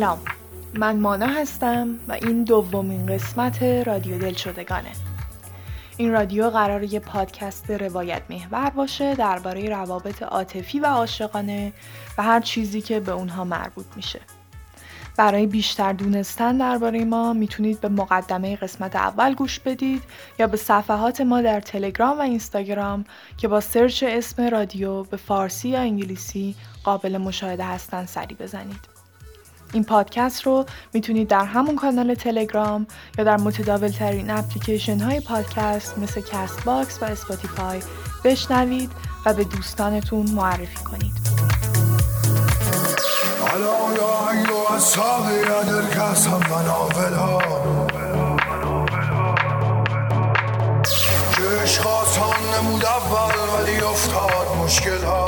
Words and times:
سلام. 0.00 0.18
من 0.74 1.00
مانا 1.00 1.26
هستم 1.26 1.88
و 2.08 2.12
این 2.12 2.44
دومین 2.44 3.06
قسمت 3.06 3.62
رادیو 3.62 4.18
دل 4.18 4.32
شدگانه. 4.32 4.90
این 5.96 6.12
رادیو 6.12 6.50
قرار 6.50 6.82
یه 6.82 7.00
پادکست 7.00 7.70
روایت 7.70 8.22
محور 8.30 8.70
باشه 8.70 9.14
درباره 9.14 9.68
روابط 9.68 10.22
عاطفی 10.22 10.80
و 10.80 10.86
عاشقانه 10.86 11.72
و 12.18 12.22
هر 12.22 12.40
چیزی 12.40 12.80
که 12.80 13.00
به 13.00 13.12
اونها 13.12 13.44
مربوط 13.44 13.86
میشه. 13.96 14.20
برای 15.16 15.46
بیشتر 15.46 15.92
دونستن 15.92 16.58
درباره 16.58 17.04
ما 17.04 17.32
می‌تونید 17.32 17.80
به 17.80 17.88
مقدمه 17.88 18.56
قسمت 18.56 18.96
اول 18.96 19.34
گوش 19.34 19.60
بدید 19.60 20.02
یا 20.38 20.46
به 20.46 20.56
صفحات 20.56 21.20
ما 21.20 21.42
در 21.42 21.60
تلگرام 21.60 22.18
و 22.18 22.22
اینستاگرام 22.22 23.04
که 23.36 23.48
با 23.48 23.60
سرچ 23.60 24.04
اسم 24.08 24.48
رادیو 24.48 25.02
به 25.02 25.16
فارسی 25.16 25.68
یا 25.68 25.80
انگلیسی 25.80 26.54
قابل 26.84 27.18
مشاهده 27.18 27.64
هستن 27.64 28.06
سری 28.06 28.34
بزنید. 28.34 28.99
این 29.72 29.84
پادکست 29.84 30.42
رو 30.42 30.66
می‌تونید 30.92 31.28
در 31.28 31.44
همون 31.44 31.76
کانال 31.76 32.14
تلگرام 32.14 32.86
یا 33.18 33.24
در 33.24 33.36
متداول 33.36 33.88
ترین 33.88 34.30
اپلیکیشن 34.30 34.98
های 34.98 35.20
پادکست 35.20 35.98
مثل 35.98 36.20
Castbox 36.20 37.02
و 37.02 37.04
Spotify 37.04 37.80
بشنوید 38.24 38.92
و 39.26 39.34
به 39.34 39.44
دوستانتون 39.44 40.30
معرفی 40.30 40.84
کنید. 40.84 41.30
نمود 52.60 52.84
اول 52.84 53.62
ولی 53.62 53.80
افتاد 53.80 54.56
مشکل 54.64 55.04
ها 55.04 55.26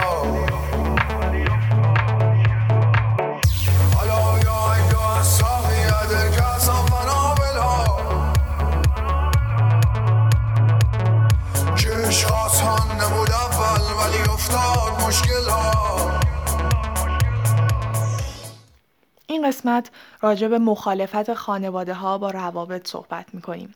این 19.26 19.48
قسمت 19.48 19.90
راجع 20.20 20.48
به 20.48 20.58
مخالفت 20.58 21.34
خانواده 21.34 21.94
ها 21.94 22.18
با 22.18 22.30
روابط 22.30 22.88
صحبت 22.88 23.34
می‌کنیم 23.34 23.74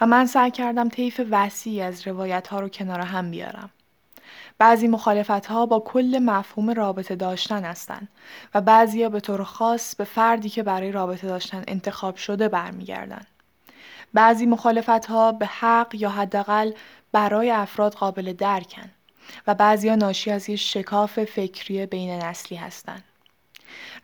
و 0.00 0.06
من 0.06 0.26
سعی 0.26 0.50
کردم 0.50 0.88
طیف 0.88 1.20
وسیعی 1.30 1.82
از 1.82 2.06
روایت 2.06 2.48
ها 2.48 2.60
رو 2.60 2.68
کنار 2.68 3.00
هم 3.00 3.30
بیارم. 3.30 3.70
بعضی 4.58 4.88
مخالفت 4.88 5.46
ها 5.46 5.66
با 5.66 5.80
کل 5.80 6.18
مفهوم 6.22 6.70
رابطه 6.70 7.16
داشتن 7.16 7.64
هستند 7.64 8.08
و 8.54 8.60
بعضی 8.60 9.02
ها 9.02 9.08
به 9.08 9.20
طور 9.20 9.44
خاص 9.44 9.96
به 9.96 10.04
فردی 10.04 10.48
که 10.48 10.62
برای 10.62 10.92
رابطه 10.92 11.26
داشتن 11.26 11.64
انتخاب 11.68 12.16
شده 12.16 12.48
برمیگردن. 12.48 13.26
بعضی 14.14 14.46
مخالفت 14.46 15.06
ها 15.06 15.32
به 15.32 15.46
حق 15.46 15.94
یا 15.94 16.10
حداقل 16.10 16.72
برای 17.12 17.50
افراد 17.50 17.94
قابل 17.94 18.32
درکن 18.32 18.90
و 19.46 19.54
بعضی 19.54 19.88
ها 19.88 19.94
ناشی 19.94 20.30
از 20.30 20.48
یک 20.48 20.56
شکاف 20.56 21.24
فکری 21.24 21.86
بین 21.86 22.10
نسلی 22.10 22.56
هستند. 22.56 23.04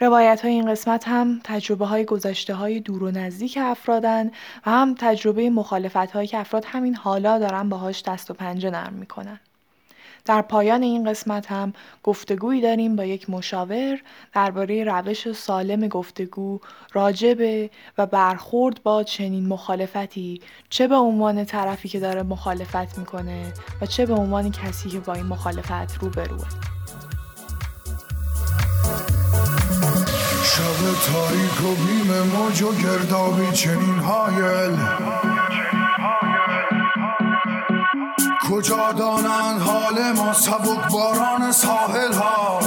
روایت 0.00 0.40
های 0.40 0.52
این 0.52 0.70
قسمت 0.70 1.08
هم 1.08 1.40
تجربه 1.44 1.86
های 1.86 2.04
گذشته 2.04 2.54
های 2.54 2.80
دور 2.80 3.02
و 3.02 3.10
نزدیک 3.10 3.58
افرادن 3.60 4.30
و 4.66 4.70
هم 4.70 4.94
تجربه 4.98 5.50
مخالفت 5.50 5.96
هایی 5.96 6.28
که 6.28 6.38
افراد 6.38 6.64
همین 6.64 6.94
حالا 6.94 7.38
دارن 7.38 7.68
باهاش 7.68 8.02
دست 8.02 8.30
و 8.30 8.34
پنجه 8.34 8.70
نرم 8.70 8.92
می‌کنن. 8.92 9.40
در 10.24 10.42
پایان 10.42 10.82
این 10.82 11.10
قسمت 11.10 11.52
هم 11.52 11.72
گفتگویی 12.02 12.60
داریم 12.60 12.96
با 12.96 13.04
یک 13.04 13.30
مشاور 13.30 13.98
درباره 14.34 14.84
روش 14.84 15.32
سالم 15.32 15.88
گفتگو 15.88 16.60
راجبه 16.92 17.70
و 17.98 18.06
برخورد 18.06 18.82
با 18.82 19.02
چنین 19.02 19.48
مخالفتی. 19.48 20.40
چه 20.70 20.88
به 20.88 20.96
عنوان 20.96 21.44
طرفی 21.44 21.88
که 21.88 22.00
داره 22.00 22.22
مخالفت 22.22 22.98
می‌کنه 22.98 23.52
و 23.80 23.86
چه 23.86 24.06
به 24.06 24.14
عنوان 24.14 24.50
کسی 24.50 24.88
که 24.88 25.00
با 25.00 25.12
این 25.12 25.26
مخالفت 25.26 25.98
روبروه. 26.00 26.46
شب 30.44 31.12
تاریک 31.12 31.60
و 31.60 31.74
بیم 31.86 32.22
موج 32.22 32.62
و 32.62 32.72
گردابی 32.72 33.52
چنین 33.52 33.98
هایل. 33.98 34.78
کجا 38.50 38.92
دانند 38.92 39.60
حال 39.60 40.12
ما 40.12 40.32
سبک 40.32 40.92
باران 40.92 41.52
ساحل 41.52 42.12
ها؟ 42.12 42.60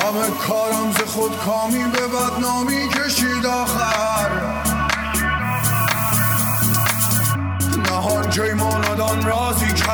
همه 0.00 0.30
کارم 0.48 0.92
ز 0.92 0.96
خود 0.96 1.36
کامی 1.38 1.84
به 1.84 2.00
بدنامی 2.08 2.88
کشید 2.88 3.46
آخر. 3.46 4.30
نهان 7.90 8.30
جای 8.30 8.54
ما 8.54 8.78
رازی 9.24 9.72
که 9.72 9.90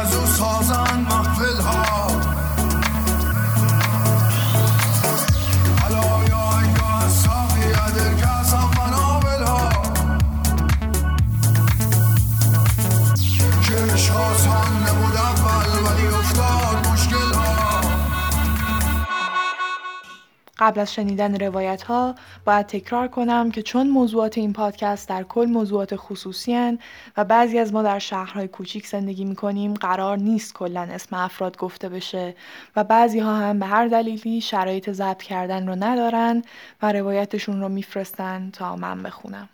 قبل 20.62 20.80
از 20.80 20.94
شنیدن 20.94 21.36
روایت 21.36 21.82
ها 21.82 22.14
باید 22.44 22.66
تکرار 22.66 23.08
کنم 23.08 23.50
که 23.50 23.62
چون 23.62 23.88
موضوعات 23.88 24.38
این 24.38 24.52
پادکست 24.52 25.08
در 25.08 25.22
کل 25.22 25.44
موضوعات 25.44 25.96
خصوصی 25.96 26.54
هن 26.54 26.78
و 27.16 27.24
بعضی 27.24 27.58
از 27.58 27.72
ما 27.72 27.82
در 27.82 27.98
شهرهای 27.98 28.48
کوچیک 28.48 28.86
زندگی 28.86 29.24
می 29.24 29.36
کنیم 29.36 29.74
قرار 29.74 30.18
نیست 30.18 30.54
کلا 30.54 30.80
اسم 30.80 31.16
افراد 31.16 31.56
گفته 31.56 31.88
بشه 31.88 32.34
و 32.76 32.84
بعضی 32.84 33.18
ها 33.18 33.36
هم 33.36 33.58
به 33.58 33.66
هر 33.66 33.86
دلیلی 33.86 34.40
شرایط 34.40 34.90
ضبط 34.90 35.22
کردن 35.22 35.68
رو 35.68 35.76
ندارن 35.78 36.42
و 36.82 36.92
روایتشون 36.92 37.60
رو 37.60 37.68
میفرستن 37.68 38.50
تا 38.50 38.76
من 38.76 39.02
بخونم. 39.02 39.48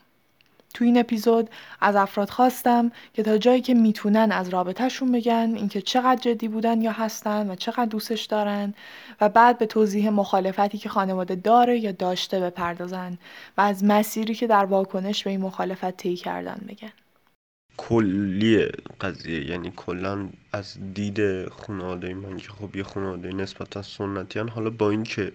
تو 0.75 0.85
این 0.85 0.99
اپیزود 0.99 1.51
از 1.81 1.97
افراد 1.97 2.31
خواستم 2.31 2.93
که 3.15 3.23
تا 3.23 3.39
جایی 3.39 3.61
که 3.61 3.75
می‌تونن 3.75 4.33
از 4.33 4.49
رابطهشون 4.49 5.13
بگن 5.13 5.53
اینکه 5.57 5.83
چقدر 5.83 6.21
جدی 6.21 6.49
بودن 6.49 6.83
یا 6.83 6.93
هستن 6.93 7.51
و 7.51 7.55
چقدر 7.55 7.85
دوستش 7.85 8.25
دارن 8.25 8.75
و 9.21 9.29
بعد 9.29 9.59
به 9.59 9.67
توضیح 9.67 10.11
مخالفتی 10.11 10.79
که 10.79 10.89
خانواده 10.89 11.35
داره 11.35 11.79
یا 11.79 11.93
داشته 11.93 12.41
بپردازن 12.41 13.19
و 13.57 13.61
از 13.61 13.85
مسیری 13.85 14.35
که 14.35 14.47
در 14.47 14.65
واکنش 14.65 15.25
به 15.25 15.31
این 15.31 15.41
مخالفت 15.41 15.97
طی 15.97 16.17
کردن 16.17 16.61
بگن. 16.69 16.93
کلی 17.77 18.67
قضیه 19.01 19.51
یعنی 19.51 19.73
کلا 19.77 20.29
از 20.53 20.79
دید 20.95 21.49
خانواده 21.49 22.15
من 22.15 22.37
که 22.37 22.49
خب 22.49 22.77
یه 22.77 22.83
خانواده 22.83 23.33
نسبتا 23.33 23.83
سنتیان 23.83 24.49
حالا 24.49 24.71
با 24.71 24.91
اینکه 24.91 25.33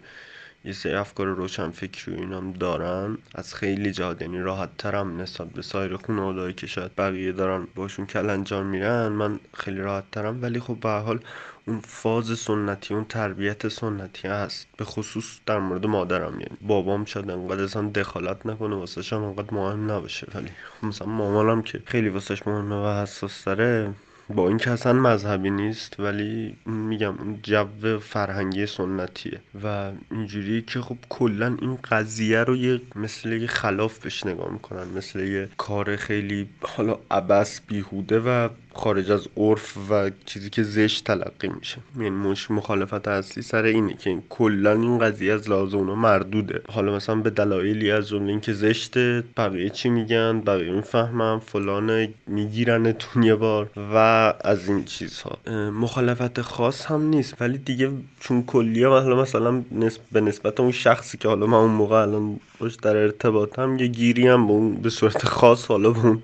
یه 0.66 0.74
سری 0.74 0.94
افکار 0.94 1.28
روشن 1.28 1.72
فکری 1.72 2.16
و 2.16 2.20
اینام 2.20 2.54
دارن. 2.54 3.18
از 3.36 3.56
خیلی 3.56 3.92
جهات 3.92 4.22
یعنی 4.22 4.40
راحت 4.40 4.78
ترم 4.78 5.22
نسبت 5.22 5.48
به 5.48 5.62
سایر 5.62 5.98
خانوادهایی 5.98 6.54
که 6.54 6.68
شاید 6.68 6.96
بقیه 6.96 7.32
دارن 7.32 7.68
باشون 7.76 8.06
کلنجار 8.06 8.64
میرن 8.64 9.08
من 9.08 9.40
خیلی 9.54 9.80
راحت 9.80 10.12
ترم 10.12 10.42
ولی 10.42 10.60
خب 10.60 10.80
به 10.80 10.90
حال 10.90 11.20
اون 11.68 11.80
فاز 11.80 12.40
سنتی 12.40 12.94
اون 12.94 13.06
تربیت 13.06 13.68
سنتی 13.68 14.28
هست. 14.28 14.68
به 14.78 14.86
خصوص 14.86 15.40
در 15.46 15.60
مورد 15.60 15.86
مادرم 15.86 16.40
یعنی 16.40 16.58
بابام 16.62 17.06
شاید 17.06 17.32
انقدر 17.32 17.64
اصلا 17.64 17.90
دخالت 17.90 18.46
نکنه 18.46 18.76
واسه 18.76 19.16
هم 19.16 19.24
انقدر 19.24 19.54
مهم 19.54 19.92
نباشه. 19.92 20.28
ولی 20.36 20.48
خب 20.48 20.88
مثلا 20.88 21.08
مامانم 21.08 21.62
که 21.62 21.82
خیلی 21.86 22.10
واسهش 22.10 22.48
مهمه 22.48 22.76
و 22.76 23.02
حساس 23.02 23.44
داره 23.44 23.94
با 24.30 24.48
اینکه 24.48 24.72
اصلا 24.72 24.94
مذهبی 24.94 25.50
نیست 25.50 26.00
ولی 26.00 26.58
میگم 26.66 27.18
اون 27.18 27.40
جو 27.44 28.00
فرهنگی 28.00 28.66
سنتیه 28.66 29.40
و 29.64 29.92
اینجوری 30.12 30.62
که 30.62 30.82
خب 30.82 30.98
کلا 31.10 31.58
این 31.62 31.78
قضیه 31.84 32.44
رو 32.44 32.56
یه 32.56 32.82
مثل 32.96 33.32
یه 33.32 33.48
خلاف 33.48 34.00
بهش 34.00 34.26
نگاه 34.26 34.54
می‌کنن 34.54 34.88
مثل 34.98 35.20
یه 35.20 35.50
کار 35.58 35.96
خیلی 35.96 36.50
حالا 36.62 37.00
عبس 37.12 37.62
بیهوده 37.68 38.20
و 38.20 38.50
خارج 38.74 39.12
از 39.12 39.28
عرف 39.38 39.78
و 39.90 40.12
چیزی 40.26 40.50
که 40.50 40.64
زشت 40.64 41.04
تلقی 41.04 41.48
میشه. 41.48 41.78
یعنی 41.98 42.10
مش 42.10 42.52
مخالفت 42.52 43.08
اصلی 43.08 43.44
سر 43.44 43.64
اینه 43.64 43.94
که 43.94 44.18
کلا 44.30 44.72
این 44.72 44.98
قضیه 45.00 45.34
از 45.34 45.50
لحاظ 45.50 45.74
اونا 45.74 45.96
مردوده. 45.96 46.62
حالا 46.70 46.96
مثلا 46.96 47.16
به 47.16 47.30
دلایلی 47.30 47.92
از 47.92 48.10
جمله 48.10 48.30
اینکه 48.30 48.54
زشته 48.54 49.24
بقیه 49.38 49.70
چی 49.70 49.90
میگن 49.90 50.42
بقیه 50.42 50.72
می‌فهمن 50.72 51.40
فلان 51.40 52.08
میگیرنتون 52.28 53.24
یه 53.24 53.36
بار 53.36 53.70
و 53.94 54.34
از 54.42 54.68
این 54.68 54.86
چیزها. 54.86 55.38
مخالفت 55.72 56.42
خاص 56.42 56.86
هم 56.86 57.04
نیست. 57.04 57.42
ولی 57.42 57.58
دیگه 57.58 57.92
چون 58.20 58.44
کلیه 58.44 58.88
حالا 58.88 59.22
مثلا 59.22 59.64
به 60.12 60.22
نسبت 60.22 60.60
اون 60.60 60.72
شخصی 60.72 61.18
که 61.18 61.28
حالا 61.28 61.46
من 61.46 61.58
اون 61.58 61.72
موقع 61.72 62.02
الان 62.02 62.40
باش 62.60 62.76
در 62.76 62.98
ارتباطم 62.98 63.78
یه 63.80 63.88
گیری 63.88 64.28
هم 64.28 64.48
به 64.48 64.54
اون 64.54 64.76
به 64.76 64.90
صورت 64.90 65.26
خاص 65.26 65.66
حالا 65.66 65.90
به 65.90 66.06
اون 66.06 66.24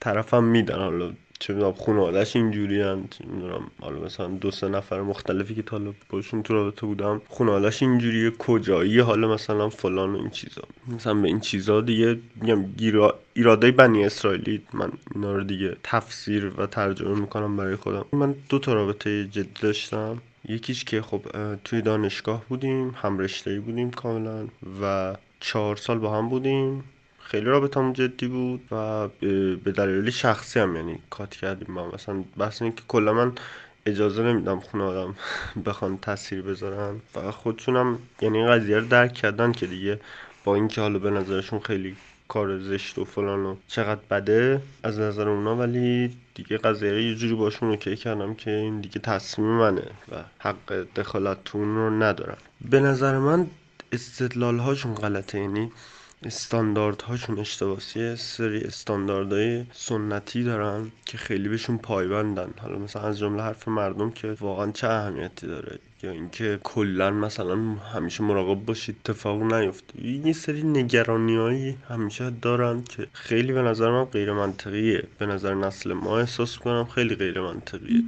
طرفم 0.00 0.44
میدن. 0.44 0.78
حالا 0.78 1.10
چه 1.40 1.54
می‌دونم 1.54 1.72
خانوادهش 1.72 2.36
اینجوری 2.36 2.80
هم 2.80 3.08
حالا 3.80 4.00
مثلا 4.00 4.26
دو 4.26 4.50
سه 4.50 4.68
نفر 4.68 5.00
مختلفی 5.00 5.54
که 5.54 5.62
حالا 5.70 5.92
باشون 6.10 6.42
تو 6.42 6.54
رابطه 6.54 6.86
بودم 6.86 7.20
خانوادهش 7.30 7.82
اینجوریه 7.82 8.30
کجایی 8.30 8.98
حالا 8.98 9.34
مثلا 9.34 9.68
فلان 9.68 10.14
و 10.14 10.16
این 10.16 10.30
چیزا. 10.30 10.62
مثلا 10.88 11.14
به 11.14 11.28
این 11.28 11.40
چیزا 11.40 11.80
دیگه 11.80 12.18
میگم 12.40 12.64
ایراده 13.34 13.70
بنی 13.70 14.04
اسرائیلی 14.04 14.62
من 14.72 14.92
اینا 15.14 15.36
رو 15.36 15.44
دیگه 15.44 15.76
تفسیر 15.84 16.52
و 16.56 16.66
ترجمه 16.66 17.20
می‌کنم 17.20 17.56
برای 17.56 17.76
خودم. 17.76 18.04
من 18.12 18.34
دو 18.48 18.58
تا 18.58 18.74
رابطه 18.74 19.24
جدی 19.24 19.50
داشتم. 19.60 20.18
یکیش 20.48 20.84
که 20.84 21.02
خب 21.02 21.22
توی 21.64 21.82
دانشگاه 21.82 22.44
بودیم 22.48 22.94
هم 23.02 23.18
رشته 23.18 23.60
بودیم 23.60 23.90
کاملا 23.90 24.46
و 24.82 25.16
چهار 25.40 25.76
سال 25.76 25.98
با 25.98 26.18
هم 26.18 26.28
بودیم. 26.28 26.84
خیلی 27.30 27.46
رابطمون 27.46 27.92
جدی 27.92 28.28
بود 28.28 28.60
و 28.70 29.08
به 29.64 29.72
دلیل 29.72 30.10
شخصی 30.10 30.60
هم 30.60 30.76
یعنی 30.76 30.98
کات 31.10 31.30
کردیم 31.30 31.74
با 31.74 31.90
مثلا 31.94 32.24
بحث 32.36 32.62
که 32.62 32.82
کلا 32.88 33.12
من 33.12 33.32
اجازه 33.86 34.22
نمیدم 34.22 34.60
خونه 34.60 34.84
آدم 34.84 35.14
بخوان 35.66 35.98
تاثیر 35.98 36.42
بذارن. 36.42 37.00
و 37.14 37.30
خودشونم 37.30 37.98
یعنی 38.20 38.38
این 38.38 38.50
قضیه 38.50 38.78
رو 38.78 38.86
درک 38.86 39.12
کردن 39.12 39.52
که 39.52 39.66
دیگه 39.66 40.00
با 40.44 40.54
اینکه 40.54 40.80
حالا 40.80 40.98
به 40.98 41.10
نظرشون 41.10 41.60
خیلی 41.60 41.96
کار 42.28 42.58
زشت 42.58 42.98
و 42.98 43.04
فلان 43.04 43.46
و 43.46 43.56
چقدر 43.68 44.00
بده 44.10 44.62
از 44.82 44.98
نظر 44.98 45.28
اونا 45.28 45.56
ولی 45.56 46.16
دیگه 46.34 46.58
قضیه 46.58 47.02
یه 47.02 47.14
جوری 47.14 47.34
باشون 47.34 47.68
اوکی 47.68 47.96
کردم 47.96 48.34
که 48.34 48.50
این 48.50 48.80
دیگه 48.80 48.98
تصمیم 48.98 49.48
منه 49.48 49.86
و 50.12 50.14
حق 50.38 50.72
دخالت 50.96 51.44
تو 51.44 51.58
رو 51.58 51.90
ندارم. 51.90 52.38
به 52.70 52.80
نظر 52.80 53.18
من 53.18 53.46
استدلال 53.92 54.58
هاشون 54.58 54.94
غلطه. 54.94 55.40
یعنی 55.40 55.72
استانداردهاشون 56.24 57.38
اشتباسیه 57.38 58.14
سری 58.16 58.60
استانداردهای 58.60 59.64
سنتی 59.72 60.42
دارن 60.42 60.90
که 61.06 61.18
خیلی 61.18 61.48
بهشون 61.48 61.78
پایبندن. 61.78 62.50
حالا 62.62 62.78
مثلا 62.78 63.02
از 63.02 63.18
جمله 63.18 63.42
حرف 63.42 63.68
مردم 63.68 64.10
که 64.10 64.36
واقعا 64.40 64.70
چه 64.70 64.88
اهمیتی 64.88 65.46
داره؟ 65.46 65.78
یا 66.02 66.10
اینکه 66.10 66.60
کلا 66.62 67.10
مثلا 67.10 67.56
همیشه 67.94 68.22
مراقب 68.22 68.64
باشید 68.64 68.96
اتفاق 69.00 69.52
نیفته. 69.52 70.06
یه 70.06 70.32
سری 70.32 70.62
نگرانی 70.62 71.76
همیشه 71.88 72.30
دارن 72.30 72.82
که 72.84 73.06
خیلی 73.12 73.52
به 73.52 73.62
نظر 73.62 73.90
من 73.90 74.04
غیر 74.04 74.32
منطقیه 74.32 75.02
به 75.18 75.26
نظر 75.26 75.54
نسل 75.54 75.92
ما 75.92 76.18
احساس 76.18 76.58
کنم 76.58 76.84
خیلی 76.84 77.14
غیر 77.14 77.40
منطقیه 77.40 78.02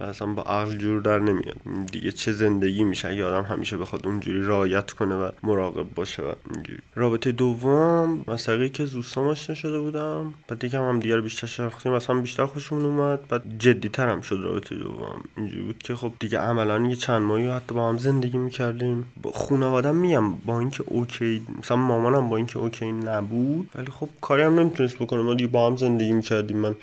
و 0.00 0.04
اصلا 0.04 0.26
با 0.26 0.42
عقل 0.42 0.76
جور 0.76 1.00
در 1.00 1.18
نمیاد. 1.18 1.56
دیگه 1.92 2.12
چه 2.12 2.32
زندگی 2.32 2.84
میشه 2.84 3.08
اگه 3.08 3.24
آدم 3.24 3.42
همیشه 3.42 3.76
بخواد 3.76 4.06
اونجوری 4.06 4.42
رعایت 4.42 4.90
کنه 4.90 5.14
و 5.14 5.30
مراقب 5.42 5.94
باشه 5.94 6.22
و 6.22 6.32
اینجوری. 6.54 6.78
رابطه 6.94 7.32
دوم 7.32 8.24
مسئله 8.28 8.68
که 8.68 8.84
زوستان 8.84 9.26
آشنا 9.26 9.54
شده 9.54 9.78
بودم 9.80 10.34
بعد 10.48 10.58
دیگه 10.58 10.78
هم, 10.78 10.88
هم 10.88 11.00
دیگر 11.00 11.20
بیشتر 11.20 11.46
شناختیم 11.46 11.92
مثلا 11.92 12.20
بیشتر 12.20 12.46
خوشمون 12.46 12.84
اومد 12.84 13.28
بعد 13.28 13.58
جدی 13.58 13.90
هم 13.98 14.20
شد 14.20 14.40
رابطه 14.42 14.74
دوم. 14.74 15.24
اینجوری 15.36 15.62
بود 15.62 15.78
که 15.78 15.94
خب 15.94 16.12
دیگه 16.18 16.38
عملا 16.38 16.86
یه 16.88 16.96
چند 16.96 17.22
ماهی 17.22 17.48
حتی 17.48 17.74
با 17.74 17.88
هم 17.88 17.98
زندگی 17.98 18.38
می‌کردیم. 18.38 19.12
با 19.22 19.32
خانوادم 19.32 19.96
میگم 19.96 20.34
با 20.34 20.60
اینکه 20.60 20.84
اوکی 20.86 21.46
مثلا 21.58 21.76
مامانم 21.76 22.28
با 22.28 22.36
اینکه 22.36 22.58
اوکی 22.58 22.92
نبود 22.92 23.70
ولی 23.74 23.86
خب 23.90 24.08
کاری 24.20 24.42
هم 24.42 24.60
نمی‌تونست 24.60 24.98
بکنه. 24.98 25.22
ما 25.22 25.34
دیگه 25.34 25.50
با 25.50 25.66
هم 25.66 25.76
زندگی 25.76 26.12
می‌کردیم. 26.12 26.58
من 26.58 26.74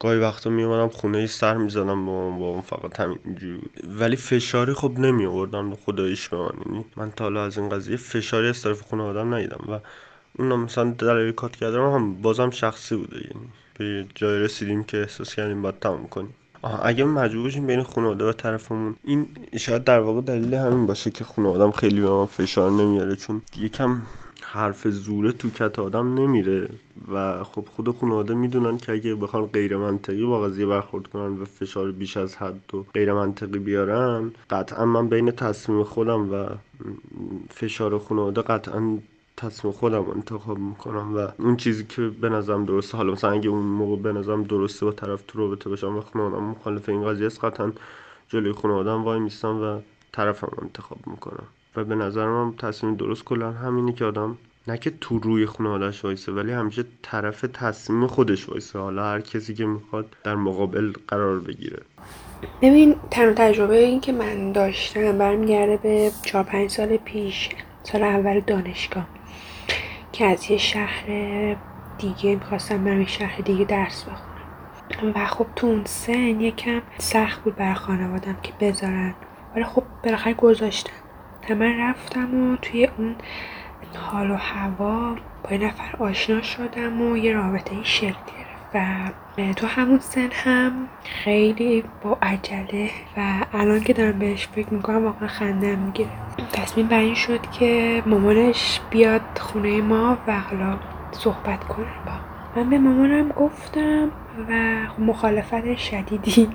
گاهی 0.00 0.18
وقتا 0.18 0.50
می 0.50 0.62
اومدم 0.62 0.88
خونه 0.88 1.26
سر 1.26 1.56
می‌زدم 1.56 2.06
با 2.06 2.30
با 2.30 2.48
اون 2.48 2.60
فقط 2.60 3.00
همین 3.00 3.18
ولی 3.98 4.16
فشاری 4.16 4.72
خب 4.72 4.92
نمی 4.98 5.26
آوردم 5.26 5.74
خداییش 5.74 6.28
به 6.28 6.36
من. 6.36 6.50
یعنی 6.66 6.84
من 6.96 7.10
تا 7.10 7.24
حالا 7.24 7.44
از 7.44 7.58
این 7.58 7.68
قضیه 7.68 7.96
فشاری 7.96 8.48
از 8.48 8.62
طرف 8.62 8.80
خونه 8.80 9.02
آدم 9.02 9.34
ندیدم 9.34 9.64
و 9.68 9.78
اونم 10.38 10.60
مثلا 10.60 10.90
دلایل 10.90 11.32
کات 11.32 11.56
کردم 11.56 11.90
هم 11.90 12.22
بازم 12.22 12.50
شخصی 12.50 12.96
بوده. 12.96 13.16
یعنی 13.16 13.48
به 13.78 14.06
جای 14.14 14.38
رسیدیم 14.38 14.84
که 14.84 15.00
احساس 15.00 15.34
کردیم 15.34 15.62
باید 15.62 15.78
تموم 15.78 16.06
کنیم. 16.06 16.34
اگه 16.82 17.04
مجبور 17.04 17.42
باشیم 17.42 17.66
بین 17.66 17.82
خانواده 17.82 18.24
و 18.24 18.32
طرفمون. 18.32 18.96
این 19.04 19.28
شاید 19.58 19.84
در 19.84 20.00
واقع 20.00 20.20
دلیل 20.20 20.54
همین 20.54 20.86
باشه 20.86 21.10
که 21.10 21.24
خانوادم 21.24 21.70
خیلی 21.70 22.00
به 22.00 22.10
من 22.10 22.26
فشار 22.26 22.70
نمیاره 22.70 23.16
چون 23.16 23.42
یکم 23.56 24.02
حرف 24.52 24.88
زوره 24.88 25.32
تو 25.32 25.50
کت 25.50 25.78
آدم 25.78 26.14
نمیره 26.14 26.68
و 27.12 27.44
خب 27.44 27.64
خود 27.76 27.96
خانواده 27.96 28.34
می‌دونن 28.34 28.78
که 28.78 28.92
اگه 28.92 29.14
بخوان 29.14 29.46
غیر 29.46 29.76
منطقی 29.76 30.24
با 30.24 30.40
قضیه 30.40 30.66
برخورد 30.66 31.06
کنن 31.06 31.38
و 31.38 31.44
فشار 31.44 31.92
بیش 31.92 32.16
از 32.16 32.36
حد 32.36 32.74
و 32.74 32.84
غیر 32.94 33.12
منطقی 33.12 33.58
بیارن 33.58 34.30
قطعا 34.50 34.84
من 34.84 35.08
بین 35.08 35.30
تصمیم 35.30 35.84
خودم 35.84 36.32
و 36.32 36.46
فشار 37.50 37.98
خانواده 37.98 38.42
قطعا 38.42 38.98
تصمیم 39.36 39.72
خودم 39.72 40.10
انتخاب 40.10 40.58
می‌کنم 40.58 41.16
و 41.16 41.28
اون 41.38 41.56
چیزی 41.56 41.84
که 41.84 42.02
به 42.20 42.28
نظرم 42.28 42.64
درسته 42.64 42.96
حالا 42.96 43.12
مثلا 43.12 43.30
اگه 43.30 43.48
اون 43.48 43.62
موقع 43.62 44.02
به 44.02 44.12
نظرم 44.12 44.42
درسته 44.42 44.86
با 44.86 44.92
طرف 44.92 45.22
تو 45.28 45.38
رابطه 45.38 45.70
باشم 45.70 45.96
و 45.96 46.00
خانوادم 46.00 46.44
مخالف 46.44 46.88
این 46.88 47.04
قضیه 47.04 47.26
است 47.26 47.44
قطعا 47.44 47.72
جلوی 48.28 48.52
خانوادم 48.52 49.04
وای 49.04 49.20
میستم 49.20 49.62
و 49.62 49.80
طرفم 50.12 50.52
انتخاب 50.62 50.98
می‌کنم. 51.06 51.46
و 51.76 51.84
به 51.84 51.94
نظر 51.94 52.26
من 52.26 52.52
تصمیم 52.56 52.94
درست 52.94 53.24
کلا 53.24 53.52
همینی 53.52 53.92
که 53.92 54.04
آدم 54.04 54.38
نه 54.68 54.78
که 54.78 54.92
تو 55.00 55.18
روی 55.18 55.46
خانوادش 55.46 56.04
وایسه 56.04 56.32
ولی 56.32 56.52
همیشه 56.52 56.84
طرف 57.02 57.40
تصمیم 57.40 58.06
خودش 58.06 58.48
وایسه. 58.48 58.78
حالا 58.78 59.04
هر 59.04 59.20
کسی 59.20 59.54
که 59.54 59.66
می‌خواد 59.66 60.16
در 60.24 60.34
مقابل 60.34 60.92
قرار 61.08 61.40
بگیره. 61.40 61.82
ببین 62.62 62.96
تنها 63.10 63.32
تجربه 63.32 63.76
این 63.76 64.00
که 64.00 64.12
من 64.12 64.52
داشتم 64.52 65.18
برمیگرده 65.18 65.76
به 65.76 66.10
چهار 66.22 66.44
پنج 66.44 66.70
سال 66.70 66.96
پیش 66.96 67.48
سال 67.82 68.02
اول 68.02 68.40
دانشگاه 68.40 69.06
که 70.12 70.24
از 70.26 70.50
یه 70.50 70.58
شهر 70.58 71.06
دیگه 71.98 72.34
می‌خواستم 72.34 72.84
برم 72.84 73.06
شهر 73.06 73.40
دیگه 73.40 73.64
درس 73.64 74.04
بخونم. 74.04 75.12
و 75.14 75.26
خب 75.26 75.46
تو 75.56 75.66
اون 75.66 75.84
سن 75.84 76.40
یکم 76.40 76.82
سخت 76.98 77.42
بود 77.42 77.56
برای 77.56 77.74
خانوادم 77.74 78.36
که 78.42 78.52
بذارن. 78.60 79.14
ولی 79.54 79.64
خب 79.64 79.82
بالاخره 80.04 80.34
گذاشتم 80.34 80.92
من 81.54 81.80
رفتم 81.80 82.34
و 82.34 82.56
توی 82.56 82.88
اون 82.98 83.14
حال 83.96 84.30
و 84.30 84.36
هوا 84.36 85.16
با 85.44 85.56
یه 85.56 85.58
نفر 85.58 85.96
آشنا 86.04 86.42
شدم 86.42 87.02
و 87.02 87.16
یه 87.16 87.32
رابطه 87.32 87.76
ای 87.76 87.84
شکل 87.84 88.06
گرفت 88.08 88.50
و 88.74 89.52
تو 89.52 89.66
همون 89.66 89.98
سن 89.98 90.28
هم 90.32 90.72
خیلی 91.04 91.84
با 92.02 92.18
عجله 92.22 92.90
و 93.16 93.32
الان 93.52 93.80
که 93.80 93.92
دارم 93.92 94.18
بهش 94.18 94.46
فکر 94.46 94.74
می‌کنم 94.74 95.04
واقعا 95.04 95.28
خنده 95.28 95.76
می‌گیره. 95.76 96.10
تصمیم 96.52 96.86
بر 96.86 96.98
این 96.98 97.14
شد 97.14 97.50
که 97.50 98.02
مامانش 98.06 98.80
بیاد 98.90 99.20
خونه 99.40 99.80
ما 99.80 100.18
و 100.26 100.40
حالا 100.40 100.78
صحبت 101.12 101.64
کنه 101.64 101.86
با. 102.06 102.12
من 102.56 102.70
به 102.70 102.78
مامانم 102.78 103.28
گفتم 103.28 104.10
و 104.48 104.52
مخالفت 104.98 105.76
شدیدی. 105.76 106.48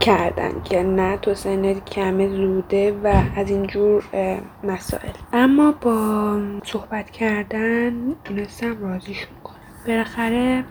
کردن 0.00 0.62
که 0.64 0.82
نه 0.82 1.16
تو 1.16 1.34
سنت 1.34 1.84
کمه 1.84 2.28
زوده 2.28 2.92
و 3.04 3.22
از 3.36 3.50
اینجور 3.50 4.04
مسائل. 4.64 5.12
اما 5.32 5.72
با 5.72 6.38
صحبت 6.64 7.10
کردن 7.10 8.14
تونستم 8.24 8.82
راضیشون 8.82 9.36
کنم 9.44 9.56
بالاخره 9.86 10.64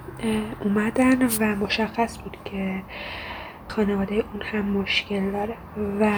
اومدن 0.64 1.28
و 1.40 1.56
مشخص 1.56 2.18
بود 2.18 2.38
که 2.46 2.82
خانواده 3.76 4.16
اون 4.16 4.42
هم 4.42 4.66
مشکل 4.66 5.32
داره. 5.32 5.56
و 6.00 6.12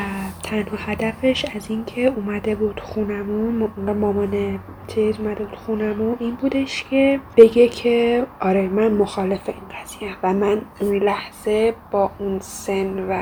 تنها 0.44 0.78
هدفش 0.78 1.46
از 1.56 1.70
اینکه 1.70 2.02
اومده 2.02 2.56
بود 2.56 2.80
خونمون 2.80 3.70
مامان 3.78 4.60
چیز 4.88 5.20
اومده 5.20 5.46
بود 5.46 5.56
خونمون 5.56 6.16
این 6.20 6.36
بودش 6.36 6.84
که 6.84 7.20
بگه 7.38 7.68
که 7.68 8.26
آره 8.40 8.68
من 8.68 8.92
مخالف 8.92 9.50
این 9.50 9.82
قضیه 9.82 10.16
و 10.24 10.34
من 10.34 10.62
اون 10.80 10.96
لحظه 10.96 11.74
با 11.92 12.12
اون 12.20 12.40
سن 12.40 13.10
و 13.10 13.14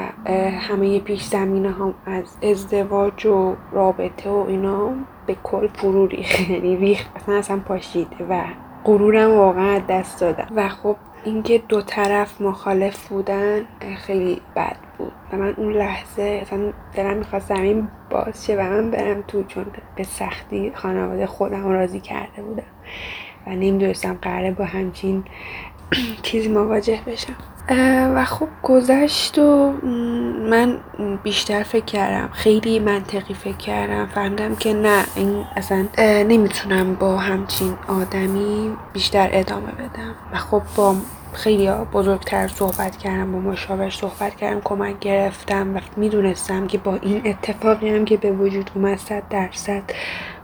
همه 0.50 1.00
پیش 1.00 1.24
زمینه 1.24 1.72
هم 1.72 1.94
از 2.06 2.38
ازدواج 2.44 3.26
و 3.26 3.56
رابطه 3.72 4.30
و 4.30 4.46
اینا 4.48 4.90
به 5.28 5.36
کل 5.44 5.68
فرو 5.68 6.08
ریخت. 6.08 6.40
یعنی 6.50 6.76
ریخت. 6.76 7.10
اصلا 7.16 7.36
اصلا 7.36 7.60
پاشیده 7.60 8.26
و 8.30 8.44
غرورم 8.86 9.32
واقعا 9.32 9.80
دست 9.80 10.22
دادم. 10.22 10.48
و 10.56 10.70
خب 10.70 10.96
اینکه 11.24 11.58
دو 11.58 11.82
طرف 11.82 12.42
مخالف 12.42 13.08
بودن 13.08 13.66
خیلی 13.98 14.42
بد 14.56 14.78
بود. 14.98 15.12
و 15.34 15.38
من 15.38 15.54
اون 15.58 15.74
لحظه 15.74 16.40
اصلا 16.42 16.74
دلم 16.94 17.18
می‌خواست 17.18 17.48
زمین 17.48 17.88
باز 18.10 18.46
شه 18.46 18.56
و 18.56 18.62
من 18.62 18.92
برم 18.92 19.22
تو 19.22 19.44
چون 19.44 19.66
به 19.96 20.04
سختی 20.04 20.72
خانواده 20.76 21.28
خودم 21.28 21.68
راضی 21.68 22.00
کرده 22.00 22.42
بودم 22.42 22.64
و 23.48 23.50
نمی‌دونستم 23.50 24.18
قراره 24.22 24.52
با 24.52 24.66
همچین 24.66 25.24
چیزی 26.24 26.50
مواجه 26.50 27.00
بشم. 27.08 27.36
و 28.16 28.26
خب 28.26 28.48
گذشت 28.64 29.38
و 29.38 29.74
من 30.52 30.78
بیشتر 31.24 31.64
فکر 31.64 31.86
کردم 31.86 32.30
خیلی 32.34 32.80
منطقی 32.80 33.34
فکر 33.34 33.58
کردم 33.58 34.06
فهمیدم 34.06 34.56
که 34.56 34.74
نه 34.74 35.06
این 35.16 35.46
اصلا 35.56 35.86
نمی‌تونم 36.00 36.96
با 36.96 37.18
همچین 37.18 37.74
آدمی 37.88 38.78
بیشتر 38.94 39.30
ادامه 39.32 39.72
بدم. 39.72 40.16
و 40.34 40.38
خب 40.38 40.62
با 40.76 40.96
خیلی 41.34 41.72
بزرگتر 41.94 42.48
صحبت 42.48 42.98
کردم 42.98 43.32
با 43.32 43.40
مشاور 43.40 43.90
صحبت 43.90 44.36
کردم 44.36 44.62
کمک 44.64 45.00
گرفتم 45.00 45.76
و 45.76 45.80
می‌دونستم 45.98 46.68
که 46.68 46.78
با 46.78 46.96
این 47.02 47.22
اتفاقی 47.26 47.90
هم 47.90 48.06
که 48.06 48.18
به 48.18 48.32
وجود 48.32 48.72
اومد 48.76 48.98
صد 48.98 49.24
درصد 49.30 49.84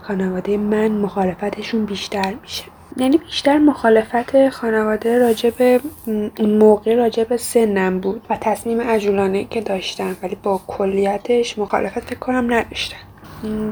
خانواده 0.02 0.56
من 0.56 0.88
مخالفتشون 0.88 1.84
بیشتر 1.84 2.34
میشه. 2.42 2.64
یعنی 2.98 3.18
بیشتر 3.18 3.58
مخالفت 3.58 4.48
خانواده 4.48 5.18
راجع 5.18 5.50
به 5.50 5.80
اون 6.06 6.58
موقع 6.58 6.94
راجع 6.94 7.24
به 7.24 7.36
سنم 7.36 8.00
بود 8.00 8.22
و 8.30 8.36
تصمیم 8.40 8.80
عجولانه 8.80 9.44
که 9.44 9.60
داشتم 9.60 10.16
ولی 10.22 10.36
با 10.42 10.60
کلیتش 10.66 11.58
مخالفت 11.58 12.00
فکر 12.00 12.18
کنم 12.18 12.54
نداشتم. 12.54 13.07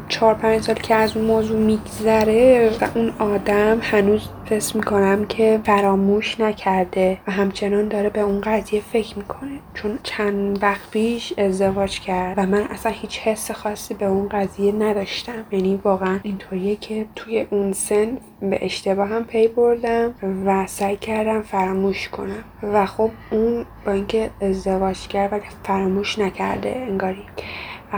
چهار 0.09 0.35
پنج 0.35 0.63
سال 0.63 0.75
که 0.75 0.95
از 0.95 1.17
اون 1.17 1.27
موضوع 1.27 1.59
میگذره 1.59 2.71
و 2.81 2.89
اون 2.95 3.13
آدم 3.19 3.79
هنوز 3.83 4.29
حس 4.51 4.77
می‌کنم 4.77 5.25
که 5.25 5.61
فراموش 5.65 6.41
نکرده 6.41 7.19
و 7.27 7.33
همچنان 7.33 7.89
داره 7.89 8.11
به 8.11 8.21
اون 8.21 8.41
قضیه 8.41 8.83
فکر 8.93 9.19
می‌کنه. 9.19 9.59
چون 9.75 9.99
چند 10.03 10.63
وقت 10.63 10.91
پیش 10.91 11.33
ازدواج 11.39 12.01
کرد 12.01 12.39
و 12.39 12.47
من 12.47 12.63
اصلا 12.63 12.93
هیچ 12.93 13.19
حس 13.19 13.51
خاصی 13.51 13.95
به 13.95 14.07
اون 14.07 14.29
قضیه 14.29 14.73
نداشتم. 14.73 15.45
یعنی 15.51 15.81
واقعا 15.85 16.19
اینطوریه 16.23 16.77
که 16.77 17.07
توی 17.17 17.47
اون 17.51 17.73
سن 17.73 18.19
به 18.41 18.59
اشتباه 18.63 19.09
هم 19.09 19.25
پی 19.25 19.49
بردم 19.49 20.15
و 20.47 20.67
سعی 20.67 20.97
کردم 20.97 21.43
فراموش 21.43 22.09
کنم. 22.09 22.45
و 22.63 22.87
خب 22.87 23.11
اون 23.31 23.65
با 23.87 23.93
اینکه 23.93 24.31
ازدواج 24.41 25.09
کرد 25.09 25.33
ولی 25.33 25.43
فراموش 25.65 26.19
نکرده 26.19 26.77
انگاری. 26.89 27.25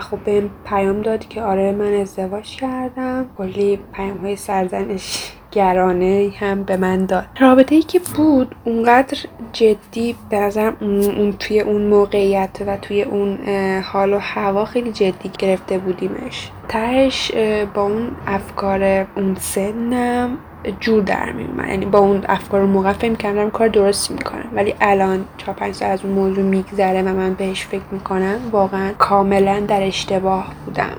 خب 0.00 0.18
به 0.18 0.50
پیام 0.64 1.02
داد 1.02 1.28
که 1.28 1.42
آره 1.42 1.72
من 1.72 1.92
ازدواج 1.92 2.56
کردم. 2.56 3.30
کلی 3.38 3.76
پیام 3.92 4.18
های 4.18 4.36
سرزنش 4.36 5.32
گرانه 5.58 6.32
هم 6.40 6.62
به 6.62 6.76
من 6.76 7.06
داد. 7.06 7.24
رابطه 7.40 7.74
ای 7.74 7.82
که 7.82 8.00
بود 8.14 8.54
اونقدر 8.64 9.18
جدی 9.52 10.14
به 10.30 10.38
نظرم 10.38 10.76
اون 10.80 11.32
توی 11.32 11.60
اون 11.60 11.82
موقعیت 11.82 12.58
و 12.66 12.76
توی 12.76 13.02
اون 13.02 13.38
حال 13.80 14.12
و 14.12 14.18
هوا 14.18 14.64
خیلی 14.64 14.92
جدی 14.92 15.30
گرفته 15.38 15.78
بودیمش. 15.78 16.50
تهش 16.68 17.32
با 17.74 17.82
اون 17.82 18.08
افکار 18.26 19.06
اون 19.16 19.36
سنم 19.40 20.38
جور 20.80 21.02
در 21.02 21.32
می 21.32 21.44
اومد. 21.44 21.68
یعنی 21.68 21.86
با 21.86 21.98
اون 21.98 22.24
افکار 22.28 22.64
موقع 22.64 22.92
فکر 22.92 23.14
کردم 23.14 23.50
کار 23.50 23.68
درستی 23.68 24.14
می‌کنم. 24.14 24.48
ولی 24.54 24.74
الان 24.80 25.24
چهار 25.38 25.56
پنج 25.56 25.74
سال 25.74 25.90
از 25.90 26.04
اون 26.04 26.14
موضوع 26.14 26.44
میگذره 26.44 27.02
و 27.02 27.08
من 27.08 27.34
بهش 27.34 27.66
فکر 27.66 27.82
می‌کنم 27.90 28.40
واقعا 28.52 28.92
کاملا 28.98 29.60
در 29.60 29.82
اشتباه 29.82 30.46
بودم. 30.64 30.96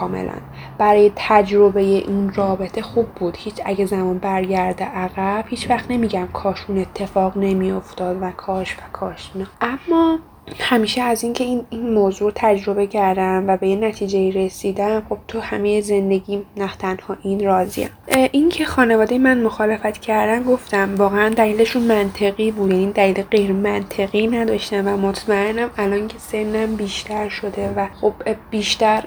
کاملا. 0.00 0.32
برای 0.78 1.12
تجربه 1.16 1.80
این 1.80 2.32
رابطه 2.34 2.82
خوب 2.82 3.06
بود. 3.06 3.36
هیچ 3.36 3.60
اگه 3.64 3.86
زمان 3.86 4.18
برگرده 4.18 4.84
عقب 4.84 5.44
هیچ 5.48 5.70
وقت 5.70 5.90
نمیگم 5.90 6.28
کاش 6.32 6.64
اون 6.68 6.78
اتفاق 6.78 7.38
نمیافتاد 7.38 8.18
و 8.20 8.30
کاش 8.30 8.76
و 8.76 8.80
کاش 8.92 9.30
نه. 9.36 9.46
اما 9.60 10.18
همیشه 10.58 11.02
از 11.02 11.24
اینکه 11.24 11.44
این 11.44 11.64
این 11.70 11.90
موضوع 11.90 12.32
تجربه 12.34 12.86
کردم 12.86 13.44
و 13.48 13.56
به 13.56 13.68
یه 13.68 13.76
نتیجه 13.76 14.44
رسیدم 14.44 15.02
خب 15.08 15.18
تو 15.28 15.40
همه 15.40 15.80
زندگی 15.80 16.42
نه 16.56 16.70
تنها 16.78 17.16
این 17.22 17.44
راضیم. 17.44 17.88
این 18.32 18.48
که 18.48 18.64
خانواده 18.64 19.18
من 19.18 19.42
مخالفت 19.42 19.98
کردن 19.98 20.42
گفتم 20.42 20.94
واقعا 20.96 21.28
دلیلشون 21.28 21.82
منطقی 21.82 22.50
بود. 22.50 22.70
یعنی 22.70 22.92
دلیل 22.92 23.22
غیر 23.22 23.52
منطقی 23.52 24.26
نداشتم 24.26 24.88
و 24.88 24.96
مطمئنم 24.96 25.70
الان 25.76 26.08
که 26.08 26.18
سنم 26.18 26.76
بیشتر 26.76 27.28
شده 27.28 27.74
و 27.76 27.86
خب 28.00 28.12
بیشتر 28.50 29.02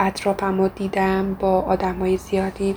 اطرافم 0.00 0.60
رو 0.60 0.68
دیدم 0.68 1.36
با 1.40 1.60
آدم 1.60 1.98
های 1.98 2.16
زیادی 2.16 2.74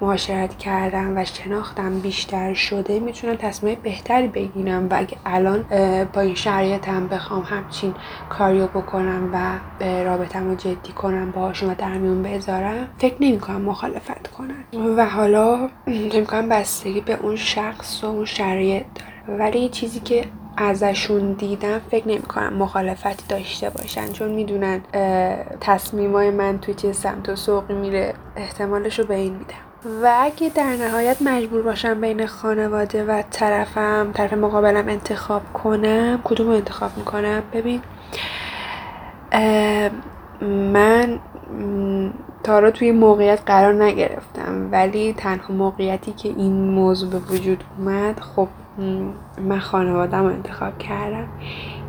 معاشرت 0.00 0.58
کردم 0.58 1.16
و 1.16 1.24
شناختم 1.24 1.98
بیشتر 1.98 2.54
شده. 2.54 3.00
می‌تونم 3.00 3.34
تصمیم 3.34 3.76
بهتری 3.82 4.28
بگیرم 4.28 4.88
و 4.90 4.94
اگه 4.96 5.16
الان 5.26 5.64
با 6.12 6.20
این 6.20 6.34
شرایطم 6.34 7.08
بخوام 7.24 7.42
همچین 7.42 7.94
کاریو 8.28 8.66
بکنم 8.66 9.30
و 9.32 9.58
رابطم 10.04 10.48
رو 10.48 10.54
جدی 10.54 10.92
کنم 10.92 11.30
باهاشون 11.30 11.70
و 11.70 11.74
در 11.74 11.98
میون 11.98 12.22
بذارم 12.22 12.88
فکر 12.98 13.14
نمی 13.20 13.40
کنم 13.40 13.60
مخالفت 13.60 14.28
کنن. 14.28 14.94
و 14.96 15.06
حالا 15.06 15.70
کنم 16.30 16.48
بستگی 16.48 17.00
به 17.00 17.18
اون 17.22 17.36
شخص 17.36 18.04
و 18.04 18.06
اون 18.06 18.24
شرایط 18.24 18.84
داره. 18.94 19.38
ولی 19.38 19.68
چیزی 19.68 20.00
که 20.00 20.24
ازشون 20.56 21.32
دیدم 21.32 21.78
فکر 21.90 22.08
نمی 22.08 22.22
کنم 22.22 22.52
مخالفتی 22.52 23.24
داشته 23.28 23.70
باشن 23.70 24.12
چون 24.12 24.30
می‌دونن 24.30 24.80
تصمیمای 25.60 26.30
من 26.30 26.58
توی 26.58 26.74
چه 26.74 26.92
سمت 26.92 27.28
و 27.28 27.36
سوقی 27.36 27.74
میره. 27.74 28.14
احتمالش 28.36 28.98
رو 28.98 29.06
به 29.06 29.14
این 29.14 29.32
میدم. 29.32 29.54
و 30.02 30.14
اگه 30.20 30.48
در 30.54 30.76
نهایت 30.76 31.22
مجبور 31.22 31.62
باشم 31.62 32.00
بین 32.00 32.26
خانواده 32.26 33.04
و 33.04 33.22
طرفم 33.30 34.10
طرف 34.14 34.32
مقابلم 34.32 34.88
انتخاب 34.88 35.42
کنم 35.52 36.20
کدوم 36.24 36.46
رو 36.46 36.52
انتخاب 36.52 36.90
می‌کنم؟ 36.96 37.42
ببین 37.52 37.80
من 40.72 41.18
تا 42.42 42.70
توی 42.70 42.92
موقعیت 42.92 43.40
قرار 43.46 43.84
نگرفتم 43.84 44.68
ولی 44.72 45.12
تنها 45.12 45.54
موقعیتی 45.54 46.12
که 46.12 46.28
این 46.28 46.52
موضوع 46.52 47.10
به 47.10 47.18
وجود 47.18 47.64
اومد 47.78 48.20
خب 48.20 48.48
من 49.40 49.58
خانوادم 49.58 50.24
رو 50.24 50.30
انتخاب 50.30 50.78
کردم. 50.78 51.28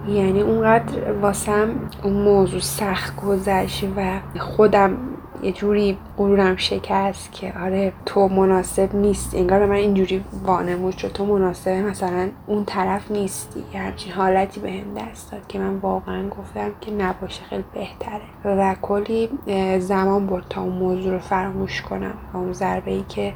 یعنی 0.07 0.41
اونقدر 0.41 1.11
واسم 1.11 1.69
اون 2.03 2.13
موضوع 2.13 2.59
سخت 2.59 3.15
گذشت 3.15 3.83
و 3.97 4.19
خودم 4.39 4.97
یه 5.43 5.51
جوری 5.51 5.97
غرورم 6.17 6.55
شکست 6.55 7.31
که 7.31 7.53
آره 7.63 7.93
تو 8.05 8.27
مناسب 8.27 8.95
نیست 8.95 9.35
انگار 9.35 9.59
به 9.59 9.65
من 9.65 9.75
اینجوری 9.75 10.23
وانمود 10.43 10.97
شد 10.97 11.11
تو 11.11 11.25
مناسب 11.25 11.71
مثلا 11.71 12.29
اون 12.47 12.65
طرف 12.65 13.11
نیستی. 13.11 13.63
یه 13.73 13.79
همچین 13.79 14.13
حالتی 14.13 14.59
به 14.59 14.71
هم 14.71 14.93
دست 14.93 15.31
داد 15.31 15.47
که 15.47 15.59
من 15.59 15.75
واقعا 15.75 16.29
گفتم 16.29 16.71
که 16.81 16.91
نباشه 16.91 17.43
خیلی 17.43 17.63
بهتره. 17.73 18.21
و 18.45 18.75
کلی 18.81 19.29
زمان 19.79 20.27
برد 20.27 20.45
تا 20.49 20.61
اون 20.61 20.73
موضوع 20.73 21.13
رو 21.13 21.19
فراموش 21.19 21.81
کنم. 21.81 22.13
و 22.33 22.37
اون 22.37 22.53
ضربه 22.53 22.91
ای 22.91 23.03
که 23.09 23.33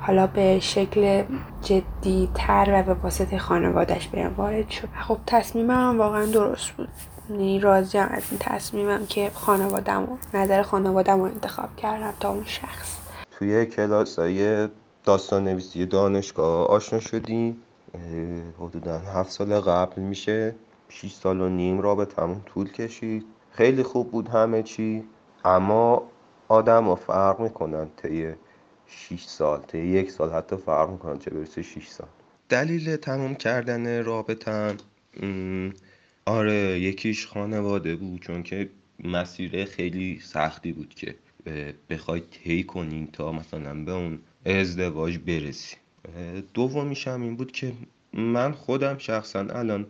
حالا 0.00 0.26
به 0.26 0.60
شکل 0.60 1.22
جدی 1.62 2.28
تر 2.34 2.68
و 2.72 2.82
به 2.82 3.00
واسطه 3.02 3.38
خانوادش 3.38 4.08
بهم 4.08 4.34
وارد 4.36 4.70
شد. 4.70 4.88
خب 5.08 5.18
تصمیمم 5.26 5.98
واقعا 5.98 6.26
درست 6.26 6.70
بود. 6.70 6.88
یعنی 7.30 7.60
راضیم 7.60 8.06
از 8.10 8.22
این 8.30 8.38
تصمیمم 8.40 9.06
که 9.06 9.30
خانوادم 9.34 10.02
و 10.02 10.16
نظر 10.34 10.62
خانوادم 10.62 11.18
رو 11.18 11.24
انتخاب 11.24 11.76
کردم 11.76 12.14
تا 12.20 12.30
اون 12.30 12.44
شخص. 12.44 12.96
توی 13.30 13.66
کلاس 13.66 14.18
های 14.18 14.68
داستان 15.04 15.44
نویسی 15.44 15.86
دانشگاه 15.86 16.66
آشنا 16.66 17.00
شدیم 17.00 17.62
حدودا 18.58 18.98
هفت 18.98 19.30
سال 19.30 19.60
قبل 19.60 20.02
میشه. 20.02 20.54
6 20.88 21.12
سال 21.12 21.40
و 21.40 21.48
نیم 21.48 21.80
رابطمون 21.80 22.40
طول 22.46 22.72
کشید. 22.72 23.24
خیلی 23.50 23.82
خوب 23.82 24.10
بود 24.10 24.28
همه 24.28 24.62
چی 24.62 25.04
اما 25.44 26.02
آدم 26.48 26.84
ها 26.84 26.94
فرق 26.94 27.40
می‌کنن 27.40 27.88
طی 27.96 28.32
6 28.86 29.24
سال 29.24 29.60
طی 29.60 29.78
یک 29.78 30.10
سال 30.10 30.32
حتی 30.32 30.56
فرق 30.56 30.90
می‌کنن 30.90 31.18
چه 31.18 31.30
برسه 31.30 31.62
6 31.62 31.88
سال. 31.88 32.06
دلیل 32.48 32.96
تموم 32.96 33.34
کردن 33.34 34.04
رابطم 34.04 34.76
آره 36.26 36.80
یکیش 36.80 37.26
خانواده 37.26 37.96
بود 37.96 38.20
چون 38.20 38.42
که 38.42 38.68
مسیر 39.04 39.64
خیلی 39.64 40.20
سختی 40.20 40.72
بود 40.72 40.94
که 40.94 41.14
بخوای 41.90 42.20
طی 42.20 42.64
کنی 42.64 43.08
تا 43.12 43.32
مثلا 43.32 43.74
به 43.84 43.92
اون 43.92 44.18
ازدواج 44.46 45.18
برسی. 45.18 45.76
دومیش 46.54 47.08
هم 47.08 47.22
این 47.22 47.36
بود 47.36 47.52
که 47.52 47.72
من 48.12 48.52
خودم 48.52 48.98
شخصا 48.98 49.40
الان 49.40 49.86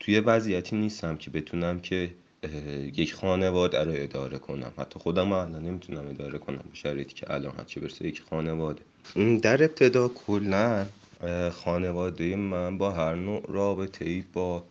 توی 0.00 0.20
وضعیتی 0.20 0.76
نیستم 0.76 1.16
که 1.16 1.30
بتونم 1.30 1.80
که 1.80 2.10
یک 2.94 3.14
خانواده 3.14 3.84
رو 3.84 3.92
اداره 3.94 4.38
کنم. 4.38 4.72
حتی 4.78 5.00
خودم 5.00 5.32
الان 5.32 5.62
نمی‌تونم 5.62 6.08
اداره 6.08 6.38
کنم 6.38 6.64
شرایطی 6.72 7.14
که 7.14 7.34
الان 7.34 7.52
چه 7.66 7.80
برسه 7.80 8.06
یک 8.06 8.22
خانواده. 8.30 8.82
در 9.42 9.64
ابتدا 9.64 10.08
کلا 10.08 10.86
خانواده 11.52 12.36
من 12.36 12.78
با 12.78 12.90
هر 12.90 13.14
نوع 13.14 13.42
رابطه 13.48 14.04
ای 14.04 14.24
با 14.32 14.64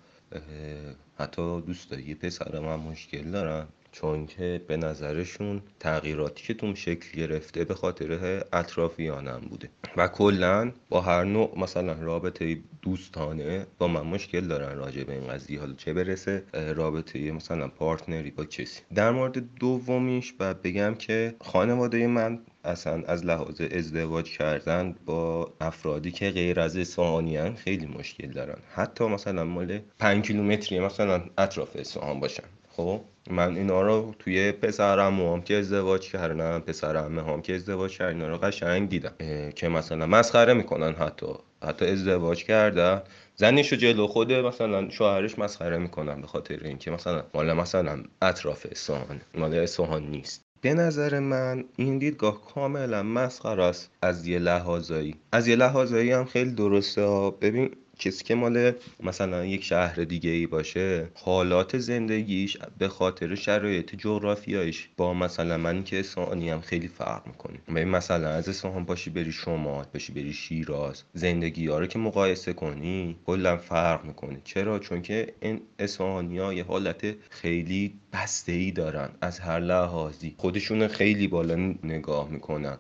حتی 1.20 1.62
دوستایی 1.62 2.16
پسرم 2.16 2.66
هم 2.66 2.80
مشکل 2.80 3.32
دارن. 3.32 3.68
چون 4.01 4.25
که 4.25 4.62
به 4.68 4.77
نظرشون 4.77 5.62
تغییراتی 5.80 6.44
که 6.44 6.54
توم 6.54 6.74
شکل 6.74 7.18
گرفته 7.18 7.63
به 7.63 7.74
خاطر 7.74 8.44
اطرافیانم 8.54 9.42
بوده. 9.50 9.70
و 9.98 10.08
کلا 10.08 10.72
با 10.89 11.01
هر 11.01 11.24
نوع 11.24 11.60
مثلا 11.60 11.94
رابطه 11.94 12.58
دوستانه 12.82 13.68
با 13.77 13.88
من 13.88 14.01
مشکل 14.01 14.42
دارن 14.42 14.77
راجع 14.77 15.04
به 15.04 15.13
این 15.13 15.27
قضیه. 15.27 15.60
حالا 15.60 15.74
چه 15.74 15.94
برسه 15.94 16.44
رابطه 16.54 17.32
مثلا 17.32 17.68
پارتنری 17.68 18.32
با 18.32 18.46
کسی. 18.46 18.82
در 18.96 19.12
مورد 19.12 19.56
دومیش 19.56 20.34
بعد 20.34 20.62
بگم 20.62 20.96
که 20.96 21.36
خانواده 21.42 22.08
من 22.08 22.39
اصلا 22.63 23.04
از 23.08 23.25
لحاظ 23.25 23.62
ازدواج 23.62 24.38
کردن 24.38 24.96
با 25.06 25.54
افرادی 25.62 26.12
که 26.12 26.30
غیر 26.30 26.60
از 26.60 26.77
اصفهانیان 26.77 27.56
خیلی 27.56 27.86
مشکل 27.86 28.32
دارن. 28.32 28.58
حتی 28.74 29.04
مثلا 29.06 29.44
مال 29.44 29.80
پنج 30.00 30.25
کیلومتری 30.27 30.80
مثلا 30.80 31.24
اطراف 31.38 31.75
اصفهان 31.75 32.20
باشن. 32.20 32.44
خب؟ 32.77 33.01
من 33.30 33.56
اینا 33.56 33.82
رو 33.82 34.16
توی 34.20 34.52
پسرم 34.52 35.22
هم 35.22 35.42
که 35.42 35.58
ازدواج 35.58 36.12
کردن 36.12 36.60
پسر 36.60 36.96
هم 36.96 37.42
که 37.42 37.56
ازدواج 37.56 37.98
کردن 37.98 38.22
اینا 38.22 38.28
رو 38.28 38.38
قشنگ 38.38 38.90
دیدم. 38.90 39.14
که 39.56 39.70
مثلا 39.70 40.06
مسخره 40.06 40.54
می‌کنن 40.54 40.94
حتی. 40.94 41.28
حتی 41.64 41.86
ازدواج 41.86 42.44
کردن. 42.44 43.02
زنش 43.36 43.74
جلو 43.74 44.08
خود 44.08 44.34
مثلا 44.34 44.90
شوهرش 44.90 45.40
مسخره 45.40 45.78
می‌کنن 45.78 46.22
به 46.22 46.28
خاطر 46.28 46.60
اینکه 46.64 46.92
مثلا 46.92 47.24
مال 47.34 47.54
مثلا 47.54 48.04
اطراف 48.22 48.66
اصفهان 48.72 49.22
مال 49.36 49.54
اصفهان 49.54 50.04
نیست. 50.04 50.42
به 50.62 50.74
نظر 50.74 51.20
من 51.20 51.64
این 51.76 51.98
دیدگاه 51.98 52.42
کاملا 52.54 53.04
مسخره 53.04 53.64
است 53.64 53.92
از 54.02 54.28
یه 54.28 54.40
لحاظایی. 54.40 55.16
از 55.32 55.48
یه 55.48 55.56
لحاظایی 55.56 56.12
هم 56.12 56.26
خیلی 56.26 56.52
درسته 56.52 57.32
ببین 57.42 57.72
کسی 58.00 58.24
که 58.24 58.36
مال 58.36 58.72
مثلا 59.04 59.46
یک 59.46 59.63
شهر 59.63 59.96
دیگه 59.96 60.30
ای 60.30 60.48
باشه 60.48 61.08
حالات 61.13 61.77
زندگیش 61.77 62.58
به 62.77 62.88
خاطر 62.88 63.36
شرایط 63.36 63.96
جغرافیایش 63.96 64.89
با 64.98 65.13
مثلا 65.13 65.58
من 65.58 65.84
که 65.84 66.00
اصفهانی 66.00 66.50
هم 66.50 66.62
خیلی 66.62 66.88
فرق 66.88 67.27
می‌کنه. 67.27 67.58
ببین 67.68 67.88
مثلا 67.89 68.30
از 68.30 68.50
اصفهان 68.50 68.86
باشی 68.86 69.10
بری 69.10 69.32
شمال 69.32 69.86
باشی 69.94 70.13
بری 70.13 70.34
شیراز 70.34 71.04
زندگی 71.13 71.68
ها 71.68 71.80
رو 71.80 71.88
که 71.88 72.00
مقایسه 72.00 72.54
کنی 72.54 73.16
کلا 73.25 73.58
فرق 73.58 74.06
می‌کنه. 74.06 74.42
چرا؟ 74.44 74.80
چون 74.80 75.01
که 75.01 75.34
این 75.42 75.62
اصفهانی 75.80 76.38
ها 76.38 76.54
یه 76.54 76.63
حالت 76.63 77.16
خیلی 77.30 77.94
بسته 78.13 78.51
ای 78.51 78.72
دارن 78.72 79.10
از 79.22 79.39
هر 79.39 79.60
لحاظی. 79.60 80.36
خودشون 80.38 80.88
خیلی 80.88 81.27
بالا 81.27 81.56
نگاه 81.84 82.30
می‌کنن. 82.30 82.77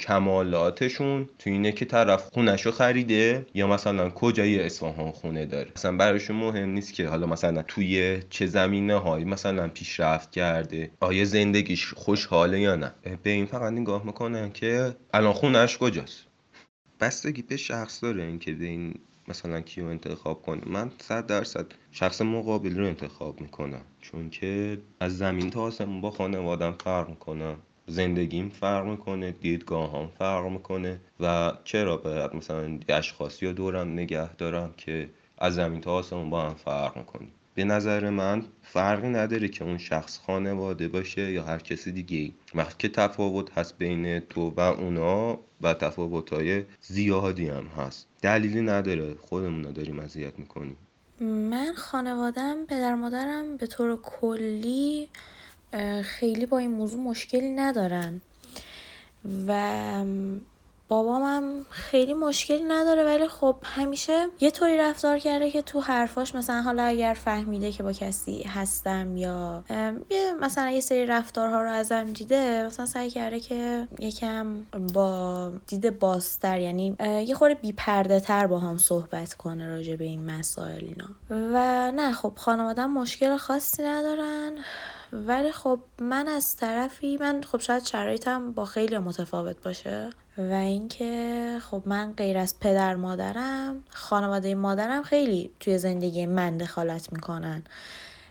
کمالاتشون 0.00 1.28
تو 1.38 1.50
اینه 1.50 1.72
که 1.72 1.84
طرف 1.84 2.28
خونشو 2.32 2.70
خریده 2.70 3.46
یا 3.54 3.66
مثلا 3.66 4.10
کجای 4.10 4.59
اصفهان 4.66 5.10
خونه 5.10 5.46
داره. 5.46 5.70
مثلا 5.76 5.96
براشون 5.96 6.36
مهم 6.36 6.68
نیست 6.68 6.94
که 6.94 7.08
حالا 7.08 7.26
مثلا 7.26 7.62
توی 7.62 8.22
چه 8.30 8.46
زمینه 8.46 8.94
هایی 8.94 9.24
مثلا 9.24 9.68
پیشرفت 9.68 10.30
کرده 10.30 10.90
آیا 11.00 11.24
زندگیش 11.24 11.94
خوشحاله 11.94 12.60
یا 12.60 12.76
نه. 12.76 12.94
به 13.22 13.30
این 13.30 13.46
فقط 13.46 13.72
نگاه 13.72 14.06
می‌کنن 14.06 14.52
که 14.52 14.96
الان 15.14 15.32
خونش 15.32 15.78
کجاست. 15.78 16.26
بستگی 17.00 17.42
به 17.42 17.56
شخص 17.56 18.04
داره 18.04 18.22
اینکه 18.22 18.52
به 18.52 18.66
این 18.66 18.94
مثلا 19.28 19.60
کیو 19.60 19.84
انتخاب 19.84 20.42
کنه. 20.42 20.60
من 20.66 20.90
صد 20.98 21.26
درصد 21.26 21.66
شخص 21.92 22.22
مقابل 22.22 22.78
رو 22.78 22.86
انتخاب 22.86 23.40
می‌کنم. 23.40 23.82
چون 24.00 24.30
که 24.30 24.78
از 25.00 25.18
زمین 25.18 25.50
تا 25.50 25.60
آسمون 25.62 26.00
با 26.00 26.10
خانوادم 26.10 26.74
فرق 26.84 27.08
می‌کنم 27.08 27.56
زندگیم 27.90 28.48
فرق 28.48 28.86
می‌کنه 28.86 29.32
دیدگاه 29.32 30.00
هم 30.00 30.08
فرق 30.18 30.46
می‌کنه 30.46 31.00
و 31.20 31.52
چرا 31.64 31.96
باید 31.96 32.34
مثلا 32.34 32.78
اشخاصی 32.88 33.46
رو 33.46 33.52
دورم 33.52 33.92
نگه 33.92 34.34
دارم 34.34 34.74
که 34.76 35.10
از 35.38 35.54
زمین 35.54 35.80
تا 35.80 35.92
آسمون 35.92 36.30
با 36.30 36.42
هم 36.42 36.54
فرق 36.54 36.96
می‌کنه 36.96 37.26
به 37.54 37.64
نظر 37.64 38.10
من 38.10 38.44
فرقی 38.62 39.08
نداره 39.08 39.48
که 39.48 39.64
اون 39.64 39.78
شخص 39.78 40.20
خانواده 40.26 40.88
باشه 40.88 41.32
یا 41.32 41.44
هر 41.44 41.58
کسی 41.58 41.92
دیگه 41.92 42.18
ای. 42.18 42.32
وقتی 42.54 42.74
که 42.78 42.88
تفاوت 42.88 43.58
هست 43.58 43.78
بین 43.78 44.20
تو 44.20 44.50
و 44.56 44.60
اونا 44.60 45.38
و 45.60 45.74
تفاوت 45.74 46.32
های 46.32 46.64
زیادی 46.80 47.48
هم 47.48 47.66
هست. 47.66 48.06
دلیلی 48.22 48.60
نداره. 48.60 49.14
خودمون 49.14 49.62
داریم 49.62 49.98
اذیت 49.98 50.38
می‌کنیم. 50.38 50.76
من 51.20 51.72
خانوادم 51.76 52.66
پدر 52.66 52.94
مادرم 52.94 53.56
به 53.56 53.66
طور 53.66 53.96
کلی 54.02 55.08
خیلی 56.02 56.46
با 56.46 56.58
این 56.58 56.70
موضوع 56.70 57.00
مشکلی 57.00 57.50
ندارن 57.50 58.20
و 59.46 60.04
بابامم 60.90 61.66
خیلی 61.70 62.14
مشکلی 62.14 62.64
نداره 62.64 63.04
ولی 63.04 63.28
خب 63.28 63.56
همیشه 63.62 64.26
یه 64.40 64.50
طوری 64.50 64.78
رفتار 64.78 65.18
کرده 65.18 65.50
که 65.50 65.62
تو 65.62 65.80
حرفاش 65.80 66.34
مثلا 66.34 66.62
حالا 66.62 66.82
اگر 66.82 67.14
فهمیده 67.14 67.72
که 67.72 67.82
با 67.82 67.92
کسی 67.92 68.42
هستم 68.42 69.16
یا 69.16 69.64
مثلا 70.40 70.70
یه 70.70 70.80
سری 70.80 71.06
رفتارها 71.06 71.62
رو 71.62 71.70
ازم 71.70 72.04
دیده 72.04 72.66
مثلا 72.66 72.86
سعی 72.86 73.10
کرده 73.10 73.40
که 73.40 73.88
یکم 73.98 74.62
با 74.94 75.52
دید 75.66 75.98
باستر 75.98 76.60
یعنی 76.60 76.96
یه 77.00 77.34
خورده 77.34 77.54
بی 77.54 77.72
پرده 77.72 78.20
تر 78.20 78.46
با 78.46 78.58
هم 78.58 78.78
صحبت 78.78 79.34
کنه 79.34 79.68
راجع 79.68 79.96
به 79.96 80.04
این 80.04 80.30
مسائل 80.30 80.84
اینا. 80.84 81.08
و 81.30 81.92
نه 81.92 82.12
خب 82.12 82.32
خانوادم 82.36 82.90
مشکل 82.90 83.36
خاصی 83.36 83.82
ندارن. 83.82 84.52
ولی 85.12 85.52
خب 85.52 85.80
من 86.00 86.28
از 86.28 86.56
طرفی 86.56 87.16
من 87.16 87.42
خب 87.42 87.60
شاید 87.60 87.84
شرایطم 87.84 88.52
با 88.52 88.64
خیلی 88.64 88.98
متفاوت 88.98 89.62
باشه 89.62 90.10
و 90.38 90.52
اینکه 90.52 91.58
خب 91.70 91.82
من 91.86 92.12
غیر 92.12 92.38
از 92.38 92.60
پدر 92.60 92.94
مادرم 92.94 93.84
خانواده 93.90 94.54
مادرم 94.54 95.02
خیلی 95.02 95.50
توی 95.60 95.78
زندگی 95.78 96.26
من 96.26 96.56
دخالت 96.56 97.12
می‌کنن. 97.12 97.62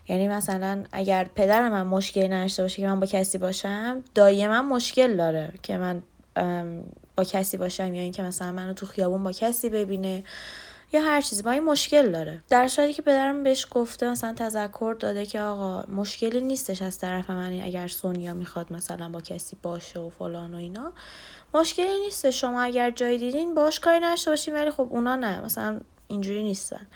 یعنی 0.08 0.28
مثلا 0.28 0.84
اگر 0.92 1.24
پدر 1.34 1.68
من 1.68 1.86
مشکلی 1.86 2.28
نداشته 2.28 2.62
باشه 2.62 2.82
که 2.82 2.88
من 2.88 3.00
با 3.00 3.06
کسی 3.06 3.38
باشم 3.38 4.04
دایی 4.14 4.46
من 4.46 4.64
مشکل 4.64 5.16
داره 5.16 5.52
که 5.62 5.78
من 5.78 6.02
با 7.16 7.24
کسی 7.24 7.56
باشم 7.56 7.94
یا 7.94 8.02
اینکه 8.02 8.22
مثلا 8.22 8.52
منو 8.52 8.72
تو 8.72 8.86
خیابون 8.86 9.24
با 9.24 9.32
کسی 9.32 9.68
ببینه. 9.68 10.24
یا 10.92 11.00
هر 11.00 11.20
چیزی 11.20 11.42
با 11.42 11.50
این 11.50 11.64
مشکل 11.64 12.12
داره. 12.12 12.42
در 12.48 12.68
صورتی 12.68 12.92
که 12.92 13.02
پدرم 13.02 13.42
بهش 13.42 13.66
گفته 13.70 14.10
مثلا 14.10 14.34
تذکر 14.34 14.96
داده 15.00 15.26
که 15.26 15.40
آقا 15.40 15.84
مشکلی 15.92 16.40
نیستش 16.40 16.82
از 16.82 16.98
طرف 16.98 17.30
من 17.30 17.60
اگر 17.62 17.88
سونیا 17.88 18.34
می‌خواد 18.34 18.72
مثلا 18.72 19.08
با 19.08 19.20
کسی 19.20 19.56
باشه 19.62 20.00
و 20.00 20.10
فلان 20.10 20.54
و 20.54 20.56
اینا. 20.56 20.92
مشکلی 21.54 22.00
نیست 22.00 22.30
شما 22.30 22.62
اگر 22.62 22.90
جای 22.90 23.18
دیدین 23.18 23.54
باش 23.54 23.80
کاری 23.80 24.00
نشته 24.00 24.30
باشین 24.30 24.54
ولی 24.54 24.70
خب 24.70 24.88
اونا 24.90 25.16
نه 25.16 25.40
مثلا 25.40 25.80
اینجوری 26.08 26.42
نیستن. 26.42 26.86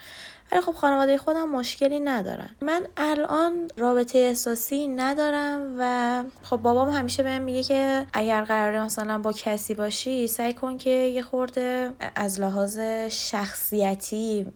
ولی 0.54 0.62
خب 0.62 0.72
خانواده 0.72 1.18
خودم 1.18 1.48
مشکلی 1.48 2.00
ندارن. 2.00 2.50
من 2.62 2.86
الان 2.96 3.70
رابطه 3.76 4.18
احساسی 4.18 4.88
ندارم 4.88 5.74
و 5.78 6.24
خب 6.42 6.56
بابام 6.56 6.90
همیشه 6.90 7.22
بهم 7.22 7.42
میگه 7.42 7.62
که 7.62 8.06
اگر 8.12 8.44
قراره 8.44 8.84
مثلا 8.84 9.18
با 9.18 9.32
کسی 9.32 9.74
باشی 9.74 10.26
سعی 10.26 10.54
کن 10.54 10.78
که 10.78 10.90
یه 10.90 11.22
خورده 11.22 11.90
از 12.14 12.40
لحاظ 12.40 12.78
شخصیتی 13.10 14.46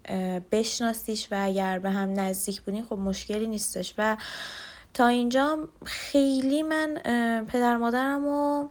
بشناسیش 0.52 1.28
و 1.30 1.36
اگر 1.44 1.78
به 1.78 1.90
هم 1.90 2.20
نزدیک 2.20 2.60
بودین 2.60 2.84
خب 2.84 2.98
مشکلی 2.98 3.46
نیستش. 3.46 3.94
و 3.98 4.16
تا 4.98 5.06
اینجا 5.06 5.68
خیلی 5.84 6.62
من 6.62 6.94
پدر 7.48 7.76
مادرم 7.76 8.24
رو 8.24 8.70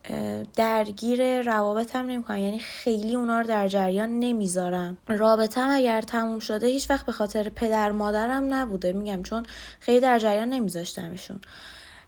درگیر 0.56 1.42
روابطم 1.42 2.06
نمی‌کنم 2.06 2.38
یعنی 2.38 2.60
خیلی 2.60 3.16
اونا 3.16 3.42
رو 3.42 3.48
در 3.48 3.68
جریان 3.68 4.20
نمی‌ذارم. 4.20 4.98
رابطم 5.08 5.70
اگر 5.70 6.02
تموم 6.02 6.40
شده 6.40 6.68
هیچ 6.68 6.90
وقت 6.90 7.06
به 7.06 7.12
خاطر 7.12 7.50
پدر 7.50 7.92
مادرم 7.92 8.54
نبوده. 8.54 8.94
میگم 8.94 9.24
چون 9.24 9.46
خیلی 9.80 10.00
در 10.00 10.20
جریان 10.20 10.50
نمیذاشتمشون. 10.50 11.40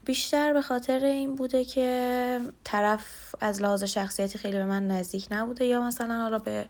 بیشتر 0.06 0.54
به 0.54 0.62
خاطر 0.62 1.06
این 1.06 1.36
بوده 1.36 1.66
که 1.66 2.40
طرف 2.64 3.36
از 3.42 3.62
لحاظ 3.62 3.84
شخصیتی 3.84 4.38
خیلی 4.38 4.58
به 4.58 4.66
من 4.66 4.88
نزدیک 4.88 5.28
نبوده 5.32 5.66
یا 5.66 5.82
مثلا 5.82 6.22
حالا 6.22 6.40
به 6.40 6.66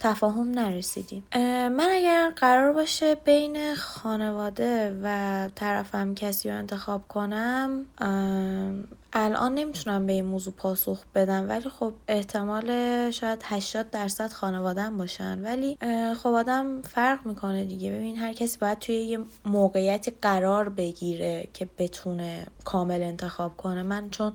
تفاهم 0.00 0.50
نرسیدیم. 0.50 1.24
من 1.68 1.88
اگر 1.90 2.32
قرار 2.36 2.72
باشه 2.72 3.14
بین 3.14 3.74
خانواده 3.74 5.00
و 5.02 5.48
طرفم 5.54 6.14
کسی 6.14 6.50
رو 6.50 6.56
انتخاب 6.56 7.08
کنم 7.08 7.84
الان 9.12 9.54
نمی‌تونم 9.54 10.06
به 10.06 10.12
این 10.12 10.24
موضوع 10.24 10.54
پاسخ 10.54 11.04
بدم. 11.14 11.48
ولی 11.48 11.68
خب 11.68 11.92
احتمال 12.08 12.70
شاید 13.10 13.40
80 13.44 13.90
درصد 13.90 14.32
خانوادم 14.32 14.98
باشن. 14.98 15.44
ولی 15.44 15.78
خب 16.22 16.28
آدم 16.28 16.82
فرق 16.82 17.26
می‌کنه 17.26 17.64
دیگه. 17.64 17.92
ببین 17.92 18.16
هر 18.16 18.32
کسی 18.32 18.58
باید 18.58 18.78
توی 18.78 18.94
یه 18.94 19.18
موقعیتی 19.44 20.12
قرار 20.22 20.68
بگیره 20.68 21.48
که 21.54 21.68
بتونه 21.78 22.46
کامل 22.64 23.02
انتخاب 23.02 23.56
کنه. 23.56 23.82
من 23.82 24.10
چون 24.10 24.32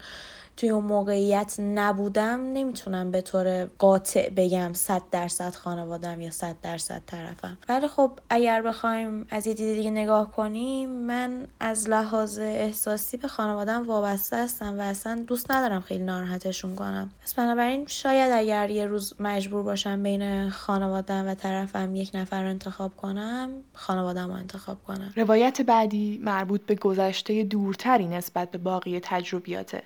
توی 0.57 0.69
اون 0.69 0.83
موقعیت 0.83 1.55
نبودم 1.59 2.39
نمی‌تونم 2.53 3.11
به 3.11 3.21
طور 3.21 3.65
قاطع 3.65 4.29
بگم 4.29 4.73
صد 4.73 5.01
درصد 5.11 5.55
خانوادم 5.55 6.21
یا 6.21 6.31
صد 6.31 6.55
درصد 6.61 7.01
طرفم. 7.05 7.57
ولی 7.69 7.87
خب 7.87 8.11
اگر 8.29 8.61
بخوایم 8.61 9.27
از 9.29 9.47
یه 9.47 9.53
دید 9.53 9.75
دیگه 9.75 9.91
نگاه 9.91 10.31
کنیم 10.31 10.89
من 10.89 11.47
از 11.59 11.89
لحاظ 11.89 12.39
احساسی 12.39 13.17
به 13.17 13.27
خانوادم 13.27 13.87
وابسته 13.87 14.37
هستم 14.37 14.79
و 14.79 14.81
اصلا 14.81 15.23
دوست 15.27 15.51
ندارم 15.51 15.81
خیلی 15.81 16.03
ناراحتشون 16.03 16.75
کنم. 16.75 17.11
پس 17.23 17.33
بنابراین 17.33 17.85
شاید 17.87 18.31
اگر 18.31 18.69
یه 18.69 18.85
روز 18.85 19.13
مجبور 19.19 19.63
باشم 19.63 20.03
بین 20.03 20.49
خانوادم 20.49 21.27
و 21.27 21.35
طرفم 21.35 21.95
یک 21.95 22.11
نفر 22.13 22.43
رو 22.43 22.49
انتخاب 22.49 22.95
کنم 22.97 23.49
خانوادم 23.73 24.27
رو 24.27 24.33
انتخاب 24.33 24.83
کنم. 24.83 25.13
روایت 25.15 25.61
بعدی 25.61 26.21
مربوط 26.23 26.61
به 26.65 26.75
گذشته 26.75 27.43
دورتری 27.43 28.07
نسبت 28.07 28.51
به 28.51 28.57
باقی 28.57 28.99
تجربیاته 29.03 29.83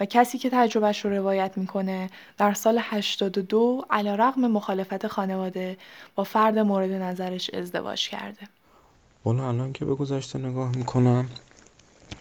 و 0.00 0.04
کسی 0.08 0.38
که 0.38 0.50
تجربهش 0.50 1.04
رو 1.04 1.10
روایت 1.10 1.52
می‌کنه 1.56 2.10
در 2.38 2.54
سال 2.54 2.78
82 2.82 3.84
علا 3.90 4.14
رقم 4.14 4.40
مخالفت 4.40 5.06
خانواده 5.06 5.76
با 6.14 6.24
فرد 6.24 6.58
مورد 6.58 6.90
نظرش 6.90 7.50
ازدواج 7.50 8.08
کرده. 8.08 8.48
والا 9.24 9.48
الان 9.48 9.72
که 9.72 9.84
به 9.84 9.94
گذشته 9.94 10.38
نگاه 10.38 10.76
می‌کنم 10.76 11.28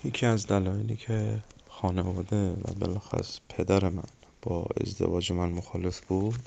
یکی 0.03 0.25
از 0.25 0.47
دلایلی 0.47 0.95
که 0.95 1.37
خانواده 1.69 2.51
و 2.51 2.73
بلخص 2.79 3.39
پدر 3.49 3.89
من 3.89 4.03
با 4.41 4.65
ازدواج 4.81 5.31
من 5.31 5.49
مخالف 5.49 5.99
بود 5.99 6.39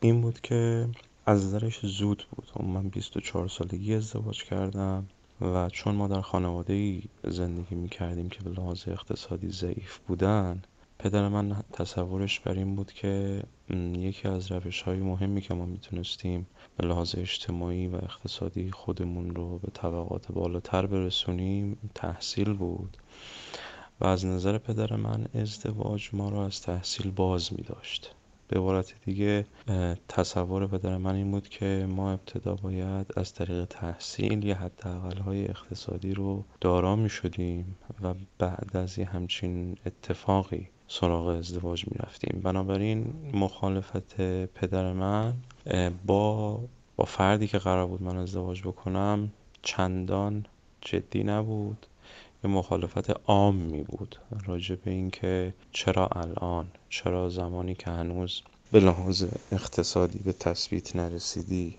این 0.00 0.20
بود 0.20 0.40
که 0.40 0.88
از 1.26 1.44
نظرش 1.44 1.86
زود 1.86 2.26
بود. 2.30 2.66
من 2.66 2.88
24 2.88 3.48
سالگی 3.48 3.94
ازدواج 3.94 4.44
کردم. 4.44 5.06
و 5.42 5.68
چون 5.68 5.94
ما 5.94 6.08
در 6.08 6.20
خانواده 6.20 6.72
ای 6.72 7.02
زندگی 7.24 7.74
می 7.74 7.88
کردیم 7.88 8.28
که 8.28 8.42
به 8.42 8.50
لحاظ 8.50 8.88
اقتصادی 8.88 9.48
ضعیف 9.48 9.98
بودن 9.98 10.62
پدر 10.98 11.28
من 11.28 11.56
تصورش 11.72 12.40
بر 12.40 12.52
این 12.52 12.76
بود 12.76 12.92
که 12.92 13.42
یکی 13.98 14.28
از 14.28 14.52
روش 14.52 14.82
های 14.82 14.98
مهمی 14.98 15.40
که 15.40 15.54
ما 15.54 15.66
می‌تونستیم 15.66 16.46
به 16.76 16.86
لحاظ 16.86 17.14
اجتماعی 17.18 17.86
و 17.86 17.94
اقتصادی 17.94 18.70
خودمون 18.70 19.34
رو 19.34 19.58
به 19.58 19.70
طبقات 19.74 20.32
بالاتر 20.32 20.86
برسونیم 20.86 21.90
تحصیل 21.94 22.52
بود. 22.52 22.96
و 24.00 24.06
از 24.06 24.24
نظر 24.24 24.58
پدر 24.58 24.96
من 24.96 25.26
ازدواج 25.34 26.10
ما 26.12 26.28
را 26.28 26.46
از 26.46 26.62
تحصیل 26.62 27.10
باز 27.10 27.52
می 27.52 27.62
داشت 27.62 28.14
به 28.52 28.58
عبارت 28.58 28.94
دیگه 29.04 29.46
تصور 30.08 30.66
پدر 30.66 30.96
من 30.96 31.14
این 31.14 31.30
بود 31.30 31.48
که 31.48 31.86
ما 31.88 32.12
ابتدا 32.12 32.54
باید 32.54 33.06
از 33.16 33.34
طریق 33.34 33.64
تحصیل 33.64 34.44
یه 34.44 34.58
های 35.24 35.48
اقتصادی 35.48 36.14
رو 36.14 36.44
دارا 36.60 36.96
می 36.96 37.08
شدیم 37.08 37.76
و 38.02 38.14
بعد 38.38 38.76
از 38.76 38.98
یه 38.98 39.04
همچین 39.04 39.76
اتفاقی 39.86 40.68
سراغ 40.88 41.26
ازدواج 41.26 41.84
می 41.88 41.98
رفتیم. 41.98 42.40
بنابراین 42.40 43.14
مخالفت 43.34 44.20
پدر 44.46 44.92
من 44.92 45.34
با 46.06 46.60
با 46.96 47.04
فردی 47.04 47.46
که 47.46 47.58
قرار 47.58 47.86
بود 47.86 48.02
من 48.02 48.16
ازدواج 48.16 48.62
بکنم 48.62 49.32
چندان 49.62 50.46
جدی 50.80 51.24
نبود. 51.24 51.86
یه 52.44 52.50
مخالفت 52.50 53.10
عام 53.26 53.54
می 53.54 53.82
بود 53.82 54.16
راجع 54.46 54.74
به 54.74 54.90
اینکه 54.90 55.54
چرا 55.72 56.06
الان 56.06 56.66
چرا 56.88 57.28
زمانی 57.28 57.74
که 57.74 57.90
هنوز 57.90 58.42
به 58.72 58.80
لحاظ 58.80 59.24
اقتصادی 59.52 60.18
به 60.18 60.32
تثبیت 60.32 60.96
نرسیدی 60.96 61.78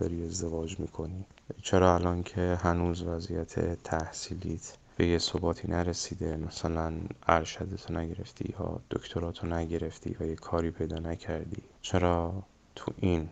داری 0.00 0.24
ازدواج 0.24 0.80
می‌کنی؟ 0.80 1.24
چرا 1.62 1.94
الان 1.94 2.22
که 2.22 2.58
هنوز 2.62 3.02
وضعیت 3.02 3.82
تحصیلیت 3.82 4.76
به 4.96 5.06
یه 5.06 5.18
ثباتی 5.18 5.68
نرسیده؟ 5.68 6.36
مثلا 6.36 6.92
ارشدتو 7.26 7.94
نگرفتی 7.94 8.54
یا 8.58 8.80
دکتراتو 8.90 9.46
نگرفتی 9.46 10.16
و 10.20 10.26
یه 10.26 10.34
کاری 10.34 10.70
پیدا 10.70 10.98
نکردی؟ 10.98 11.62
چرا 11.82 12.42
تو 12.74 12.92
این 12.96 13.28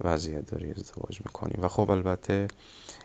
وضعیت 0.00 0.50
داری 0.50 0.70
ازدواج 0.70 1.20
می‌کنی؟ 1.24 1.54
و 1.62 1.68
خب 1.68 1.90
البته 1.90 2.48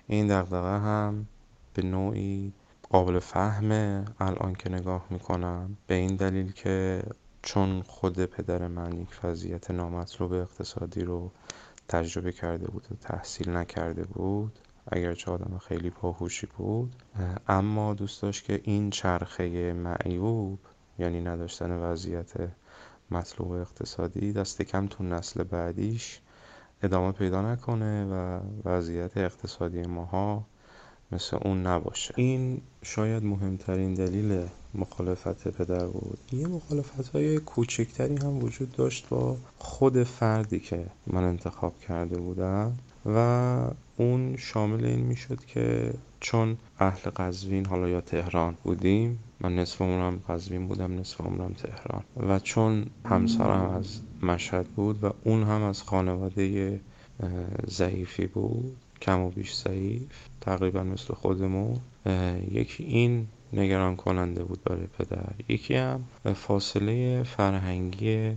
این 0.08 0.28
دقدقه 0.28 0.80
هم 0.80 1.28
به 1.74 1.82
نوعی 1.82 2.54
قابل 2.90 3.20
فهمه 3.20 4.06
الان 4.20 4.56
که 4.56 4.70
نگاه 4.70 5.06
می‌کنم 5.10 5.78
به 5.88 5.96
این 5.96 6.16
دلیل 6.16 6.52
که 6.52 7.04
چون 7.42 7.82
خود 7.82 8.26
پدر 8.26 8.68
من 8.68 9.02
یک 9.02 9.20
وضعیت 9.24 9.72
نامطلوب 9.72 10.34
اقتصادی 10.34 11.02
رو 11.02 11.32
تجربه 11.88 12.32
کرده 12.32 12.68
بود 12.68 12.88
و 12.92 12.96
تحصیل 12.96 13.50
نکرده 13.50 14.04
بود 14.04 14.60
اگرچه 14.92 15.32
آدم 15.32 15.58
خیلی 15.58 15.92
باهوشی 16.02 16.48
بود 16.58 16.96
اما 17.48 17.94
دوست 17.94 18.22
داشت 18.22 18.44
که 18.44 18.62
این 18.64 18.90
چرخه 18.90 19.74
معیوب 19.74 20.60
یعنی 21.00 21.22
نداشتن 21.22 21.72
وضعیت 21.72 22.32
مطلوب 23.12 23.52
اقتصادی 23.52 24.34
دست 24.34 24.62
کم 24.62 24.88
تو 24.88 25.04
نسل 25.04 25.44
بعدیش 25.44 26.22
ادامه 26.84 27.12
پیدا 27.12 27.54
نکنه 27.54 28.06
و 28.06 28.40
وضعیت 28.66 29.18
اقتصادی 29.18 29.82
ماها 29.82 30.46
مثل 31.12 31.38
اون 31.42 31.68
نباشه. 31.68 32.14
این 32.18 32.62
شاید 32.84 33.24
مهمترین 33.24 33.94
دلیل 33.94 34.46
مخالفت 34.74 35.48
پدر 35.48 35.86
بود. 35.86 36.20
یه 36.34 36.48
مخالفت 36.48 37.08
های 37.08 37.40
کوچکتری 37.40 38.16
هم 38.16 38.44
وجود 38.44 38.72
داشت 38.72 39.10
با 39.10 39.38
خود 39.58 40.04
فردی 40.04 40.60
که 40.60 40.86
من 41.08 41.24
انتخاب 41.24 41.80
کرده 41.80 42.18
بودم 42.18 42.78
و 43.06 43.18
اون 43.98 44.38
شامل 44.38 44.86
این 44.86 45.00
می‌شد 45.00 45.46
که 45.46 45.94
چون 46.20 46.58
اهل 46.80 47.10
قزوین 47.16 47.66
حالا 47.66 47.90
یا 47.90 48.02
تهران 48.02 48.58
بودیم 48.64 49.20
من 49.40 49.56
نصف 49.56 49.82
عمرم 49.82 50.20
قزوین 50.30 50.68
بودم 50.68 51.00
نصف 51.00 51.22
عمرم 51.22 51.54
تهران. 51.54 52.04
و 52.30 52.40
چون 52.40 52.86
همسرم 53.06 53.70
از 53.70 54.00
مشهد 54.24 54.68
بود 54.68 55.04
و 55.04 55.14
اون 55.24 55.44
هم 55.44 55.64
از 55.64 55.84
خانواده 55.84 56.80
ضعیفی 57.70 58.28
بود 58.28 58.78
کم 59.02 59.20
و 59.20 59.30
بیش 59.30 59.56
ضعیف 59.56 60.28
تقریبا 60.42 60.84
مثل 60.84 61.14
خودمون. 61.14 61.78
یکی 62.52 62.84
این 62.84 63.28
نگران 63.54 63.96
کننده 63.96 64.44
بود 64.44 64.64
برای 64.64 64.88
پدر. 65.00 65.34
یکی 65.50 65.76
هم 65.76 66.04
فاصله 66.36 67.24
فرهنگی 67.24 68.32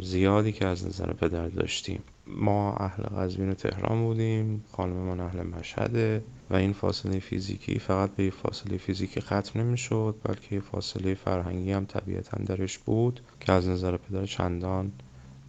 زیادی 0.00 0.52
که 0.52 0.66
از 0.66 0.86
نظر 0.86 1.12
پدر 1.12 1.48
داشتیم. 1.48 2.02
ما 2.26 2.76
اهل 2.76 3.02
قزوین 3.02 3.50
و 3.50 3.54
تهران 3.54 4.04
بودیم 4.04 4.64
خانم 4.72 4.96
من 4.96 5.20
اهل 5.20 5.42
مشهده 5.42 6.24
و 6.50 6.54
این 6.54 6.72
فاصله 6.72 7.18
فیزیکی 7.18 7.78
فقط 7.78 8.10
به 8.10 8.30
فاصله 8.30 8.76
فیزیکی 8.76 9.20
ختم 9.20 9.60
نمی‌شد 9.60 10.16
بلکه 10.24 10.60
فاصله 10.60 11.14
فرهنگی 11.14 11.72
هم 11.72 11.84
طبیعتا 11.84 12.44
درش 12.44 12.78
بود 12.78 13.20
که 13.40 13.52
از 13.52 13.68
نظر 13.68 13.96
پدر 13.96 14.26
چندان 14.26 14.92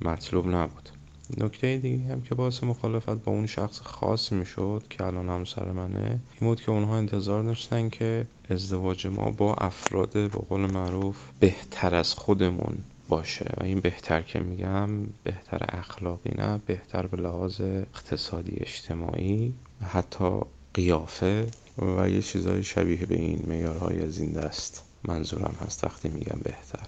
مطلوب 0.02 0.48
نبود. 0.48 0.90
نکته 1.38 1.78
دیگه 1.78 2.04
هم 2.04 2.22
که 2.22 2.36
باعث 2.36 2.64
مخالفت 2.64 3.10
با 3.10 3.32
اون 3.32 3.46
شخص 3.46 3.80
خاص 3.80 4.32
می‌شد 4.32 4.84
که 4.90 5.04
الان 5.04 5.30
همسر 5.30 5.72
منه 5.72 6.10
این 6.10 6.50
بود 6.50 6.62
که 6.62 6.72
اونها 6.72 6.98
انتظار 6.98 7.44
داشتن 7.44 7.90
که 7.90 8.28
ازدواج 8.50 9.08
ما 9.08 9.32
با 9.32 9.54
افراد 9.54 10.12
به 10.12 10.28
قول 10.28 10.72
معروف 10.72 11.18
بهتر 11.40 11.96
از 11.96 12.14
خودمون 12.14 12.78
باشه. 13.10 13.46
و 13.58 13.64
این 13.64 13.80
بهتر 13.80 14.22
که 14.22 14.40
میگم 14.40 14.90
بهتر 15.24 15.66
اخلاقی 15.70 16.32
نه 16.38 16.62
بهتر 16.66 17.08
به 17.08 17.18
لحاظ 17.18 17.62
اقتصادی 17.62 18.56
اجتماعی 18.58 19.54
حتی 19.82 20.40
قیافه 20.74 21.48
و 21.78 22.10
یه 22.10 22.22
چیزهای 22.22 22.64
شبیه 22.64 23.06
به 23.06 23.16
این 23.16 23.44
میارهای 23.48 24.04
از 24.04 24.20
این 24.20 24.32
دست 24.32 24.84
منظورم 25.08 25.56
هست 25.66 25.84
وقتی 25.84 26.10
میگم 26.10 26.40
بهتر. 26.44 26.88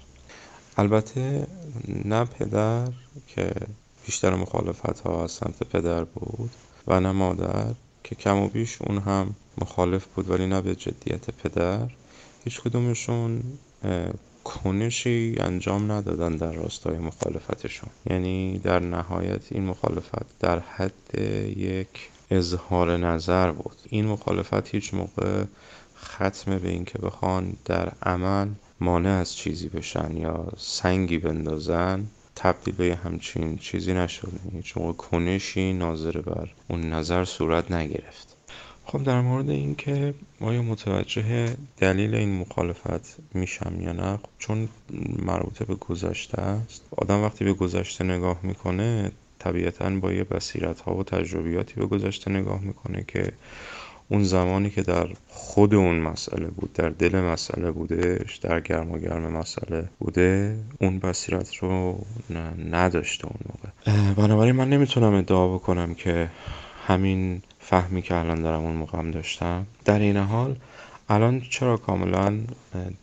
البته 0.78 1.48
نه 2.06 2.26
پدر 2.26 2.88
که 3.28 3.52
بیشتر 4.06 4.36
مخالفت 4.36 5.00
ها 5.00 5.24
از 5.24 5.32
سمت 5.32 5.64
پدر 5.64 6.04
بود 6.04 6.50
و 6.88 7.00
نه 7.00 7.12
مادر 7.12 7.74
که 8.04 8.16
کم 8.16 8.38
و 8.38 8.48
بیش 8.48 8.82
اون 8.82 8.98
هم 8.98 9.36
مخالف 9.58 10.06
بود 10.06 10.30
ولی 10.30 10.48
نه 10.48 10.62
به 10.62 10.76
جدیت 10.76 11.30
پدر. 11.32 11.88
هیچ 12.44 12.62
کدومشون 12.62 13.44
کنشی 14.44 15.36
انجام 15.40 15.92
ندادن 15.92 16.36
در 16.36 16.52
راستای 16.52 16.98
مخالفتشون. 16.98 17.90
یعنی 18.10 18.60
در 18.60 18.80
نهایت 18.80 19.52
این 19.52 19.66
مخالفت 19.66 20.40
در 20.40 20.60
حد 20.60 21.20
یک 21.58 22.10
اظهار 22.32 22.98
نظر 22.98 23.52
بود. 23.52 23.76
این 23.90 24.06
مخالفت 24.06 24.68
هیچ 24.76 24.94
موقع 24.94 25.44
ختم 25.98 26.58
به 26.58 26.70
اینکه 26.70 27.00
بخوان 27.00 27.54
در 27.66 27.92
عمل 28.04 28.48
مانع 28.80 29.10
از 29.10 29.36
چیزی 29.36 29.70
بشن 29.70 30.18
یا 30.18 30.48
سنگی 30.58 31.18
بندازن 31.18 32.08
تبدیل 32.36 32.76
به 32.76 32.96
همچین 32.96 33.58
چیزی 33.58 33.94
نشد 33.94 34.32
هیچ 34.54 34.78
موقع 34.78 34.94
کنشی 34.94 35.74
ناظر 35.74 36.22
بر 36.22 36.50
اون 36.68 36.82
نظر 36.82 37.26
صورت 37.26 37.72
نگرفت. 37.72 38.36
خب 38.86 39.04
در 39.04 39.22
مورد 39.22 39.50
اینکه 39.50 40.14
آیا 40.40 40.62
متوجه 40.62 41.58
دلیل 41.78 42.16
این 42.16 42.38
مخالفت 42.38 43.18
میشم 43.34 43.82
یا 43.82 43.92
نه 43.92 44.18
خب 44.18 44.30
چون 44.40 44.70
مربوطه 45.26 45.66
به 45.66 45.76
گذشته 45.76 46.42
است 46.42 46.88
آدم 46.98 47.24
وقتی 47.24 47.46
به 47.46 47.54
گذشته 47.54 48.04
نگاه 48.04 48.40
می‌کنه 48.44 49.12
طبیعتا 49.40 49.90
با 49.90 50.14
یه 50.14 50.24
بصیرت 50.24 50.82
ها 50.82 50.96
و 50.96 51.04
تجربیاتی 51.04 51.74
به 51.76 51.86
گذشته 51.86 52.32
نگاه 52.32 52.62
می‌کنه 52.62 53.06
که 53.08 53.32
اون 54.10 54.24
زمانی 54.24 54.70
که 54.70 54.82
در 54.82 55.08
خود 55.28 55.74
اون 55.74 55.96
مسئله 55.96 56.48
بود 56.48 56.74
در 56.74 56.90
دل 56.90 57.22
مسئله 57.22 57.72
بودش 57.72 58.36
در 58.36 58.60
گرم 58.60 58.92
و 58.92 58.98
گرم 58.98 59.32
مسئله 59.32 59.90
بوده 60.00 60.58
اون 60.80 61.00
بصیرت 61.00 61.56
رو 61.56 62.06
نداشته 62.72 63.26
اون 63.26 63.40
موقع. 63.50 64.14
بنابراین 64.14 64.56
من 64.56 64.70
نمی‌تونم 64.70 65.14
ادعا 65.14 65.56
بکنم 65.56 65.94
که 65.94 66.30
همین 66.88 67.42
فهمی 67.60 68.02
که 68.02 68.16
الان 68.16 68.42
دارم 68.42 68.66
اون 68.66 68.76
موقع 68.76 69.12
داشتم. 69.12 69.66
در 69.86 70.00
این 70.00 70.18
حال 70.18 70.56
الان 71.10 71.42
چرا 71.50 71.78
کاملا 71.78 72.40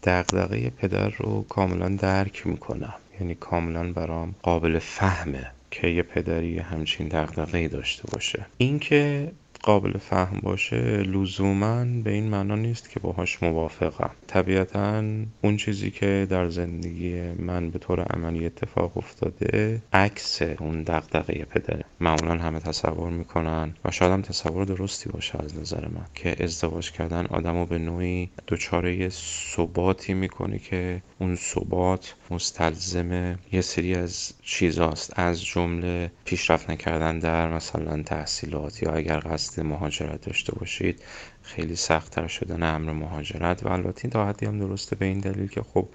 دقدقه 0.02 0.70
پدر 0.70 1.08
رو 1.08 1.44
کاملا 1.48 1.88
درک 1.88 2.46
می‌کنم؟ 2.46 2.94
یعنی 3.20 3.34
کاملا 3.34 3.92
برام 3.92 4.34
قابل 4.42 4.78
فهمه 4.78 5.50
که 5.70 5.88
یه 5.88 6.02
پدری 6.02 6.58
همچین 6.58 7.08
دقدقه 7.08 7.68
داشته 7.68 8.02
باشه. 8.12 8.46
اینکه 8.58 9.32
قابل 9.62 9.98
فهم 9.98 10.40
باشه 10.42 11.02
لزوما 11.02 11.84
به 11.84 12.10
این 12.10 12.28
معنا 12.28 12.56
نیست 12.56 12.90
که 12.90 13.00
باهاش 13.00 13.42
موافقم. 13.42 14.10
طبیعتا 14.26 15.04
اون 15.42 15.56
چیزی 15.56 15.90
که 15.90 16.26
در 16.30 16.48
زندگی 16.48 17.20
من 17.20 17.70
به 17.70 17.78
طور 17.78 18.00
عملی 18.00 18.46
اتفاق 18.46 18.96
افتاده 18.96 19.82
عکس 19.92 20.42
اون 20.42 20.82
دقدقه 20.82 21.44
پدره 21.44 21.84
معمولا 22.00 22.34
همه 22.34 22.60
تصور 22.60 23.10
می‌کنن 23.10 23.74
و 23.84 23.90
شاید 23.90 24.12
هم 24.12 24.22
تصور 24.22 24.64
درستی 24.64 25.10
باشه 25.10 25.42
از 25.44 25.58
نظر 25.58 25.88
من 25.88 26.06
که 26.14 26.44
ازدواج 26.44 26.90
کردن 26.90 27.26
آدمو 27.26 27.66
به 27.66 27.78
نوعی 27.78 28.30
دچار 28.48 28.86
یه 28.86 29.08
ثباتی 29.54 30.14
می‌کنه 30.14 30.58
که 30.58 31.02
اون 31.18 31.36
ثبات 31.36 32.14
مستلزم 32.30 33.38
یه 33.52 33.60
سری 33.60 33.94
از 33.94 34.32
چیزاست. 34.42 35.12
از 35.16 35.44
جمله 35.44 36.10
پیشرفت 36.24 36.70
نکردن 36.70 37.18
در 37.18 37.54
مثلا 37.54 38.02
تحصیلات 38.02 38.82
یا 38.82 38.92
اگر 38.92 39.18
قصد 39.18 39.51
مهاجرت 39.58 40.26
داشته 40.26 40.52
باشید 40.54 41.02
خیلی 41.42 41.76
سختتر 41.76 42.26
شدن 42.26 42.62
امر 42.62 42.92
مهاجرت. 42.92 43.62
و 43.66 43.68
البته 43.68 44.08
تا 44.08 44.26
حدی 44.26 44.46
هم 44.46 44.58
درسته 44.58 44.96
به 44.96 45.04
این 45.04 45.18
دلیل 45.18 45.48
که 45.48 45.62
خب 45.62 45.88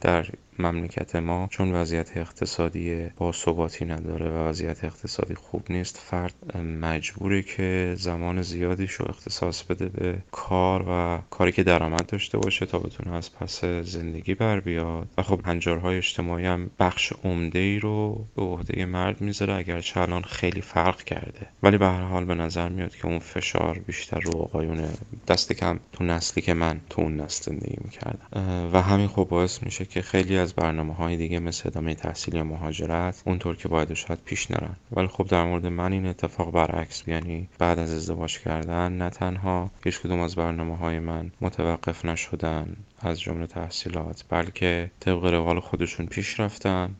در 0.00 0.26
مملکت 0.58 1.16
ما 1.16 1.48
چون 1.50 1.72
وضعیت 1.72 2.16
اقتصادی 2.16 3.06
با 3.16 3.32
ثباتی 3.32 3.84
نداره 3.84 4.30
و 4.30 4.48
وضعیت 4.48 4.84
اقتصادی 4.84 5.34
خوب 5.34 5.66
نیست 5.70 5.96
فرد 5.96 6.56
مجبوره 6.80 7.42
که 7.42 7.94
زمان 7.98 8.42
زیادیش 8.42 8.92
رو 8.92 9.06
اختصاص 9.08 9.62
بده 9.62 9.88
به 9.88 10.18
کار 10.30 10.84
و 10.88 11.18
کاری 11.30 11.52
که 11.52 11.62
درآمد 11.62 12.06
داشته 12.06 12.38
باشه 12.38 12.66
تا 12.66 12.78
بتونه 12.78 13.16
از 13.16 13.34
پس 13.34 13.64
زندگی 13.64 14.34
بر 14.34 14.60
بیاد. 14.60 15.08
و 15.18 15.22
خب 15.22 15.40
هنجارهای 15.44 15.96
اجتماعی 15.96 16.46
هم 16.46 16.70
بخش 16.78 17.12
عمده 17.24 17.58
ای 17.58 17.78
رو 17.78 18.26
به 18.36 18.42
عهده 18.42 18.84
مرد 18.84 19.20
می‌ذاره 19.20 19.54
اگرچه 19.54 20.00
الان 20.00 20.22
خیلی 20.22 20.60
فرق 20.60 21.02
کرده. 21.02 21.46
ولی 21.62 21.78
به 21.78 21.86
هر 21.86 22.02
حال 22.02 22.24
به 22.24 22.34
نظر 22.34 22.68
میاد 22.68 22.96
که 22.96 23.06
اون 23.06 23.18
فشار 23.18 23.78
بیشتر 23.78 24.20
رو 24.20 24.38
آقایونه 24.38 24.88
دست 25.28 25.52
کم 25.52 25.80
تو 25.92 26.04
نسلی 26.04 26.42
که 26.42 26.54
من 26.54 26.80
تو 26.90 27.02
اون 27.02 27.20
نسل 27.20 27.52
زندگی 27.52 27.76
می‌کردم. 27.84 28.70
و 28.72 28.82
همین 28.82 29.08
خب 29.08 29.26
باعث 29.30 29.62
میشه 29.62 29.84
که 29.84 30.02
خیلی 30.02 30.38
از 30.38 30.47
برنامه 30.54 30.94
های 30.94 31.16
دیگه 31.16 31.38
مثل 31.38 31.68
ادامه 31.68 31.94
تحصیل 31.94 32.34
یا 32.34 32.44
مهاجرت 32.44 33.22
اونطور 33.26 33.56
که 33.56 33.68
باید 33.68 33.94
شاید 33.94 34.20
پیش 34.24 34.50
نرن. 34.50 34.76
ولی 34.92 35.06
خب 35.06 35.26
در 35.26 35.44
مورد 35.44 35.66
من 35.66 35.92
این 35.92 36.06
اتفاق 36.06 36.50
برعکس 36.50 37.08
یعنی 37.08 37.48
بعد 37.58 37.78
از 37.78 37.92
ازدواج 37.92 38.38
کردن 38.38 38.92
نه 38.92 39.10
تنها 39.10 39.70
هیچ 39.84 40.00
کدوم 40.00 40.20
از 40.20 40.36
برنامه 40.36 40.76
های 40.76 40.98
من 40.98 41.30
متوقف 41.40 42.04
نشدن 42.04 42.76
از 43.00 43.20
جمله 43.20 43.46
تحصیلات 43.46 44.24
بلکه 44.28 44.90
طبق 45.00 45.24
روال 45.24 45.60
خودشون 45.60 46.06
پیش 46.06 46.40
رفتن 46.40 46.94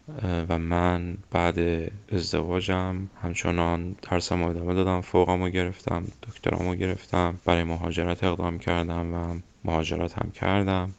و 0.49 0.59
من 0.59 1.17
بعد 1.31 1.59
ازدواجم 2.13 3.09
همچنان 3.23 3.97
درسم 4.11 4.43
ادامه 4.43 4.75
دادم 4.75 5.01
فوقمو 5.01 5.49
گرفتم 5.49 6.05
دکترامو 6.23 6.75
گرفتم 6.75 7.39
برای 7.45 7.65
مهاجرت 7.65 8.25
اقدام 8.25 8.59
کردم 8.59 9.15
و 9.15 9.39
مهاجرت 9.65 10.19
هم 10.19 10.31
کردم 10.31 10.95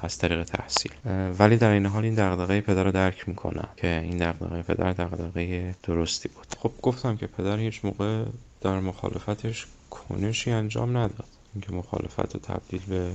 از 0.00 0.18
طریق 0.18 0.44
تحصیل. 0.44 0.92
ولی 1.38 1.56
در 1.56 1.70
این 1.70 1.86
حال 1.86 2.04
این 2.04 2.14
دغدغه 2.14 2.60
پدر 2.60 2.84
رو 2.84 2.92
درک 2.92 3.28
می‌کنم 3.28 3.68
که 3.76 4.00
این 4.00 4.16
دغدغه 4.16 4.62
پدر 4.62 4.92
دغدغه 4.92 5.74
درستی 5.82 6.28
بود. 6.28 6.46
خب 6.58 6.72
گفتم 6.82 7.16
که 7.16 7.26
پدر 7.26 7.58
هیچ 7.58 7.84
موقع 7.84 8.24
در 8.60 8.80
مخالفتش 8.80 9.66
کنشی 9.90 10.50
انجام 10.50 10.96
نداد. 10.96 11.28
اینکه 11.54 11.72
مخالفت 11.72 12.34
رو 12.34 12.40
تبدیل 12.40 12.82
به 12.88 13.10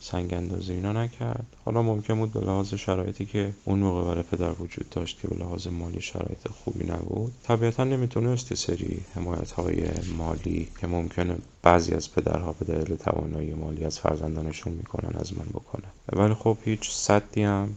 سنگ 0.00 0.34
اندازی 0.34 0.72
اینا 0.72 0.92
نکرد. 0.92 1.46
حالا 1.64 1.82
ممکن 1.82 2.18
بود 2.18 2.32
به 2.32 2.40
لحاظ 2.40 2.74
شرایطی 2.74 3.26
که 3.26 3.52
اون 3.64 3.78
موقع 3.78 4.04
برای 4.04 4.22
پدر 4.22 4.50
وجود 4.62 4.90
داشت 4.90 5.20
که 5.20 5.28
به 5.28 5.36
لحاظ 5.36 5.66
مالی 5.66 6.00
شرایط 6.00 6.48
خوبی 6.48 6.86
نبود 6.86 7.32
طبیعتا 7.42 7.84
نمی‌تونست 7.84 8.54
سری 8.54 9.00
حمایت 9.14 9.50
های 9.50 9.84
مالی 10.18 10.68
که 10.80 10.86
ممکنه 10.86 11.36
بعضی 11.62 11.94
از 11.94 12.12
پدرها 12.12 12.52
به 12.52 12.64
دلیل 12.64 12.96
توانایی 12.96 13.54
مالی 13.54 13.84
از 13.84 13.98
فرزندانشون 13.98 14.72
می‌کنن 14.72 15.18
از 15.18 15.38
من 15.38 15.46
بکنه 15.46 15.86
ولی 16.12 16.34
خب 16.34 16.56
هیچ 16.64 16.90
صدی 16.90 17.42
هم 17.42 17.76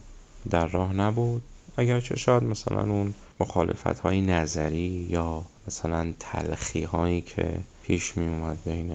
در 0.50 0.66
راه 0.66 0.92
نبود. 0.92 1.42
اگرچه 1.76 2.16
شاید 2.16 2.42
مثلا 2.42 2.82
اون 2.82 3.14
مخالفت 3.40 4.00
های 4.00 4.20
نظری 4.20 5.06
یا 5.10 5.44
مثلا 5.66 6.12
تلخی 6.20 6.82
هایی 6.82 7.20
که 7.20 7.58
پیش 7.82 8.16
می 8.16 8.26
اومد 8.26 8.58
بین 8.64 8.92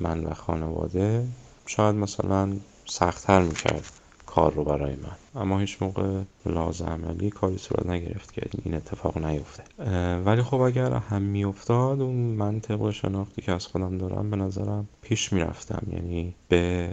من 0.00 0.24
و 0.24 0.34
خانواده 0.34 1.26
شاید 1.66 1.96
مثلا 1.96 2.52
سختتر 2.84 3.42
می‌کرد 3.42 3.92
کار 4.26 4.52
رو 4.54 4.64
برای 4.64 4.94
من. 4.94 5.40
اما 5.42 5.58
هیچ 5.58 5.82
موقع 5.82 6.20
لحاظ 6.46 6.82
عملی 6.82 7.30
کاری 7.30 7.58
صورت 7.58 7.86
نگرفت 7.86 8.32
که 8.32 8.42
این 8.64 8.74
اتفاق 8.74 9.18
نیفته. 9.18 9.62
ولی 10.24 10.42
خب 10.42 10.60
اگر 10.60 10.92
هم 10.92 11.22
میافتاد 11.22 12.00
اون 12.00 12.16
منطق 12.16 12.90
شناختی 12.90 13.42
که 13.42 13.52
از 13.52 13.66
خودم 13.66 13.98
دارم 13.98 14.30
به 14.30 14.36
نظرم 14.36 14.88
پیش 15.02 15.32
می‌رفتم. 15.32 15.86
یعنی 15.92 16.34
به 16.48 16.92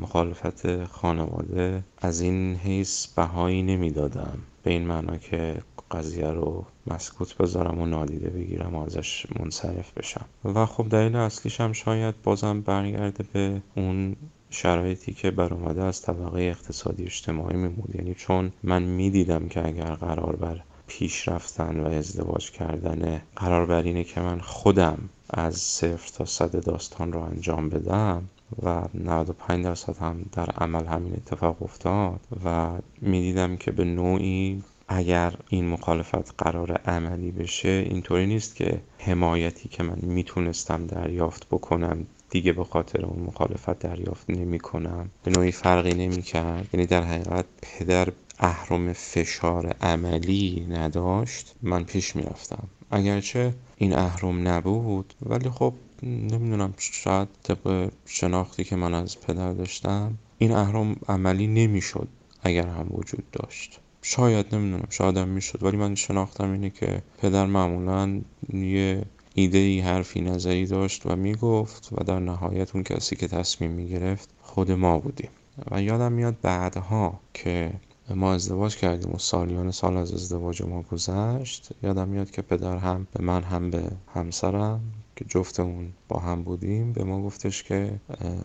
مخالفت 0.00 0.84
خانواده 0.84 1.84
از 1.98 2.20
این 2.20 2.54
حیث 2.54 3.06
بهایی 3.06 3.62
نمی‌دادم. 3.62 4.38
به 4.62 4.70
این 4.70 4.86
معنا 4.86 5.16
که 5.16 5.62
قضیه 5.90 6.30
رو 6.30 6.64
مسکوت 6.86 7.36
بذارم 7.36 7.80
و 7.80 7.86
نادیده 7.86 8.30
بگیرم 8.30 8.74
و 8.74 8.84
ازش 8.84 9.26
منصرف 9.40 9.92
بشم. 9.92 10.24
و 10.44 10.66
خب 10.66 10.88
دلیل 10.88 11.16
اصلیش 11.16 11.60
هم 11.60 11.72
شاید 11.72 12.14
بازم 12.22 12.60
برگرده 12.60 13.24
به 13.32 13.62
اون 13.76 14.16
شرایطی 14.50 15.12
که 15.12 15.30
بر 15.30 15.54
اومده 15.54 15.84
از 15.84 16.02
طبقه 16.02 16.42
اقتصادی 16.42 17.04
اجتماعی 17.04 17.56
میمود 17.56 17.94
یعنی 17.94 18.14
چون 18.14 18.52
من 18.62 18.82
می‌دیدم 18.82 19.48
که 19.48 19.66
اگر 19.66 19.94
قرار 19.94 20.36
بر 20.36 20.60
پیش 20.86 21.28
رفتن 21.28 21.80
و 21.80 21.86
ازدواج 21.86 22.50
کردن 22.50 23.22
قرار 23.36 23.66
بر 23.66 23.82
اینه 23.82 24.04
که 24.04 24.20
من 24.20 24.40
خودم 24.40 24.98
از 25.30 25.54
صفر 25.54 26.10
تا 26.18 26.24
صد 26.24 26.64
داستان 26.64 27.12
رو 27.12 27.20
انجام 27.20 27.68
بدم 27.68 28.28
و 28.62 28.82
95 28.94 29.64
درصد 29.64 29.96
هم 29.96 30.24
در 30.32 30.50
عمل 30.50 30.86
همین 30.86 31.12
اتفاق 31.12 31.62
افتاد 31.62 32.20
و 32.44 32.70
می‌دیدم 33.00 33.56
که 33.56 33.70
به 33.70 33.84
نوعی 33.84 34.62
اگر 34.88 35.34
این 35.48 35.68
مخالفت 35.68 36.42
قرار 36.44 36.72
عملی 36.72 37.30
بشه 37.30 37.68
اینطوری 37.68 38.26
نیست 38.26 38.56
که 38.56 38.80
حمایتی 38.98 39.68
که 39.68 39.82
من 39.82 39.98
می‌تونستم 40.02 40.86
دریافت 40.86 41.48
بکنم 41.48 42.06
دیگه 42.30 42.52
به 42.52 42.64
خاطر 42.64 43.06
اون 43.06 43.22
مخالفت 43.22 43.78
دریافت 43.78 44.30
نمی 44.30 44.58
کنم 44.58 45.10
به 45.24 45.30
نوعی 45.30 45.52
فرقی 45.52 45.94
نمی 45.94 46.22
کرد 46.22 46.68
یعنی 46.72 46.86
در 46.86 47.02
حقیقت 47.02 47.44
پدر 47.62 48.08
اهرم 48.38 48.92
فشار 48.92 49.66
عملی 49.66 50.66
نداشت 50.70 51.54
من 51.62 51.84
پیش 51.84 52.16
می‌رفتم. 52.16 52.68
اگرچه 52.90 53.54
این 53.76 53.94
اهرم 53.94 54.48
نبود 54.48 55.14
ولی 55.22 55.50
خب 55.50 55.74
نمی‌دونم 56.02 56.74
شاید 56.78 57.28
طبق 57.42 57.90
شناختی 58.06 58.64
که 58.64 58.76
من 58.76 58.94
از 58.94 59.20
پدر 59.20 59.52
داشتم 59.52 60.18
این 60.38 60.52
اهرم 60.52 60.96
عملی 61.08 61.46
نمی‌شد 61.46 62.08
اگر 62.42 62.66
هم 62.66 62.86
وجود 62.90 63.30
داشت. 63.32 63.80
شاید 64.06 64.54
نمی‌دونم 64.54 64.86
شاید 64.90 65.16
هم 65.16 65.28
می‌شد. 65.28 65.62
ولی 65.62 65.76
من 65.76 65.94
شناختم 65.94 66.52
اینه 66.52 66.70
که 66.70 67.02
پدر 67.18 67.46
معمولا 67.46 68.20
یه 68.52 69.02
ایده 69.34 69.58
ای 69.58 69.80
حرفی 69.80 70.20
نظری 70.20 70.66
داشت 70.66 71.06
و 71.06 71.16
می‌گفت 71.16 71.88
و 71.92 72.04
در 72.04 72.18
نهایت 72.18 72.74
اون 72.74 72.84
کسی 72.84 73.16
که 73.16 73.28
تصمیم 73.28 73.70
می‌گرفت 73.70 74.28
خود 74.42 74.70
ما 74.70 74.98
بودیم. 74.98 75.30
و 75.70 75.82
یادم 75.82 76.12
میاد 76.12 76.36
بعدها 76.42 77.20
که 77.34 77.72
ما 78.14 78.34
ازدواج 78.34 78.76
کردیم 78.76 79.14
و 79.14 79.18
سالیان 79.18 79.70
سال 79.70 79.96
از 79.96 80.12
ازدواج 80.12 80.62
ما 80.62 80.82
گذشت 80.82 81.68
یادم 81.82 82.08
میاد 82.08 82.30
که 82.30 82.42
پدر 82.42 82.76
هم 82.76 83.06
به 83.12 83.24
من 83.24 83.42
هم 83.42 83.70
به 83.70 83.82
همسرم 84.14 84.80
که 85.16 85.24
جفتمون 85.28 85.92
با 86.08 86.20
هم 86.20 86.42
بودیم 86.42 86.92
به 86.92 87.04
ما 87.04 87.22
گفتش 87.22 87.62
که 87.62 88.00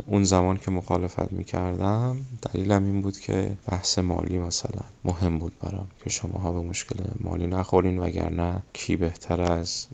اون 0.05 0.23
زمان 0.23 0.57
که 0.57 0.71
مخالفت 0.71 1.31
می‌کردم 1.31 2.25
دلیلم 2.53 2.83
این 2.83 3.01
بود 3.01 3.19
که 3.19 3.57
بحث 3.67 3.99
مالی 3.99 4.39
مثلا 4.39 4.81
مهم 5.05 5.39
بود 5.39 5.53
برام 5.59 5.87
که 6.03 6.09
شماها 6.09 6.51
به 6.51 6.61
مشکل 6.61 7.03
مالی 7.19 7.47
نخورین 7.47 7.99
وگرنه 7.99 8.63
کی 8.73 8.95
بهتر 8.95 9.41
از 9.41 9.87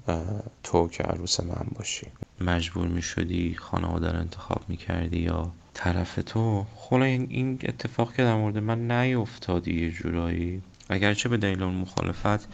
تو 0.63 0.88
که 0.88 1.03
عروس 1.03 1.39
من 1.39 1.67
باشی. 1.75 2.07
مجبور 2.41 2.88
می‌شدی 2.88 3.55
خانواده 3.55 4.11
رو 4.11 4.19
انتخاب 4.19 4.61
می‌کردی 4.67 5.19
یا 5.19 5.51
طرف 5.73 6.19
تو؟ 6.25 6.65
خلا 6.75 7.05
این 7.05 7.59
اتفاق 7.63 8.13
که 8.13 8.23
در 8.23 8.35
مورد 8.35 8.57
من 8.57 8.91
نیفتادی 8.91 9.81
یه 9.81 9.91
جورایی. 9.91 10.61
اگرچه 10.89 11.29
به 11.29 11.38
دلیل 11.38 11.63
مخالفت 11.63 12.47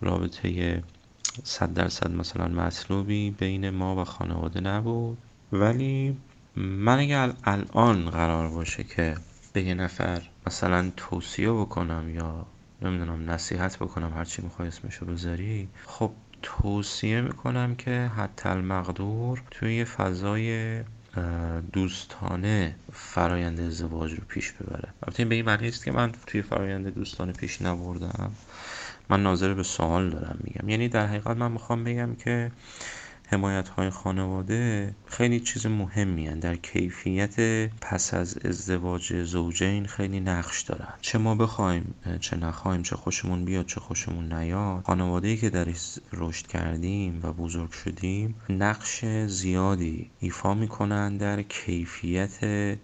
رابطه 0.00 0.82
صد 1.44 1.74
درصد 1.74 2.10
مثلا 2.10 2.48
مطلوبی 2.48 3.30
بین 3.30 3.70
ما 3.70 3.96
و 3.96 4.04
خانواده 4.04 4.60
نبود. 4.60 5.18
ولی 5.52 6.16
من 6.56 6.98
اگر 6.98 7.32
الان 7.44 8.10
قرار 8.10 8.48
باشه 8.48 8.84
که 8.84 9.14
به 9.52 9.62
یه 9.62 9.74
نفر 9.74 10.22
مثلا 10.46 10.92
توصیه 10.96 11.52
بکنم 11.52 12.14
یا 12.14 12.46
نمی‌دونم 12.82 13.30
نصیحت 13.30 13.78
بکنم 13.78 14.12
هرچی 14.14 14.42
می‌خوای 14.42 14.68
اسمشو 14.68 15.06
بذاری 15.06 15.68
خب 15.86 16.10
توصیه 16.42 17.20
می‌کنم 17.20 17.74
که 17.74 18.10
حتی 18.16 18.48
المقدور 18.48 19.42
توی 19.50 19.76
یه 19.76 19.84
فضای 19.84 20.80
دوستانه 21.72 22.74
فرایند 22.92 23.60
ازدواج 23.60 24.12
رو 24.12 24.20
پیش 24.28 24.52
ببره. 24.52 24.88
البته 25.02 25.24
به 25.24 25.34
این 25.34 25.44
معنی 25.44 25.68
است 25.68 25.84
که 25.84 25.92
من 25.92 26.12
توی 26.26 26.42
فرایند 26.42 26.94
دوستانه 26.94 27.32
پیش 27.32 27.62
نبردم. 27.62 28.32
من 29.08 29.22
ناظر 29.22 29.54
به 29.54 29.62
سوال 29.62 30.10
دارم 30.10 30.38
میگم. 30.44 30.68
یعنی 30.68 30.88
در 30.88 31.06
حقیقت 31.06 31.36
من 31.36 31.52
می‌خوام 31.52 31.84
بگم 31.84 32.14
که 32.14 32.52
حمایت 33.26 33.68
های 33.68 33.90
خانواده 33.90 34.94
خیلی 35.06 35.40
چیز 35.40 35.66
مهمی 35.66 36.26
هن. 36.26 36.38
در 36.38 36.56
کیفیت 36.56 37.40
پس 37.80 38.14
از 38.14 38.38
ازدواج 38.44 39.22
زوجین 39.22 39.86
خیلی 39.86 40.20
نقش 40.20 40.62
دارن 40.62 40.94
چه 41.00 41.18
ما 41.18 41.34
بخوایم 41.34 41.94
چه 42.20 42.36
نخوایم 42.36 42.82
چه 42.82 42.96
خوشمون 42.96 43.44
بیاد 43.44 43.66
چه 43.66 43.80
خوشمون 43.80 44.32
نیاد 44.32 44.82
خانواده 44.84 45.36
که 45.36 45.50
در 45.50 45.66
رشد 46.12 46.46
کردیم 46.46 47.20
و 47.22 47.32
بزرگ 47.32 47.70
شدیم 47.70 48.34
نقش 48.48 49.04
زیادی 49.26 50.10
ایفا 50.20 50.54
می‌کنن 50.54 51.16
در 51.16 51.42
کیفیت 51.42 52.38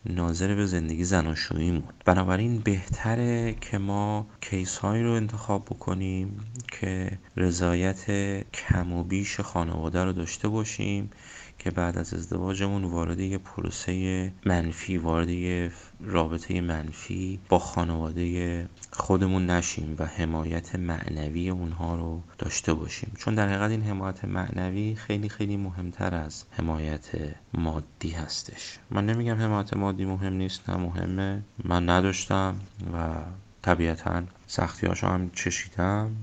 ناظر 0.06 0.54
به 0.54 0.66
زندگی 0.66 1.04
زناشوییمون 1.04 1.82
بنابراین 2.04 2.58
بهتره 2.58 3.54
که 3.60 3.78
ما 3.78 4.26
کیس 4.40 4.78
هایی 4.78 5.02
رو 5.02 5.12
انتخاب 5.12 5.64
بکنیم 5.64 6.40
که 6.72 7.18
رضایت 7.36 8.10
کم 8.50 8.92
و 8.92 9.04
بیش 9.04 9.40
خانواده 9.40 10.04
رو 10.04 10.12
داشته 10.12 10.31
باشیم 10.38 11.10
که 11.58 11.70
بعد 11.70 11.98
از 11.98 12.14
ازدواجمون 12.14 12.84
وارد 12.84 13.20
یه 13.20 13.38
پروسه 13.38 14.32
منفی 14.46 14.98
وارد 14.98 15.28
یه 15.28 15.72
رابطه 16.00 16.60
منفی 16.60 17.40
با 17.48 17.58
خانواده 17.58 18.68
خودمون 18.90 19.50
نشیم 19.50 19.96
و 19.98 20.06
حمایت 20.06 20.74
معنوی 20.74 21.50
اونها 21.50 21.96
رو 21.96 22.22
داشته 22.38 22.74
باشیم. 22.74 23.12
چون 23.18 23.34
در 23.34 23.48
حقیقت 23.48 23.70
این 23.70 23.82
حمایت 23.82 24.24
معنوی 24.24 24.94
خیلی 24.94 25.28
خیلی 25.28 25.56
مهمتر 25.56 26.14
از 26.14 26.44
حمایت 26.50 27.08
مادی 27.54 28.10
هستش. 28.10 28.78
من 28.90 29.06
نمیگم 29.06 29.36
حمایت 29.36 29.76
مادی 29.76 30.04
مهم 30.04 30.32
نیست 30.32 30.70
نه 30.70 30.76
مهمه. 30.76 31.42
من 31.64 31.90
نداشتم 31.90 32.56
و 32.94 33.14
طبیعتا 33.62 34.22
سختی 34.46 34.86
هم 34.86 35.30
چشیدم. 35.30 36.16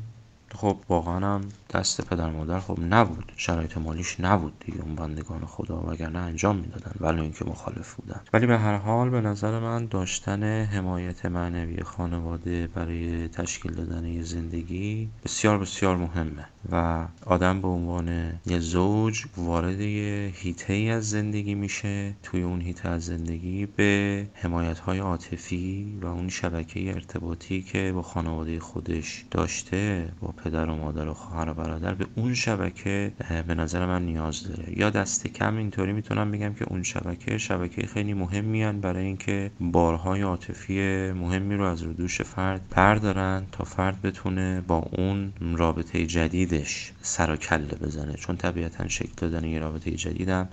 خب 0.56 0.78
واقعا 0.90 1.36
هم 1.36 1.42
دست 1.74 2.02
پدر 2.02 2.30
مادر 2.30 2.60
خب 2.60 2.78
نبود. 2.90 3.32
شرایط 3.38 3.78
مالیش 3.78 4.20
نبود 4.20 4.54
دیگه. 4.60 4.82
اون 4.82 4.96
بندگان 4.96 5.46
خدا 5.46 5.82
وگرنه 5.88 6.20
انجام 6.20 6.56
می‌دادن 6.56 6.92
ولی 7.00 7.22
اینکه 7.22 7.46
مخالف 7.46 7.94
بودن. 7.94 8.22
ولی 8.34 8.46
به 8.46 8.58
هر 8.58 8.78
حال 8.78 9.10
به 9.10 9.22
نظر 9.22 9.60
من 9.60 9.86
داشتن 9.86 10.64
حمایت 10.64 11.26
معنوی 11.26 11.84
خانواده 11.84 12.68
برای 12.68 13.28
تشکیل 13.28 13.72
دادن 13.72 14.06
یه 14.06 14.24
زندگی 14.24 15.10
بسیار 15.26 15.58
بسیار 15.58 15.98
مهمه 15.98 16.46
و 16.72 17.06
آدم 17.26 17.62
به 17.62 17.68
عنوان 17.68 18.34
یه 18.46 18.60
زوج 18.60 19.26
وارد 19.38 19.80
یه 19.80 20.32
هیته 20.36 20.74
ای 20.74 20.90
از 20.90 21.10
زندگی 21.10 21.56
میشه. 21.56 22.16
توی 22.24 22.42
اون 22.42 22.62
هیته 22.62 22.90
از 22.90 23.06
زندگی 23.06 23.66
به 23.66 24.26
حمایت 24.34 24.80
های 24.80 25.00
عاطفی 25.00 26.00
و 26.02 26.06
اون 26.06 26.30
شبکه 26.30 26.94
ارتباطی 26.94 27.62
که 27.62 27.92
با 27.96 28.02
خانواده 28.02 28.60
خودش 28.60 29.26
داشته 29.32 30.10
با 30.22 30.28
پدر 30.28 30.70
و 30.70 30.76
مادر 30.76 31.08
و 31.08 31.14
خواهر 31.14 31.54
برادر 31.60 31.94
به 31.94 32.06
اون 32.16 32.34
شبکه 32.34 33.12
به 33.48 33.56
نظر 33.56 33.86
من 33.86 34.06
نیاز 34.06 34.48
داره. 34.48 34.80
یا 34.80 34.90
دست 34.90 35.28
کم 35.28 35.58
اینطوری 35.58 35.94
می‌تونم 35.94 36.32
بگم 36.32 36.54
که 36.54 36.66
اون 36.68 36.84
شبکه 36.84 37.38
شبکه 37.38 37.88
خیلی 37.88 38.14
مهمیان 38.14 38.82
برای 38.82 39.06
اینکه 39.06 39.52
بارهای 39.60 40.22
عاطفی 40.22 41.12
مهمی 41.12 41.56
رو 41.56 41.64
از 41.64 41.82
رو 41.82 41.94
دوش 41.94 42.22
فرد 42.22 42.62
بردارن 42.70 43.44
تا 43.52 43.64
فرد 43.64 44.02
بتونه 44.02 44.62
با 44.62 44.90
اون 44.92 45.34
رابطه 45.56 46.06
جدیدش 46.06 46.92
سر 47.02 47.32
و 47.32 47.36
کله 47.36 47.76
بزنه. 47.82 48.14
چون 48.14 48.38
طبیعتا 48.38 48.88
شکل 48.88 49.12
دادن 49.18 49.44
یه 49.44 49.60
رابطه 49.60 49.92
جدیدم 49.92 50.50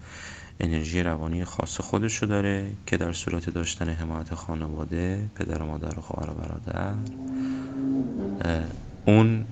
انرژی 0.60 1.02
روانی 1.02 1.44
خاص 1.44 1.80
خودشو 1.80 2.26
داره 2.26 2.70
که 2.86 2.96
در 2.96 3.12
صورت 3.12 3.50
داشتن 3.50 3.88
حمایت 3.88 4.34
خانواده 4.34 5.30
پدر 5.34 5.62
و 5.62 5.66
مادر 5.66 5.98
و 5.98 6.02
خواهر 6.02 6.30
و 6.30 6.34
برادر 6.34 6.94
اون 9.06 9.44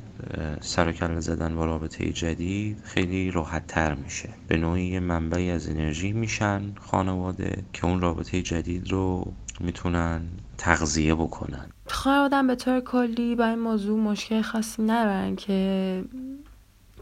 سر 0.61 1.21
زدن 1.21 1.57
با 1.57 1.65
رابطه 1.65 2.13
جدید 2.13 2.81
خیلی 2.85 3.31
راحت 3.31 3.67
تر 3.67 3.95
میشه. 3.95 4.29
به 4.49 4.57
نوعی 4.57 4.99
منبعی 4.99 5.51
از 5.51 5.69
انرژی 5.69 6.13
میشن 6.13 6.63
خانواده 6.81 7.63
که 7.73 7.87
اون 7.87 8.01
رابطه 8.01 8.43
جدید 8.43 8.91
رو 8.91 9.33
می‌تونن 9.61 10.21
تغذیه 10.59 11.15
بکنن. 11.15 11.67
خانوادم 11.87 12.47
به 12.47 12.55
طور 12.55 12.81
کلی 12.81 13.35
با 13.35 13.45
این 13.45 13.59
موضوع 13.59 14.01
مشکل 14.01 14.43
خاصی 14.43 14.83
ندارن 14.83 15.37
که 15.37 16.05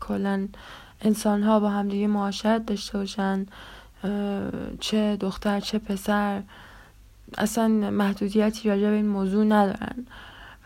کلا 0.00 0.48
انسان 1.00 1.42
ها 1.42 1.60
با 1.60 1.70
همدیگه 1.70 2.06
معاشرت 2.06 2.66
داشته 2.66 2.98
باشن 2.98 3.46
چه 4.80 5.16
دختر 5.16 5.60
چه 5.60 5.78
پسر 5.78 6.42
اصلا 7.38 7.68
محدودیتی 7.68 8.68
راجع 8.68 8.90
به 8.90 8.96
این 8.96 9.08
موضوع 9.08 9.44
ندارن. 9.44 10.06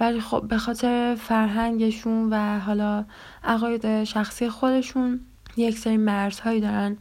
ولی 0.01 0.21
خب 0.21 0.45
به 0.49 0.59
خاطر 0.59 1.15
فرهنگشون 1.15 2.29
و 2.33 2.59
حالا 2.59 3.05
عقاید 3.45 4.05
شخصی 4.05 4.49
خودشون 4.49 5.21
یک 5.57 5.79
سری 5.79 5.97
مرزهایی 5.97 6.61
دارن 6.61 6.97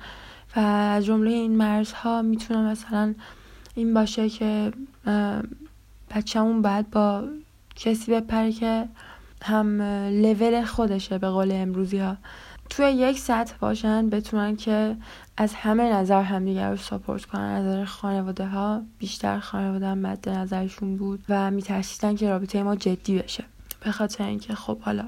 و 0.55 0.59
از 0.59 1.05
جمله 1.05 1.31
این 1.31 1.57
مرزها 1.57 2.21
می‌تونه 2.21 2.61
مثلا 2.71 3.15
این 3.75 3.93
باشه 3.93 4.29
که 4.29 4.71
بچهمون 6.15 6.61
باید 6.61 6.89
با 6.89 7.23
کسی 7.75 8.11
بپره 8.11 8.51
که 8.51 8.87
هم 9.41 9.81
لول 10.21 10.63
خودشه 10.65 11.17
به 11.17 11.29
قول 11.29 11.51
امروزی 11.51 11.97
ها 11.97 12.17
توی 12.69 12.91
یک 12.91 13.19
سطح 13.19 13.55
باشن 13.59 14.09
بتونن 14.09 14.55
که 14.55 14.97
از 15.37 15.53
همه 15.53 15.93
نظر 15.93 16.21
همدیگر 16.21 16.69
رو 16.69 16.77
ساپورت 16.77 17.25
کنن. 17.25 17.41
نظر 17.41 17.85
خانواده 17.85 18.45
ها 18.45 18.81
بیشتر 18.99 19.39
خانواده 19.39 19.87
هم 19.87 19.97
مد 19.97 20.29
نظرشون 20.29 20.97
بود 20.97 21.23
و 21.29 21.51
میترسیدن 21.51 22.15
که 22.15 22.29
رابطه 22.29 22.63
ما 22.63 22.75
جدی 22.75 23.19
بشه. 23.19 23.43
به 23.79 23.91
خاطر 23.91 24.23
اینکه 24.23 24.55
خب 24.55 24.79
حالا 24.79 25.05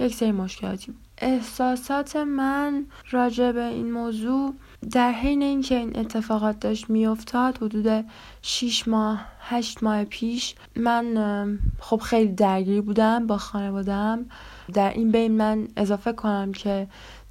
یک 0.00 0.14
سری 0.14 0.32
مشکلاتی 0.32 0.92
بود. 0.92 1.00
احساسات 1.18 2.16
من 2.16 2.86
راجع 3.10 3.52
به 3.52 3.64
این 3.64 3.92
موضوع 3.92 4.54
در 4.90 5.12
حین 5.12 5.42
اینکه 5.42 5.74
این 5.74 5.98
اتفاقات 5.98 6.60
داشت 6.60 6.90
میافتاد 6.90 7.56
حدود 7.56 8.04
6 8.42 8.88
ماه 8.88 9.26
8 9.40 9.82
ماه 9.82 10.04
پیش 10.04 10.54
من 10.76 11.58
خب 11.80 11.96
خیلی 11.96 12.32
درگیر 12.32 12.80
بودم 12.80 13.26
با 13.26 13.38
خانوادم 13.38 14.26
در 14.70 14.92
این 14.92 15.10
بین 15.10 15.36
من 15.36 15.68
اضافه 15.76 16.12
کنم 16.12 16.52
که 16.52 16.86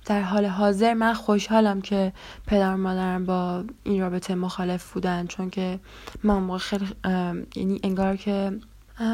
در 0.06 0.22
حال 0.22 0.46
حاضر 0.46 0.94
من 0.94 1.14
خوشحالم 1.14 1.82
که 1.82 2.14
پدر 2.48 2.74
و 2.74 2.78
مادرم 2.78 3.26
با 3.26 3.64
این 3.84 4.02
رابطه 4.02 4.36
مخالف 4.36 4.94
بودن 4.94 5.26
چون 5.26 5.50
که 5.50 5.80
من 6.24 6.38
موقع 6.38 6.58
خیلی 6.58 6.86
یعنی 7.56 7.80
انگار 7.84 8.16
که 8.16 8.52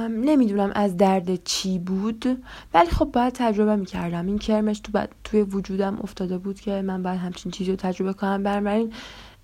نمی‌دونم 0.10 0.72
از 0.76 0.98
درد 0.98 1.44
چی 1.44 1.80
بود 1.80 2.44
ولی 2.74 2.90
خب 2.90 3.06
باید 3.06 3.34
تجربه 3.34 3.76
می‌کردم. 3.76 4.28
این 4.28 4.38
کرمش 4.38 4.80
تو 4.80 5.00
توی 5.24 5.42
وجودم 5.42 6.00
افتاده 6.04 6.38
بود 6.38 6.60
که 6.60 6.82
من 6.82 7.04
باید 7.04 7.20
همچین 7.20 7.52
چیزی 7.52 7.72
رو 7.72 7.78
تجربه 7.78 8.14
کنم. 8.14 8.44
بنابراین 8.44 8.94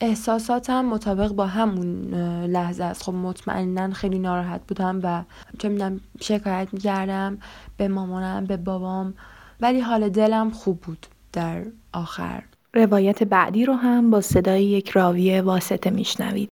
احساساتم 0.02 0.86
مطابق 0.86 1.32
با 1.32 1.46
همون 1.46 2.14
لحظه 2.46 2.84
است. 2.84 3.04
خب 3.04 3.14
مطمئنا 3.14 3.94
خیلی 3.94 4.20
ناراحت 4.20 4.62
بودم 4.68 5.00
و 5.04 5.24
چه 5.60 5.70
می‌دونم 5.70 6.00
شکایت 6.22 6.68
می‌کردم 6.72 7.38
به 7.78 7.88
مامانم 7.88 8.46
به 8.46 8.58
بابام. 8.58 9.14
ولی 9.62 9.80
حال 9.80 10.10
دلم 10.10 10.50
خوب 10.50 10.82
بود 10.82 11.06
در 11.34 11.64
آخر. 11.94 12.44
روایت 12.74 13.24
بعدی 13.24 13.66
رو 13.66 13.74
هم 13.74 14.12
با 14.12 14.22
صدای 14.22 14.64
یک 14.64 14.90
راوی 14.90 15.42
واسطه 15.42 15.90
میشنوید. 15.90 16.50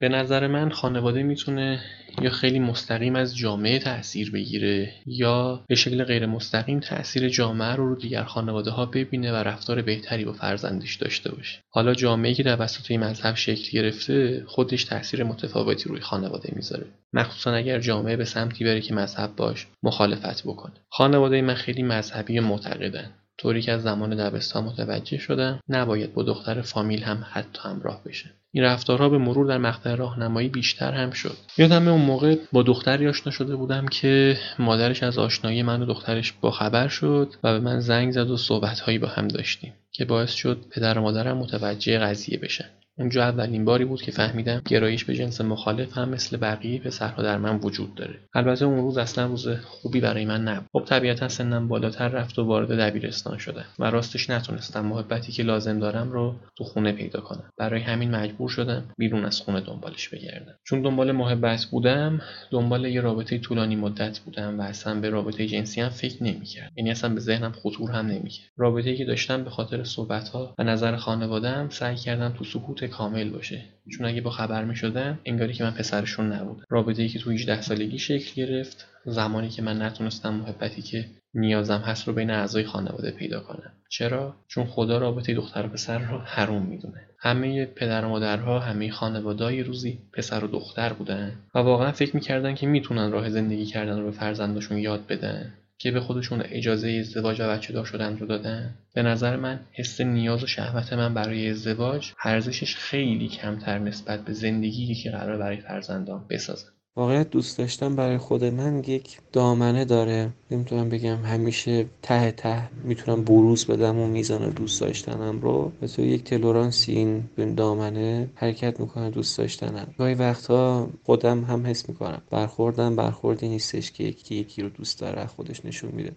به 0.00 0.08
نظر 0.08 0.46
من 0.46 0.70
خانواده 0.70 1.22
می‌تونه 1.22 1.80
یا 2.22 2.30
خیلی 2.30 2.58
مستقیم 2.58 3.16
از 3.16 3.36
جامعه 3.36 3.78
تاثیر 3.78 4.30
بگیره 4.30 4.92
یا 5.06 5.64
به 5.68 5.74
شکل 5.74 6.04
غیر 6.04 6.26
مستقیم 6.26 6.80
تاثیر 6.80 7.28
جامعه 7.28 7.72
رو 7.72 7.88
رو 7.88 7.96
دیگر 7.96 8.24
خانواده 8.24 8.70
ها 8.70 8.86
ببینه 8.86 9.32
و 9.32 9.36
رفتار 9.36 9.82
بهتری 9.82 10.24
با 10.24 10.32
فرزندش 10.32 10.94
داشته 10.94 11.34
باشه. 11.34 11.58
حالا 11.70 11.94
جامعه 11.94 12.34
که 12.34 12.42
توسط 12.42 12.90
این 12.90 13.04
مذهب 13.04 13.34
شکل 13.34 13.70
گرفته 13.72 14.44
خودش 14.46 14.84
تاثیر 14.84 15.24
متفاوتی 15.24 15.88
روی 15.88 16.00
خانواده 16.00 16.52
می‌ذاره. 16.56 16.86
مخصوصا 17.12 17.52
اگر 17.52 17.80
جامعه 17.80 18.16
به 18.16 18.24
سمتی 18.24 18.64
بره 18.64 18.80
که 18.80 18.94
مذهب 18.94 19.36
باش 19.36 19.66
مخالفت 19.82 20.42
بکنه. 20.42 20.74
خانواده 20.90 21.42
من 21.42 21.54
خیلی 21.54 21.82
مذهبی 21.82 22.38
و 22.38 22.42
معتقدن. 22.42 23.10
طوری 23.38 23.62
که 23.62 23.72
از 23.72 23.82
زمان 23.82 24.16
دبستان 24.16 24.64
متوجه 24.64 25.18
شدم 25.18 25.60
نباید 25.68 26.14
با 26.14 26.22
دختر 26.22 26.62
فامیل 26.62 27.02
هم 27.02 27.26
حتی 27.30 27.60
همراه 27.62 28.04
بشه 28.04 28.30
این 28.52 28.64
رفتارها 28.64 29.08
به 29.08 29.18
مرور 29.18 29.46
در 29.46 29.58
مقطع 29.58 29.94
راهنمایی 29.94 30.48
بیشتر 30.48 30.92
هم 30.92 31.10
شد. 31.10 31.36
یادم 31.58 31.88
اون 31.88 32.00
موقع 32.00 32.36
با 32.52 32.62
دختری 32.62 33.08
آشنا 33.08 33.32
شده 33.32 33.56
بودم 33.56 33.88
که 33.88 34.38
مادرش 34.58 35.02
از 35.02 35.18
آشنایی 35.18 35.62
من 35.62 35.82
و 35.82 35.86
دخترش 35.86 36.32
با 36.32 36.50
خبر 36.50 36.88
شد 36.88 37.34
و 37.44 37.52
به 37.52 37.60
من 37.60 37.80
زنگ 37.80 38.12
زد 38.12 38.30
و 38.30 38.36
صحبتهایی 38.36 38.98
با 38.98 39.08
هم 39.08 39.28
داشتیم 39.28 39.72
که 39.92 40.04
باعث 40.04 40.32
شد 40.32 40.64
پدر 40.70 40.98
و 40.98 41.02
مادرم 41.02 41.38
متوجه 41.38 41.98
قضیه 41.98 42.38
بشن. 42.38 42.70
اونجا 42.98 43.22
اولین 43.24 43.64
باری 43.64 43.84
بود 43.84 44.02
که 44.02 44.12
فهمیدم 44.12 44.62
گرایش 44.66 45.04
به 45.04 45.14
جنس 45.14 45.40
مخالف 45.40 45.98
هم 45.98 46.08
مثل 46.08 46.36
بقیه 46.36 46.80
پسرها 46.80 47.22
در 47.22 47.38
من 47.38 47.56
وجود 47.56 47.94
داره. 47.94 48.14
البته 48.34 48.64
اون 48.64 48.78
روز 48.78 48.98
اصلا 48.98 49.26
روز 49.26 49.48
خوبی 49.48 50.00
برای 50.00 50.24
من 50.24 50.42
نبود. 50.48 50.66
خب 50.72 50.84
طبیعتا 50.84 51.28
سنم 51.28 51.68
بالاتر 51.68 52.08
رفت 52.08 52.38
و 52.38 52.44
وارد 52.44 52.80
دبیرستان 52.80 53.38
شدم 53.38 53.64
و 53.78 53.90
راستش 53.90 54.30
نتونستم 54.30 54.86
محبتی 54.86 55.32
که 55.32 55.42
لازم 55.42 55.78
دارم 55.78 56.10
رو 56.10 56.34
تو 56.56 56.64
خونه 56.64 56.92
پیدا 56.92 57.20
کنم. 57.20 57.50
برای 57.58 57.80
همین 57.80 58.10
مجبور 58.10 58.48
شدم 58.48 58.84
بیرون 58.98 59.24
از 59.24 59.40
خونه 59.40 59.60
دنبالش 59.60 60.08
بگردم. 60.08 60.54
چون 60.64 60.82
دنبال 60.82 61.12
محبت 61.12 61.64
بودم 61.64 62.20
دنبال 62.50 62.84
یه 62.84 63.00
رابطه 63.00 63.38
طولانی 63.38 63.76
مدت 63.76 64.18
بودم 64.18 64.60
و 64.60 64.62
اصلا 64.62 65.00
به 65.00 65.10
رابطه 65.10 65.46
جنسی 65.46 65.80
هم 65.80 65.88
فکر 65.88 66.22
نمی‌کردم. 66.22 66.72
یعنی 66.76 66.90
اصلا 66.90 67.14
به 67.14 67.20
ذهنم 67.20 67.52
خطور 67.52 67.90
هم 67.90 68.06
نمی‌کرد. 68.06 68.48
رابطه‌ای 68.56 68.96
که 68.96 69.04
داشتم 69.04 69.44
به 69.44 69.50
خاطر 69.50 69.84
صحبت‌ها 69.84 70.54
و 70.58 70.64
نظر 70.64 70.96
خانواده‌ام 70.96 71.68
سعی 71.68 71.96
کردم 71.96 72.34
تو 72.38 72.44
سکوت 72.44 72.87
کامل 72.88 73.30
باشه. 73.30 73.62
چون 73.96 74.06
اگه 74.06 74.20
با 74.20 74.30
خبر 74.30 74.64
می 74.64 74.76
شدن 74.76 75.18
انگاری 75.24 75.52
که 75.52 75.64
من 75.64 75.70
پسرشون 75.70 76.32
نبودم. 76.32 76.64
رابطه 76.68 77.02
ای 77.02 77.08
که 77.08 77.18
تو 77.18 77.30
18 77.30 77.60
سالگی 77.60 77.98
شکل 77.98 78.34
گرفت 78.34 78.86
زمانی 79.04 79.48
که 79.48 79.62
من 79.62 79.82
نتونستم 79.82 80.34
محبتی 80.34 80.82
که 80.82 81.04
نیازم 81.34 81.78
هست 81.78 82.08
رو 82.08 82.14
بین 82.14 82.30
اعضای 82.30 82.64
خانواده 82.64 83.10
پیدا 83.10 83.40
کنم. 83.40 83.72
چرا؟ 83.88 84.36
چون 84.48 84.66
خدا 84.66 84.98
رابطه 84.98 85.34
دختر 85.34 85.66
و 85.66 85.68
پسر 85.68 85.98
رو 85.98 86.18
حروم 86.18 86.62
می‌دونه. 86.62 87.00
همه 87.18 87.64
پدر 87.64 88.04
و 88.04 88.08
مادرها 88.08 88.60
همه 88.60 88.90
خانواده‌ای 88.90 89.62
روزی 89.62 89.98
پسر 90.12 90.44
و 90.44 90.48
دختر 90.48 90.92
بودن 90.92 91.32
و 91.54 91.58
واقعا 91.58 91.92
فکر 91.92 92.16
می‌کردن 92.16 92.54
که 92.54 92.66
می‌تونن 92.66 93.12
راه 93.12 93.30
زندگی 93.30 93.66
کردن 93.66 93.98
رو 93.98 94.04
به 94.04 94.10
فرزندشون 94.10 94.78
یاد 94.78 95.06
بدن. 95.06 95.52
که 95.78 95.90
به 95.90 96.00
خودشون 96.00 96.42
اجازه 96.44 96.88
ازدواج 97.00 97.40
و 97.40 97.48
بچه 97.48 97.72
دار 97.72 97.84
شدن 97.84 98.18
رو 98.18 98.26
دادن. 98.26 98.74
به 98.94 99.02
نظر 99.02 99.36
من 99.36 99.60
حس 99.72 100.00
نیاز 100.00 100.42
و 100.42 100.46
شهوت 100.46 100.92
من 100.92 101.14
برای 101.14 101.50
ازدواج 101.50 102.12
ارزشش 102.24 102.76
خیلی 102.76 103.28
کمتر 103.28 103.78
نسبت 103.78 104.24
به 104.24 104.32
زندگی 104.32 104.94
که 104.94 105.10
قرار 105.10 105.38
برای 105.38 105.56
فرزندان 105.56 106.26
بسازم. 106.30 106.68
واقعیت 106.96 107.30
دوست 107.30 107.58
داشتن 107.58 107.96
برای 107.96 108.18
خود 108.18 108.44
من 108.44 108.78
یک 108.78 109.18
دامنه 109.32 109.84
داره. 109.84 110.30
نمی‌تونم 110.50 110.88
بگم 110.88 111.16
همیشه 111.16 111.86
ته 112.02 112.30
ته 112.30 112.68
می‌تونم 112.84 113.24
بروز 113.24 113.66
بدم 113.66 113.98
و 113.98 114.06
میزان 114.06 114.50
دوست 114.50 114.80
داشتنم 114.80 115.40
رو. 115.40 115.72
به 115.80 115.86
تو 115.88 116.02
یک 116.02 116.24
تلورانسی 116.24 116.92
این 116.92 117.54
دامنه 117.54 118.30
حرکت 118.34 118.80
می‌کنه 118.80 119.10
دوست 119.10 119.38
داشتنم. 119.38 119.94
گاهی 119.98 120.14
وقتها 120.14 120.88
خودم 121.04 121.44
هم 121.44 121.66
حس 121.66 121.88
می‌کنم. 121.88 122.22
برخوردم 122.30 122.96
برخوردی 122.96 123.48
نیستش 123.48 123.92
که 123.92 124.04
یکی 124.04 124.34
یکی 124.34 124.62
رو 124.62 124.68
دوست 124.68 125.00
داره 125.00 125.26
خودش 125.26 125.64
نشون 125.64 125.90
میده. 125.90 126.12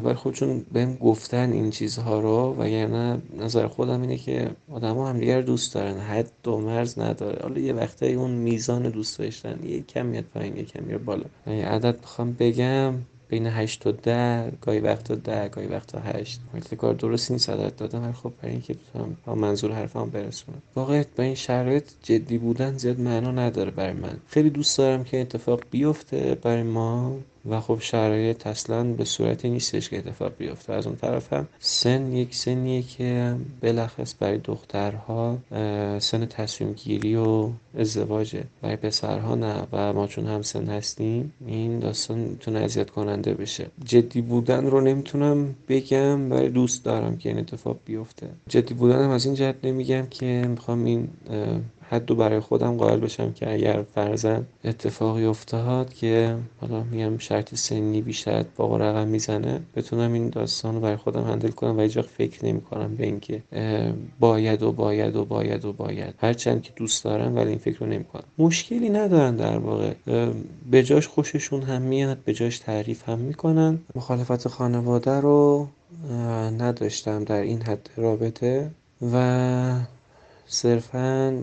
ولی 0.00 0.14
خب 0.14 0.32
چون 0.32 0.64
بهم 0.72 0.94
گفتن 0.94 1.52
این 1.52 1.70
چیزها 1.70 2.20
رو 2.20 2.54
وگرنه 2.58 3.22
نظر 3.38 3.66
خودم 3.66 4.00
اینه 4.02 4.16
که 4.16 4.50
آدما 4.72 5.08
هم 5.08 5.18
دیگر 5.18 5.40
دوست 5.40 5.74
دارن. 5.74 5.98
حد 5.98 6.48
و 6.48 6.58
مرز 6.58 6.98
نداره. 6.98 7.42
حالا 7.42 7.60
یه 7.60 7.72
وقتایی 7.72 8.14
اون 8.14 8.30
میزان 8.30 8.82
دوست 8.82 9.18
داشتن 9.18 9.58
یه 9.64 9.80
کمی 9.80 10.10
میاد 10.10 10.24
پایین 10.24 10.56
یکم 10.56 10.84
میره 10.84 10.98
بالا. 10.98 11.24
یعنی 11.46 11.60
عدد 11.60 12.00
می‌خوام 12.00 12.36
بگم 12.38 12.94
بین 13.30 13.46
8 13.46 13.80
تا 13.82 13.90
10 13.90 14.52
گاهی 14.60 14.80
وقتا 14.80 15.14
10 15.14 15.48
گاهی 15.48 15.66
وقتا 15.66 16.00
8 16.00 16.40
البته 16.54 16.76
کار 16.76 16.94
درست 16.94 17.30
نیست 17.30 17.50
عدد 17.50 17.76
دادم 17.76 18.04
ولی 18.04 18.12
خب 18.12 18.32
برای 18.42 18.52
اینکه 18.52 18.74
بتونم 18.74 19.16
با 19.26 19.34
منظور 19.34 19.72
حرفم 19.72 20.10
برسونم. 20.10 20.62
واقعا 20.76 21.04
با 21.16 21.24
این 21.24 21.34
شرایط 21.34 21.84
جدی 22.02 22.38
بودن 22.38 22.78
زیاد 22.78 23.00
معنا 23.00 23.30
نداره 23.30 23.70
برای 23.70 23.92
من. 23.92 24.16
خیلی 24.28 24.50
دوست 24.50 24.78
دارم 24.78 25.04
که 25.04 25.20
اتفاق 25.20 25.60
بیفته 25.70 26.38
برای 26.42 26.62
ما. 26.62 27.16
و 27.48 27.60
خب 27.60 27.78
شرایط 27.80 28.46
اصلا 28.46 28.84
به 28.84 29.04
صورتی 29.04 29.50
نیستش 29.50 29.88
که 29.90 29.98
اتفاق 29.98 30.32
بیفته. 30.38 30.72
از 30.72 30.86
اون 30.86 30.96
طرف 30.96 31.32
هم 31.32 31.48
سن 31.58 32.12
یک 32.12 32.34
سنیه 32.34 32.82
که 32.82 33.34
بلخص 33.60 34.14
برای 34.20 34.38
دخترها 34.38 35.38
سن 35.98 36.26
تصمیم 36.26 36.72
گیری 36.72 37.16
و 37.16 37.48
ازدواجه. 37.78 38.44
برای 38.62 38.76
پسرها 38.76 39.34
نه 39.34 39.66
و 39.72 39.92
ما 39.92 40.06
چون 40.06 40.26
هم 40.26 40.42
سن 40.42 40.68
هستیم 40.68 41.32
این 41.46 41.78
داستان 41.78 42.18
می‌تونه 42.18 42.58
اذیت 42.58 42.90
کننده 42.90 43.34
بشه. 43.34 43.66
جدی 43.84 44.20
بودن 44.20 44.66
رو 44.66 44.80
نمی‌تونم 44.80 45.54
بگم 45.68 46.32
ولی 46.32 46.48
دوست 46.48 46.84
دارم 46.84 47.16
که 47.16 47.28
این 47.28 47.38
اتفاق 47.38 47.78
بیفته. 47.84 48.28
جدی 48.48 48.74
بودنم 48.74 49.10
از 49.10 49.26
این 49.26 49.34
جهت 49.34 49.56
نمیگم 49.64 50.06
که 50.10 50.44
می‌خوام 50.48 50.84
این 50.84 51.08
حدو 51.90 52.14
برای 52.14 52.40
خودم 52.40 52.76
قائل 52.76 53.00
بشم 53.00 53.32
که 53.32 53.52
اگر 53.52 53.84
فرزن 53.94 54.46
اتفاقی 54.64 55.24
افتاد 55.24 55.94
که 55.94 56.36
حالا 56.60 56.82
میگم 56.82 57.18
شرط 57.18 57.54
سنی 57.54 58.02
بیشتر 58.02 58.44
با 58.56 58.76
رقم 58.76 59.08
می‌زنه 59.08 59.60
بتونم 59.76 60.12
این 60.12 60.28
داستان 60.28 60.74
رو 60.74 60.80
برای 60.80 60.96
خودم 60.96 61.24
هندل 61.24 61.50
کنم 61.50 61.78
و 61.78 61.80
هیچ 61.80 61.98
فکر 61.98 62.46
نمی 62.46 62.60
کنم 62.60 62.96
به 62.96 63.04
اینکه 63.06 63.42
باید 64.20 64.62
و 64.62 64.72
باید 64.72 65.16
و 65.16 65.24
باید 65.24 65.64
و 65.64 65.72
باید. 65.72 66.14
هرچند 66.18 66.62
که 66.62 66.72
دوست 66.76 67.04
دارم 67.04 67.36
ولی 67.36 67.48
این 67.48 67.58
فکر 67.58 67.78
رو 67.78 67.86
نمی 67.86 68.04
کنم 68.04 68.24
مشکلی 68.38 68.88
ندارن 68.88 69.36
در 69.36 69.58
واقع. 69.58 69.92
به 70.70 70.82
جاش 70.82 71.08
خوششون 71.08 71.62
هم 71.62 71.82
میاد 71.82 72.18
به 72.24 72.32
جاش 72.32 72.58
تعریف 72.58 73.08
هم 73.08 73.18
می‌کنن. 73.18 73.78
مخالفت 73.94 74.48
خانواده 74.48 75.20
رو 75.20 75.68
نداشتم 76.58 77.24
در 77.24 77.40
این 77.40 77.62
حد 77.62 77.90
رابطه 77.96 78.70
و 79.12 79.74
صرفا 80.52 81.38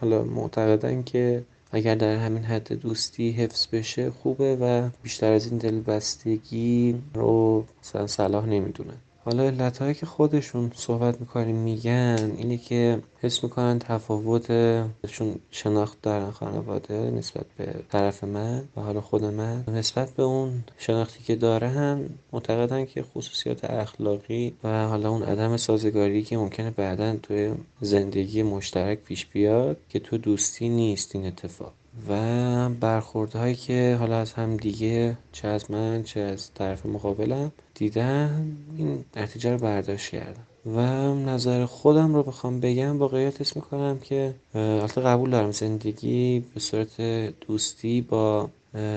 حالا 0.00 0.24
معتقدن 0.24 1.02
که 1.02 1.44
اگر 1.72 1.94
در 1.94 2.16
همین 2.16 2.44
حد 2.44 2.72
دوستی 2.72 3.30
حفظ 3.30 3.66
بشه 3.72 4.10
خوبه 4.10 4.56
و 4.56 4.88
بیشتر 5.02 5.32
از 5.32 5.46
این 5.46 5.58
دلبستگی 5.58 7.02
رو 7.14 7.64
مثلا 7.80 8.06
صلاح 8.06 8.46
نمی‌دونن. 8.46 8.96
حالا 9.28 9.42
علتهایی 9.42 9.94
که 9.94 10.06
خودشون 10.06 10.72
صحبت 10.74 11.20
می‌کنیم 11.20 11.56
میگن 11.56 12.32
اینه 12.36 12.56
که 12.56 13.02
حس 13.20 13.44
می‌کنن 13.44 13.78
تفاوتشون 13.78 15.34
شناخت 15.50 16.02
دارن 16.02 16.30
خانواده 16.30 17.10
نسبت 17.10 17.44
به 17.56 17.74
طرف 17.88 18.24
من 18.24 18.64
و 18.76 18.80
حالا 18.80 19.00
خود 19.00 19.24
من. 19.24 19.64
نسبت 19.68 20.10
به 20.10 20.22
اون 20.22 20.64
شناختی 20.78 21.24
که 21.24 21.36
دارن 21.36 22.08
معتقدن 22.32 22.84
که 22.84 23.02
خصوصیات 23.02 23.64
اخلاقی 23.64 24.56
و 24.64 24.88
حالا 24.88 25.10
اون 25.10 25.22
عدم 25.22 25.56
سازگاری 25.56 26.22
که 26.22 26.36
ممکنه 26.36 26.70
بعدا 26.70 27.16
توی 27.16 27.52
زندگی 27.80 28.42
مشترک 28.42 28.98
پیش 28.98 29.26
بیاد 29.26 29.76
که 29.88 29.98
تو 29.98 30.18
دوستی 30.18 30.68
نیست 30.68 31.14
این 31.14 31.26
اتفاق. 31.26 31.72
و 32.08 32.68
برخوردهایی 32.68 33.54
که 33.54 33.96
حالا 34.00 34.18
از 34.18 34.32
هم 34.32 34.56
دیگه 34.56 35.18
چه 35.32 35.48
از 35.48 35.70
من 35.70 36.02
چه 36.02 36.20
از 36.20 36.54
طرف 36.54 36.86
مقابلم 36.86 37.52
دیدن 37.74 38.56
این 38.76 39.04
نتیجه 39.16 39.50
رو 39.50 39.58
برداشت 39.58 40.10
کردم. 40.10 40.46
و 40.66 40.80
نظر 41.14 41.64
خودم 41.64 42.14
رو 42.14 42.22
بخوام 42.22 42.60
بگم 42.60 42.98
واقعیت 42.98 43.40
اسم 43.40 43.60
می‌کنم 43.60 43.98
که 43.98 44.34
البته 44.54 45.00
قبول 45.00 45.30
دارم 45.30 45.50
زندگی 45.50 46.44
به 46.54 46.60
صورت 46.60 47.00
دوستی 47.46 48.00
با 48.00 48.50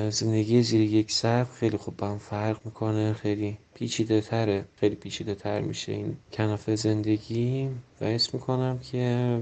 زندگی 0.10 0.62
زیر 0.62 0.82
یک 0.82 1.12
سقف 1.12 1.56
خیلی 1.56 1.78
خوب 1.78 1.98
با 1.98 2.08
هم 2.08 2.18
فرق 2.18 2.58
می‌کنه 2.66 3.14
خیلی 3.14 3.58
پیچیده 3.74 4.22
تره 4.22 4.66
خیلی 4.80 4.96
پیچیده 4.96 5.36
تر 5.36 5.62
میشه 5.62 5.92
این 5.92 6.18
کنافه 6.34 6.76
زندگی 6.76 7.70
و 8.02 8.06
حس 8.06 8.34
می‌کنم 8.34 8.80
که 8.92 9.40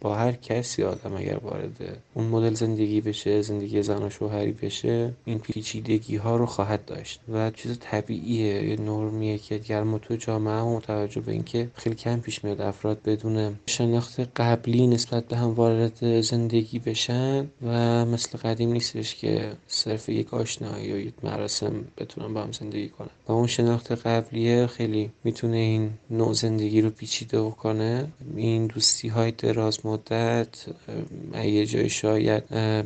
با 0.00 0.14
هر 0.14 0.32
کسی 0.32 0.82
آدم 0.82 1.16
اگر 1.16 1.36
وارد 1.36 1.98
اون 2.14 2.26
مدل 2.26 2.54
زندگی 2.54 3.00
بشه 3.00 3.42
زندگی 3.42 3.82
زن 3.82 4.02
و 4.02 4.10
شوهری 4.10 4.52
بشه 4.52 5.12
این 5.24 5.38
پیچیدگی 5.38 6.16
ها 6.16 6.36
رو 6.36 6.46
خواهد 6.46 6.84
داشت 6.84 7.20
و 7.28 7.50
چیز 7.50 7.78
طبیعیه 7.80 8.68
یه 8.68 8.80
نرمیه 8.80 9.38
که 9.38 9.54
اگر 9.54 9.82
ما 9.82 9.98
تو 9.98 10.16
جامعه 10.16 10.54
هم 10.54 10.66
متوجه 10.66 11.20
به 11.20 11.32
اینکه 11.32 11.70
خیلی 11.74 11.96
کم 11.96 12.20
پیش 12.20 12.44
میاد 12.44 12.60
افراد 12.60 13.02
بدون 13.02 13.58
شناخت 13.66 14.20
قبلی 14.36 14.86
نسبت 14.86 15.28
به 15.28 15.36
هم 15.36 15.54
وارد 15.54 16.20
زندگی 16.20 16.78
بشن 16.78 17.46
و 17.62 18.04
مثل 18.04 18.38
قدیم 18.38 18.72
نیستش 18.72 19.14
که 19.14 19.52
صرف 19.68 20.08
یک 20.08 20.34
آشنایی 20.34 20.86
یا 20.86 20.98
یک 20.98 21.14
مراسم 21.22 21.84
بتونن 21.98 22.34
با 22.34 22.42
هم 22.42 22.52
زندگی 22.52 22.88
کنن. 22.88 23.10
و 23.28 23.32
اون 23.32 23.46
شناخت 23.64 23.92
قبلیه 23.92 24.66
خیلی 24.66 25.10
می‌تونه 25.24 25.56
این 25.56 25.90
نوع 26.10 26.32
زندگی 26.32 26.80
رو 26.80 26.90
پیچیده 26.90 27.50
کنه. 27.50 28.06
این 28.36 28.66
دوستی 28.66 29.08
های 29.08 29.30
دراز 29.30 29.86
مدت 29.86 30.48
یه 31.44 31.66
جای 31.66 31.88
شاید 31.88 32.42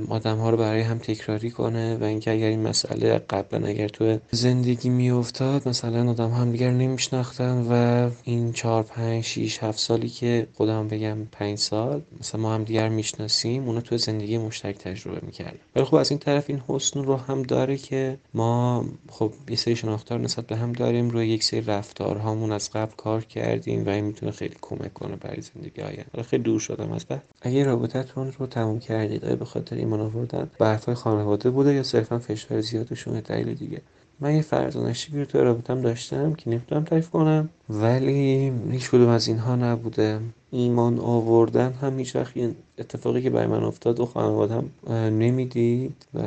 آدم 0.08 0.36
ها 0.36 0.50
رو 0.50 0.56
برای 0.56 0.80
هم 0.80 0.98
تکراری 0.98 1.50
کنه 1.50 1.96
و 1.96 2.04
اینکه 2.04 2.30
اگر 2.32 2.46
این 2.46 2.62
مسئله 2.62 3.18
قبلا 3.18 3.66
اگر 3.66 3.88
تو 3.88 4.18
زندگی 4.30 4.88
میافتاد 4.88 5.68
مثلا 5.68 6.10
آدم 6.10 6.30
هم 6.30 6.52
دیگر 6.52 6.70
نمیشناختن 6.70 7.66
و 7.70 8.10
این 8.24 8.52
چهار 8.52 8.82
پنج 8.82 9.24
شیش 9.24 9.58
هفت 9.62 9.78
سالی 9.78 10.08
که 10.08 10.46
خودم 10.54 10.88
بگم 10.88 11.18
پنج 11.32 11.58
سال 11.58 12.02
مثلا 12.20 12.40
ما 12.40 12.54
هم 12.54 12.64
دیگر 12.64 12.88
می‌شناسیم 12.88 13.66
اونا 13.66 13.80
تو 13.80 13.98
زندگی 13.98 14.38
مشترک 14.38 14.78
تجربه 14.78 15.26
می‌کردن. 15.26 15.58
ولی 15.76 15.84
خب 15.84 15.94
از 15.94 16.10
این 16.10 16.18
طرف 16.18 16.44
این 16.50 16.62
حسن 16.68 17.04
رو 17.04 17.16
هم 17.16 17.42
داره 17.42 17.76
که 17.76 18.18
ما 18.34 18.84
خب 19.10 19.32
یه 19.48 19.56
سری 19.56 19.76
شناختار 19.76 20.20
نسبت 20.20 20.46
به 20.46 20.56
هم 20.56 20.67
داریم 20.72 21.10
روی 21.10 21.28
یک 21.28 21.44
سری 21.44 21.60
رفتارهامون 21.60 22.52
از 22.52 22.70
قبل 22.70 22.92
کار 22.96 23.24
کردیم 23.24 23.86
و 23.86 23.88
این 23.88 24.04
می‌تونه 24.04 24.32
خیلی 24.32 24.54
کمک 24.60 24.94
کنه 24.94 25.16
برای 25.16 25.40
زندگی 25.40 25.82
آینده. 25.82 26.22
خیلی 26.22 26.42
دور 26.42 26.60
شدم 26.60 26.92
از 26.92 27.04
بعد. 27.04 27.22
اگه 27.42 27.64
رابطتون 27.64 28.32
رو 28.38 28.46
تموم 28.46 28.78
کردید 28.78 29.24
آیا 29.24 29.36
به 29.36 29.44
خاطر 29.44 29.76
ایمان 29.76 30.00
آوردن 30.00 30.50
به 30.58 30.94
خانواده 30.94 31.50
بوده 31.50 31.74
یا 31.74 31.82
صرفا 31.82 32.18
فشار 32.18 32.60
زیادشون 32.60 33.20
دلیل 33.20 33.54
دیگه؟ 33.54 33.80
من 34.20 34.34
یه 34.34 34.42
فرزانشی 34.42 35.18
رو 35.18 35.24
تو 35.24 35.38
رابطم 35.38 35.80
داشتم 35.80 36.34
که 36.34 36.50
نمی‌تونم 36.50 36.84
تعریف 36.84 37.10
کنم 37.10 37.48
ولی 37.70 38.52
هیچ 38.70 38.90
کدوم 38.90 39.08
از 39.08 39.28
اینها 39.28 39.56
نبوده. 39.56 40.20
ایمان 40.50 40.98
آوردن 40.98 41.72
هم 41.72 41.98
هیچ 41.98 42.16
وقت 42.16 42.32
اتفاقی 42.78 43.22
که 43.22 43.30
برای 43.30 43.46
من 43.46 43.64
افتاد 43.64 44.00
و 44.00 44.06
خانوادم 44.06 44.70
نمی‌دید 44.90 46.06
و 46.14 46.22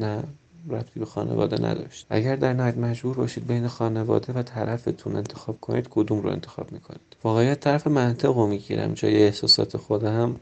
نه. 0.00 0.22
ربطی 0.68 1.00
به 1.00 1.06
خانواده 1.06 1.62
نداشت. 1.66 2.06
اگر 2.10 2.36
در 2.36 2.52
نهایت 2.52 2.76
مجبور 2.76 3.16
باشید 3.16 3.46
بین 3.46 3.68
خانواده 3.68 4.32
و 4.32 4.42
طرفتون 4.42 5.16
انتخاب 5.16 5.60
کنید 5.60 5.88
کدوم 5.90 6.20
رو 6.20 6.30
انتخاب 6.30 6.72
می‌کنید؟ 6.72 7.00
واقعیت 7.24 7.60
طرف 7.60 7.86
منطق 7.86 8.36
رو 8.36 8.46
می‌گیرم. 8.46 8.94
جای 8.94 9.22
احساسات 9.22 9.76
خودم 9.76 10.36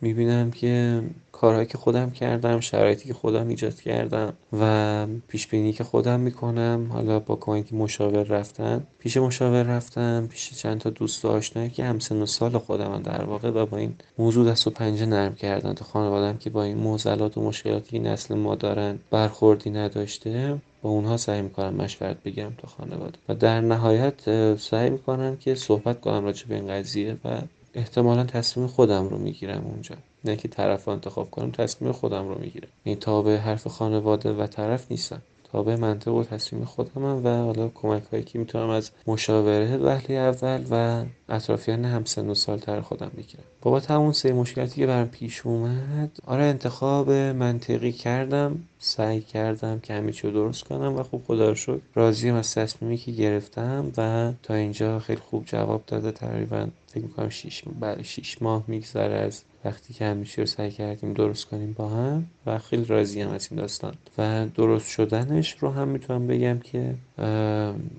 می‌بینم 0.00 0.50
که 0.50 1.02
کارهایی 1.32 1.66
که 1.66 1.78
خودم 1.78 2.10
کردم 2.10 2.60
شرایطی 2.60 3.08
که 3.08 3.14
خودم 3.14 3.48
ایجاد 3.48 3.80
کردم 3.80 4.32
و 4.60 5.06
پیش 5.28 5.46
بینی 5.46 5.72
که 5.72 5.84
خودم 5.84 6.20
می‌کنم 6.20 6.90
حالا 6.92 7.20
با 7.20 7.36
کمک 7.36 7.74
مشاور 7.74 8.22
رفتن. 8.22 8.86
پیش 8.98 9.16
مشاور 9.16 9.62
رفتم 9.62 10.26
پیش 10.26 10.54
چند 10.54 10.78
تا 10.78 10.90
دوست 10.90 11.24
آشنایی 11.24 11.70
که 11.70 11.84
همسن 11.84 12.22
و 12.22 12.26
سال 12.26 12.58
خودم 12.58 13.02
در 13.02 13.24
واقع 13.24 13.50
و 13.50 13.66
با 13.66 13.76
این 13.76 13.94
موضوع 14.18 14.50
دست 14.50 14.66
و 14.66 14.70
پنجه 14.70 15.06
نرم 15.06 15.34
کردن. 15.34 15.72
تا 15.72 15.84
خانوادم 15.84 16.36
که 16.36 16.50
با 16.50 16.62
این 16.62 16.78
موزلات 16.78 17.38
و 17.38 17.42
مشکلاتی 17.42 17.90
که 17.90 17.98
نسل 17.98 18.34
ما 18.34 18.54
دارن 18.54 18.98
برخوردی 19.10 19.70
نداشته 19.70 20.58
با 20.82 20.90
اونها 20.90 21.16
سعی 21.16 21.42
می‌کنم 21.42 21.74
مشورت 21.74 22.22
بگیرم 22.22 22.54
تا 22.58 22.68
خانواده. 22.68 23.18
و 23.28 23.34
در 23.34 23.60
نهایت 23.60 24.56
سعی 24.56 24.90
می‌کنم 24.90 25.36
که 25.36 25.54
صحبت 25.54 26.00
کنم 26.00 26.24
راجع 26.24 26.46
به 26.46 26.54
این 26.54 26.68
قضیه 26.68 27.16
و 27.24 27.40
احتمالا 27.74 28.24
تصمیم 28.24 28.66
خودم 28.66 29.08
رو 29.08 29.18
می‌گیرم 29.18 29.66
اونجا. 29.66 29.96
نه 30.24 30.36
که 30.36 30.48
طرف 30.48 30.84
رو 30.84 30.92
انتخاب 30.92 31.30
کنم 31.30 31.50
تصمیم 31.50 31.92
خودم 31.92 32.28
رو 32.28 32.38
می‌گیرم. 32.38 32.68
این 32.84 32.96
تا 32.96 33.22
به 33.22 33.40
حرف 33.40 33.66
خانواده 33.66 34.32
و 34.32 34.46
طرف 34.46 34.90
نیستم. 34.90 35.22
تابع 35.52 35.76
منطق 35.76 36.12
و 36.12 36.24
تصمیم 36.24 36.64
خودمم 36.64 37.24
و 37.24 37.28
حالا 37.28 37.68
کمک 37.68 38.02
هایی 38.12 38.24
که 38.24 38.38
می‌تونم 38.38 38.68
از 38.68 38.90
مشاوره 39.06 39.76
وهله 39.76 40.16
اول 40.16 40.64
و 40.70 41.04
اطرافیان 41.28 41.84
همسن 41.84 42.30
و 42.30 42.34
سالتر 42.34 42.80
خودم 42.80 43.10
بگیرم 43.16 43.44
بابت 43.62 43.90
همون 43.90 44.12
سه 44.12 44.32
مشکلاتی 44.32 44.80
که 44.80 44.86
برم 44.86 45.08
پیش 45.08 45.46
اومد. 45.46 46.10
آره 46.26 46.44
انتخاب 46.44 47.10
منطقی 47.12 47.92
کردم 47.92 48.58
سعی 48.78 49.20
کردم 49.20 49.80
که 49.80 49.94
همه 49.94 50.12
چی 50.12 50.30
درست 50.30 50.64
کنم 50.64 50.96
و 50.96 51.02
خوب 51.02 51.24
خدا 51.26 51.48
رو 51.48 51.54
شد 51.54 51.82
راضیم 51.94 52.34
از 52.34 52.54
تصمیمی 52.54 52.96
که 52.96 53.12
گرفتم 53.12 53.92
و 53.96 54.32
تا 54.42 54.54
اینجا 54.54 54.98
خیلی 54.98 55.20
خوب 55.20 55.44
جواب 55.46 55.82
داده. 55.86 56.12
تقریبا 56.12 56.66
فکر 56.86 57.04
می‌کنم 57.04 57.28
شیش, 57.28 57.64
بله 57.80 58.02
شیش 58.02 58.42
ماه 58.42 58.64
میگذره 58.66 59.14
از 59.14 59.42
وقتی 59.64 59.94
که 59.94 60.04
همیشه 60.04 60.42
رو 60.42 60.46
سعی 60.46 60.70
کردیم 60.70 61.12
درست 61.12 61.44
کنیم 61.44 61.72
با 61.72 61.88
هم 61.88 62.26
و 62.46 62.58
خیلی 62.58 62.84
راضی 62.84 63.20
هم 63.20 63.30
از 63.30 63.48
این 63.50 63.60
داستان. 63.60 63.94
و 64.18 64.46
درست 64.54 64.88
شدنش 64.88 65.56
رو 65.60 65.70
هم 65.70 65.88
می‌تونم 65.88 66.26
بگم 66.26 66.58
که 66.58 66.94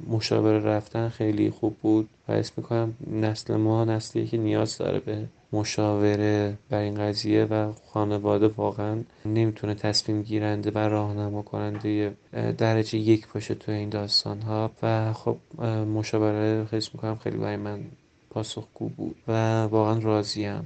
مشاوره 0.10 0.60
رفتن 0.60 1.10
خیلی 1.10 1.50
خوب 1.50 1.78
بود 1.82 2.10
و 2.28 2.32
اسم 2.32 2.54
می‌کنم 2.58 2.94
نسل 3.12 3.56
ما 3.56 3.86
نسلی 3.86 4.28
که 4.28 4.38
نیاز 4.38 4.78
داره 4.78 5.00
به 5.00 5.26
مشاوره 5.54 6.58
بر 6.70 6.80
این 6.80 6.96
قضیه 6.96 7.46
و 7.46 7.72
خانواده 7.94 8.48
واقعا 8.48 8.98
نمی‌تونه 9.26 9.74
تصمیم 9.74 10.22
گیرنده 10.22 10.72
و 10.72 10.78
راهنما 10.78 11.42
کننده 11.42 12.14
درجه 12.58 12.98
یک 12.98 13.28
باشه 13.34 13.56
تو 13.56 13.72
این 13.72 13.90
داستان 13.90 14.42
ها 14.42 14.72
و 14.84 15.14
خب 15.14 15.38
مشاوره 15.96 16.68
حس 16.72 16.90
می‌کنم 16.94 17.16
خیلی 17.16 17.38
برای 17.38 17.58
من 17.58 17.80
پاسخگو 18.30 18.90
بود 18.90 19.16
و 19.28 19.64
واقعا 19.64 20.00
راضیم 20.00 20.64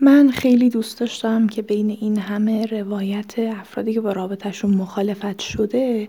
من 0.00 0.30
خیلی 0.30 0.70
دوست 0.70 1.00
داشتم 1.00 1.46
که 1.46 1.62
بین 1.62 1.90
این 1.90 2.18
همه 2.18 2.66
روایت 2.66 3.38
افرادی 3.38 3.94
که 3.94 4.00
با 4.00 4.12
رابطهشون 4.12 4.74
مخالفت 4.74 5.38
شده 5.38 6.08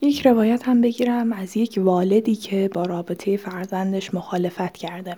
یک 0.00 0.26
روایت 0.26 0.68
هم 0.68 0.80
بگیرم 0.80 1.32
از 1.32 1.56
یک 1.56 1.80
والدی 1.82 2.34
که 2.34 2.70
با 2.74 2.82
رابطه 2.82 3.36
فرزندش 3.36 4.14
مخالفت 4.14 4.76
کرده. 4.76 5.16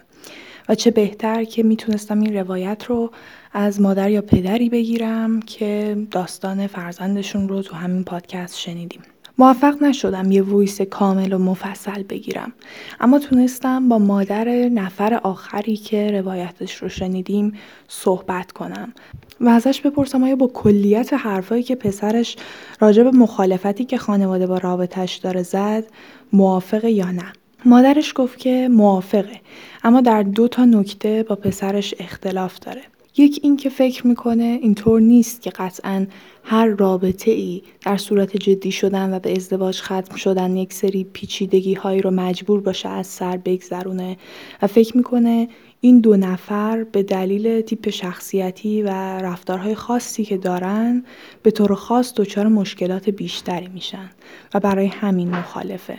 و 0.68 0.74
چه 0.74 0.90
بهتر 0.90 1.44
که 1.44 1.62
می‌تونستم 1.62 2.20
این 2.20 2.34
روایت 2.34 2.84
رو 2.84 3.10
از 3.52 3.80
مادر 3.80 4.10
یا 4.10 4.22
پدری 4.22 4.68
بگیرم 4.68 5.42
که 5.42 5.96
داستان 6.10 6.66
فرزندشون 6.66 7.48
رو 7.48 7.62
تو 7.62 7.76
همین 7.76 8.04
پادکست 8.04 8.58
شنیدیم. 8.58 9.00
موفق 9.40 9.82
نشدم 9.82 10.30
یه 10.30 10.42
ویس 10.42 10.80
کامل 10.80 11.32
و 11.32 11.38
مفصل 11.38 12.02
بگیرم. 12.02 12.52
اما 13.00 13.18
تونستم 13.18 13.88
با 13.88 13.98
مادر 13.98 14.48
نفر 14.48 15.14
آخری 15.14 15.76
که 15.76 16.10
روایتش 16.10 16.74
رو 16.74 16.88
شنیدیم 16.88 17.52
صحبت 17.88 18.52
کنم 18.52 18.92
و 19.40 19.48
ازش 19.48 19.80
بپرسم 19.80 20.24
آیا 20.24 20.36
با 20.36 20.46
کلیت 20.46 21.12
حرفایی 21.12 21.62
که 21.62 21.74
پسرش 21.74 22.36
راجع 22.80 23.02
به 23.02 23.10
مخالفتی 23.10 23.84
که 23.84 23.98
خانواده 23.98 24.46
با 24.46 24.58
رابطش 24.58 25.16
داره 25.16 25.42
زد 25.42 25.84
موافقه 26.32 26.90
یا 26.90 27.10
نه؟ 27.10 27.32
مادرش 27.64 28.12
گفت 28.16 28.38
که 28.38 28.68
موافقه 28.68 29.40
اما 29.84 30.00
در 30.00 30.22
دو 30.22 30.48
تا 30.48 30.64
نکته 30.64 31.22
با 31.28 31.34
پسرش 31.34 31.94
اختلاف 31.98 32.58
داره. 32.58 32.82
یک 33.18 33.40
اینکه 33.42 33.68
فکر 33.68 34.06
می‌کنه 34.06 34.58
اینطور 34.62 35.00
نیست 35.00 35.42
که 35.42 35.50
قطعا 35.50 36.06
هر 36.44 36.66
رابطه 36.66 37.30
ای 37.30 37.62
در 37.84 37.96
صورت 37.96 38.36
جدی 38.36 38.72
شدن 38.72 39.14
و 39.14 39.18
به 39.18 39.32
ازدواج 39.32 39.80
ختم 39.80 40.16
شدن 40.16 40.56
یک 40.56 40.72
سری 40.72 41.04
پیچیدگی 41.04 41.74
هایی 41.74 42.02
رو 42.02 42.10
مجبور 42.10 42.60
باشه 42.60 42.88
از 42.88 43.06
سر 43.06 43.36
بگذرونه 43.36 44.16
و 44.62 44.66
فکر 44.66 44.96
می‌کنه 44.96 45.48
این 45.80 46.00
دو 46.00 46.16
نفر 46.16 46.84
به 46.84 47.02
دلیل 47.02 47.60
تیپ 47.60 47.90
شخصیتی 47.90 48.82
و 48.82 48.88
رفتارهای 49.18 49.74
خاصی 49.74 50.24
که 50.24 50.36
دارن 50.36 51.04
به 51.42 51.50
طور 51.50 51.74
خاص 51.74 52.14
دچار 52.14 52.46
مشکلات 52.46 53.10
بیشتری 53.10 53.68
میشن 53.68 54.10
و 54.54 54.60
برای 54.60 54.86
همین 54.86 55.30
مخالفه. 55.30 55.98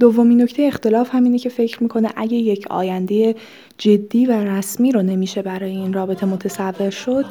دومین 0.00 0.42
نکته 0.42 0.62
اختلاف 0.62 1.14
همینه 1.14 1.38
که 1.38 1.48
فکر 1.48 1.82
می‌کنه 1.82 2.08
اگه 2.16 2.36
یک 2.36 2.66
آینده 2.70 3.34
جدی 3.78 4.26
و 4.26 4.32
رسمی 4.32 4.92
رو 4.92 5.02
نمیشه 5.02 5.42
برای 5.42 5.70
این 5.70 5.92
رابطه 5.92 6.26
متصور 6.26 6.90
شد 6.90 7.24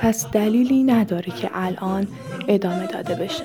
پس 0.00 0.30
دلیلی 0.30 0.82
نداره 0.82 1.32
که 1.32 1.50
الان 1.52 2.06
ادامه 2.48 2.86
داده 2.86 3.14
بشه. 3.14 3.44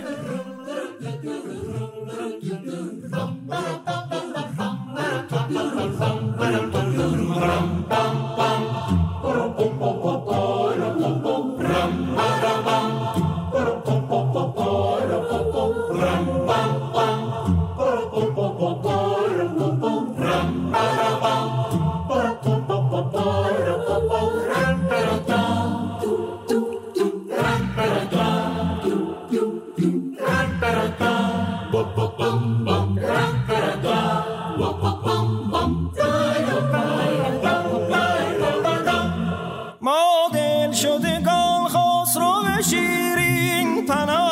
صد 42.61 44.28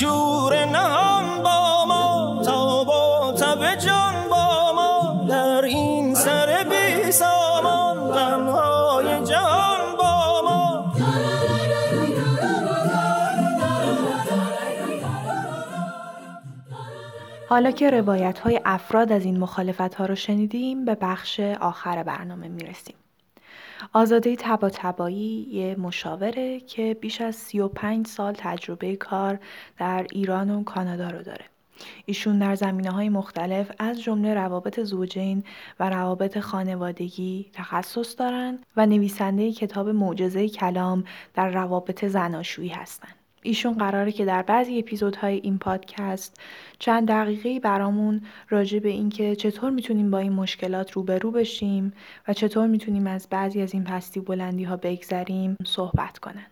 شور 0.00 0.64
نهان 0.64 1.42
با 1.42 1.84
ما 1.84 2.42
تا 2.44 2.84
با 2.84 3.32
تب 3.32 3.74
جان 3.74 4.28
با 4.30 4.72
ما 4.72 5.26
در 5.28 5.64
این 5.64 6.14
سر 6.14 6.64
بی 6.70 7.12
سامان 7.12 8.10
غمهای 8.10 9.24
جهان 9.24 9.96
با 9.98 10.42
ما 10.42 10.92
حالا 17.48 17.70
که 17.70 17.90
روایت 17.90 18.38
های 18.38 18.60
افراد 18.64 19.12
از 19.12 19.24
این 19.24 19.38
مخالفت 19.38 19.94
ها 19.94 20.06
رو 20.06 20.14
شنیدیم 20.14 20.84
به 20.84 20.94
بخش 20.94 21.40
آخر 21.40 22.02
برنامه 22.02 22.48
می‌رسیم. 22.48 22.99
آزاده 23.92 24.36
تبا 24.36 24.70
تبایی 24.70 25.46
یه 25.50 25.76
مشاوره 25.76 26.60
که 26.60 26.96
بیش 27.00 27.20
از 27.20 27.36
35 27.36 28.06
سال 28.06 28.34
تجربه 28.38 28.96
کار 28.96 29.38
در 29.78 30.06
ایران 30.12 30.50
و 30.50 30.64
کانادا 30.64 31.10
رو 31.10 31.22
داره. 31.22 31.44
ایشون 32.06 32.38
در 32.38 32.54
زمینه 32.54 32.90
های 32.90 33.08
مختلف 33.08 33.70
از 33.78 34.02
جمله 34.02 34.34
روابط 34.34 34.80
زوجین 34.80 35.44
و 35.80 35.90
روابط 35.90 36.38
خانوادگی 36.38 37.50
تخصص 37.52 38.18
دارن 38.18 38.58
و 38.76 38.86
نویسنده 38.86 39.52
کتاب 39.52 39.88
معجزه 39.88 40.48
کلام 40.48 41.04
در 41.34 41.48
روابط 41.50 42.04
زناشویی 42.04 42.68
هستند. 42.68 43.19
ایشون 43.42 43.72
قراره 43.72 44.12
که 44.12 44.24
در 44.24 44.42
بعضی 44.42 44.78
اپیزودهای 44.78 45.34
این 45.34 45.58
پادکست 45.58 46.40
چند 46.78 47.08
دقیقه 47.08 47.60
برامون 47.60 48.22
راجع 48.48 48.78
به 48.78 48.88
اینکه 48.88 49.36
چطور 49.36 49.70
می‌تونیم 49.70 50.10
با 50.10 50.18
این 50.18 50.32
مشکلات 50.32 50.92
روبرو 50.92 51.30
بشیم 51.30 51.92
و 52.28 52.32
چطور 52.32 52.66
می‌تونیم 52.66 53.06
از 53.06 53.26
بعضی 53.30 53.62
از 53.62 53.74
این 53.74 53.84
پستی 53.84 54.20
بلندی 54.20 54.64
ها 54.64 54.76
بگذریم 54.76 55.56
صحبت 55.66 56.18
کنن. 56.18 56.46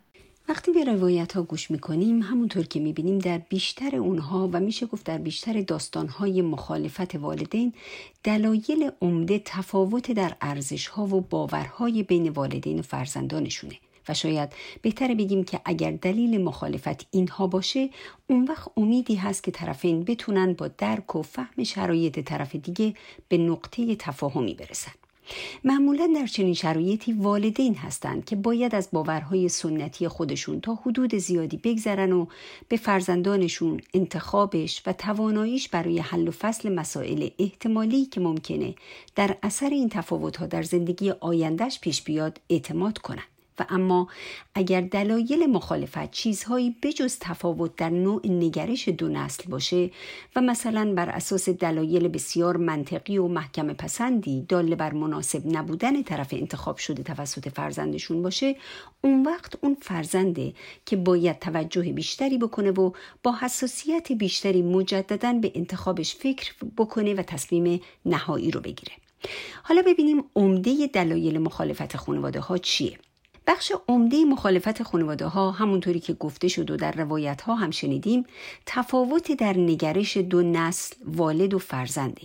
وقتی 0.49 0.73
به 0.73 0.85
روایت 0.85 1.33
ها 1.33 1.43
گوش 1.43 1.71
می‌کنیم 1.71 2.23
همونطور 2.23 2.67
که 2.67 2.81
می‌بینیم 2.81 3.19
در 3.19 3.39
بیشتر 3.39 3.97
اونها 3.97 4.51
و 4.53 4.61
میشه 4.61 4.87
گفت 4.87 5.07
در 5.07 5.19
بیشتر 5.19 5.61
داستانهای 5.61 6.43
مخالفت 6.43 7.15
والدین 7.15 7.73
دلایل 8.25 8.91
عمده 9.03 9.43
تفاوت 9.45 10.13
در 10.13 10.33
ارزش 10.41 10.87
ها 10.87 11.07
و 11.07 11.21
باورهای 11.21 12.03
بین 12.03 12.29
والدین 12.29 12.79
و 12.79 12.83
فرزندانشونه. 12.83 13.75
و 14.09 14.15
شاید 14.15 14.53
بهتره 14.83 15.15
بگیم 15.15 15.45
که 15.45 15.61
اگر 15.65 15.91
دلیل 15.91 16.41
مخالفت 16.41 17.07
اینها 17.11 17.47
باشه 17.47 17.91
اون 18.27 18.45
وقت 18.45 18.69
امیدی 18.77 19.15
هست 19.15 19.43
که 19.43 19.51
طرفین 19.51 20.05
بتونن 20.05 20.53
با 20.53 20.69
درک 20.69 21.17
و 21.17 21.23
فهم 21.23 21.65
شرایط 21.65 22.21
طرف 22.21 22.57
دیگه 22.57 22.95
به 23.29 23.39
نقطه 23.39 23.97
تفاهمی 23.97 24.55
برسن 24.55 24.93
معمولا 25.65 26.13
در 26.15 26.27
چنین 26.27 26.55
شرایطی 26.55 27.13
والدین 27.13 27.75
هستند 27.75 28.25
که 28.25 28.37
باید 28.37 28.75
از 28.75 28.89
باورهای 28.93 29.49
سنتی 29.49 30.09
خودشون 30.09 30.61
تا 30.61 30.75
حدود 30.75 31.15
زیادی 31.15 31.57
بگذرن 31.57 32.13
و 32.13 32.27
به 32.69 32.77
فرزندانشون 32.77 33.81
انتخابش 33.95 34.83
و 34.87 34.93
تواناییش 34.93 35.69
برای 35.69 35.99
حل 35.99 36.29
و 36.29 36.31
فصل 36.31 36.73
مسائل 36.73 37.29
احتمالی 37.39 38.05
که 38.05 38.21
ممکنه 38.21 38.75
در 39.17 39.37
اثر 39.43 39.71
این 39.71 39.89
تفاوتها 39.89 40.47
در 40.47 40.63
زندگی 40.63 41.11
آیندهش 41.11 41.79
پیش 41.81 42.03
بیاد 42.03 42.41
اعتماد 42.51 42.99
کنند. 42.99 43.38
و 43.61 43.67
اما 43.69 44.09
اگر 44.55 44.81
دلایل 44.81 45.47
مخالفت 45.47 46.11
چیزهایی 46.11 46.77
بجز 46.83 47.17
تفاوت 47.21 47.77
در 47.77 47.91
نوع 47.91 48.21
نگرش 48.25 48.89
دو 48.89 49.09
نسل 49.09 49.51
باشه 49.51 49.91
و 50.37 50.41
مثلا 50.41 50.95
بر 50.95 51.09
اساس 51.09 51.49
دلایل 51.49 52.09
بسیار 52.09 52.57
منطقی 52.57 53.19
و 53.19 53.29
محکم 53.29 53.73
پسندی 53.73 54.47
داله 54.49 54.77
بر 54.77 54.93
مناسب 54.93 55.43
نبودن 55.47 56.03
طرف 56.03 56.35
انتخاب 56.35 56.77
شده 56.77 57.03
توسط 57.03 57.49
فرزندشون 57.49 58.23
باشه 58.23 58.57
اون 59.01 59.27
وقت 59.27 59.55
اون 59.61 59.77
فرزنده 59.83 60.53
که 60.87 60.97
باید 60.97 61.39
توجه 61.39 61.93
بیشتری 61.93 62.39
بکنه 62.39 62.71
و 62.71 62.91
با 63.23 63.35
حساسیت 63.41 64.13
بیشتری 64.13 64.63
مجددا 64.63 65.33
به 65.33 65.53
انتخابش 65.55 66.15
فکر 66.15 66.55
بکنه 66.79 67.15
و 67.15 67.23
تصمیم 67.23 67.81
نهایی 68.07 68.51
رو 68.51 68.61
بگیره. 68.61 68.93
حالا 69.63 69.83
ببینیم 69.87 70.25
عمده 70.37 70.87
دلایل 70.87 71.39
مخالفت 71.39 71.97
خانواده 71.97 72.41
ها 72.41 72.59
چیه؟ 72.59 72.99
بخش 73.49 73.73
عمده 73.89 74.25
مخالفت 74.25 74.83
خانواده 74.83 75.27
ها 75.27 75.51
همونطوری 75.51 76.01
که 76.01 76.13
گفته 76.13 76.49
شد 76.49 76.71
و 76.71 76.77
در 76.77 76.93
روایت 76.93 77.41
ها 77.41 77.55
هم 77.55 77.71
شنیدیم 77.71 78.25
تفاوت 78.67 79.33
در 79.33 79.57
نگرش 79.57 80.17
دو 80.17 80.43
نسل 80.43 80.95
والد 81.05 81.55
و 81.55 81.59
فرزنده. 81.59 82.23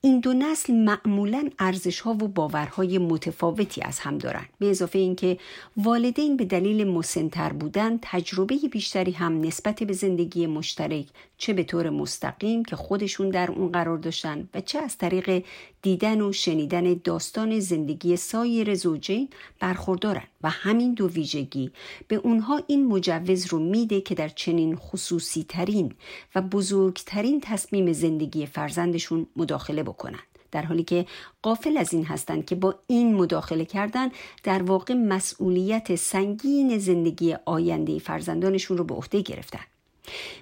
این 0.00 0.20
دو 0.20 0.32
نسل 0.32 0.74
معمولا 0.74 1.50
ارزش 1.58 2.00
ها 2.00 2.10
و 2.10 2.14
باورهای 2.14 2.98
متفاوتی 2.98 3.82
از 3.82 3.98
هم 3.98 4.18
دارند 4.18 4.48
به 4.58 4.70
اضافه 4.70 4.98
اینکه 4.98 5.38
والدین 5.76 6.36
به 6.36 6.44
دلیل 6.44 6.86
مسنتر 6.86 7.52
بودن 7.52 7.98
تجربه 8.02 8.56
بیشتری 8.72 9.12
هم 9.12 9.40
نسبت 9.40 9.82
به 9.82 9.92
زندگی 9.92 10.46
مشترک 10.46 11.06
چه 11.40 11.52
به 11.52 11.64
طور 11.64 11.90
مستقیم 11.90 12.64
که 12.64 12.76
خودشون 12.76 13.30
در 13.30 13.50
اون 13.50 13.72
قرار 13.72 13.98
داشتن 13.98 14.48
و 14.54 14.60
چه 14.60 14.78
از 14.78 14.98
طریق 14.98 15.44
دیدن 15.82 16.20
و 16.20 16.32
شنیدن 16.32 17.00
داستان 17.04 17.60
زندگی 17.60 18.16
سایر 18.16 18.74
زوجین 18.74 19.28
برخوردارن. 19.60 20.22
و 20.42 20.50
همین 20.50 20.94
دو 20.94 21.08
ویژگی 21.08 21.70
به 22.08 22.16
اونها 22.16 22.60
این 22.66 22.86
مجوز 22.86 23.46
رو 23.46 23.58
میده 23.58 24.00
که 24.00 24.14
در 24.14 24.28
چنین 24.28 24.76
خصوصی 24.76 25.44
ترین 25.48 25.94
و 26.34 26.42
بزرگترین 26.42 27.40
تصمیم 27.40 27.92
زندگی 27.92 28.46
فرزندشون 28.46 29.26
مداخله 29.36 29.82
بکنند 29.82 30.22
در 30.52 30.62
حالی 30.62 30.84
که 30.84 31.06
قافل 31.42 31.76
از 31.76 31.92
این 31.92 32.04
هستند 32.04 32.44
که 32.44 32.54
با 32.54 32.74
این 32.86 33.14
مداخله 33.14 33.64
کردن 33.64 34.10
در 34.42 34.62
واقع 34.62 34.94
مسئولیت 34.94 35.94
سنگین 35.94 36.78
زندگی 36.78 37.36
آینده 37.44 37.98
فرزندانشون 37.98 38.78
رو 38.78 38.84
به 38.84 38.94
عهده 38.94 39.20
گرفتن. 39.20 39.69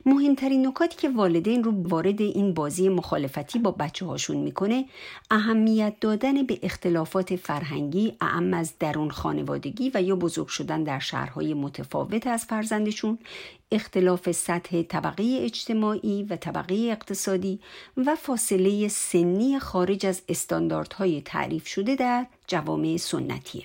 مهمترین 0.06 0.66
نکاتی 0.66 0.96
که 0.96 1.08
والدین 1.08 1.64
رو 1.64 1.72
وارد 1.88 2.20
این 2.20 2.54
بازی 2.54 2.88
مخالفتی 2.88 3.58
با 3.58 3.70
بچه 3.70 4.06
هاشون 4.06 4.36
می‌کنه 4.36 4.84
اهمیت 5.30 5.94
دادن 6.00 6.42
به 6.42 6.58
اختلافات 6.62 7.36
فرهنگی 7.36 8.16
اعم 8.20 8.54
از 8.54 8.72
درون 8.78 9.10
خانوادگی 9.10 9.90
و 9.94 10.02
یا 10.02 10.16
بزرگ 10.16 10.46
شدن 10.46 10.82
در 10.82 10.98
شهرهای 10.98 11.54
متفاوت 11.54 12.26
از 12.26 12.44
فرزندشون 12.44 13.18
اختلاف 13.72 14.30
سطح 14.30 14.82
طبقه 14.82 15.38
اجتماعی 15.42 16.22
و 16.22 16.36
طبقه 16.36 16.74
اقتصادی 16.74 17.60
و 17.96 18.14
فاصله 18.14 18.88
سنی 18.88 19.58
خارج 19.58 20.06
از 20.06 20.22
استانداردهای 20.28 21.20
تعریف 21.20 21.66
شده 21.66 21.96
در 21.96 22.26
جوامع 22.46 22.96
سنتیه. 22.96 23.64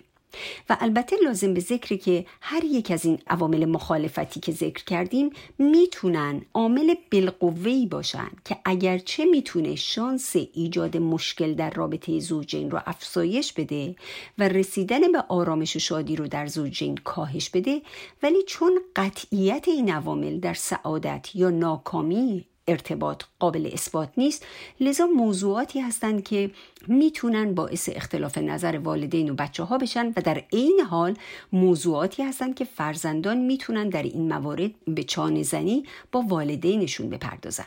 و 0.69 0.77
البته 0.79 1.15
لازم 1.23 1.53
به 1.53 1.59
ذکری 1.59 1.97
که 1.97 2.25
هر 2.41 2.63
یک 2.63 2.91
از 2.91 3.05
این 3.05 3.19
عوامل 3.27 3.65
مخالفتی 3.65 4.39
که 4.39 4.51
ذکر 4.51 4.83
کردیم 4.83 5.29
می‌تونن 5.57 6.41
عامل 6.53 6.93
بالقوه‌ای 7.11 7.85
باشن 7.85 8.29
که 8.45 8.57
اگرچه 8.65 9.25
می‌تونه 9.25 9.75
شانس 9.75 10.35
ایجاد 10.53 10.97
مشکل 10.97 11.53
در 11.53 11.69
رابطه 11.69 12.19
زوجین 12.19 12.71
رو 12.71 12.79
افزایش 12.85 13.53
بده 13.53 13.95
و 14.37 14.47
رسیدن 14.47 15.11
به 15.11 15.23
آرامش 15.29 15.75
و 15.75 15.79
شادی 15.79 16.15
رو 16.15 16.27
در 16.27 16.47
زوجین 16.47 16.97
کاهش 16.97 17.49
بده 17.49 17.81
ولی 18.23 18.43
چون 18.47 18.79
قطعیت 18.95 19.67
این 19.67 19.91
عوامل 19.91 20.39
در 20.39 20.53
سعادت 20.53 21.35
یا 21.35 21.49
ناکامی 21.49 22.45
ارتباط 22.67 23.23
قابل 23.39 23.69
اثبات 23.73 24.09
نیست 24.17 24.45
لذا 24.79 25.07
موضوعاتی 25.07 25.79
هستند 25.79 26.23
که 26.23 26.51
می‌تونن 26.87 27.53
باعث 27.53 27.89
اختلاف 27.93 28.37
نظر 28.37 28.79
والدین 28.83 29.29
و 29.29 29.33
بچه 29.33 29.63
ها 29.63 29.77
بشن 29.77 30.07
و 30.07 30.21
در 30.21 30.43
عین 30.53 30.79
حال 30.89 31.15
موضوعاتی 31.53 32.23
هستند 32.23 32.55
که 32.55 32.65
فرزندان 32.65 33.37
می‌تونن 33.37 33.89
در 33.89 34.03
این 34.03 34.33
موارد 34.33 34.71
به 34.87 35.03
چانه 35.03 35.43
زنی 35.43 35.83
با 36.11 36.21
والدینشون 36.21 37.09
بپردازن. 37.09 37.65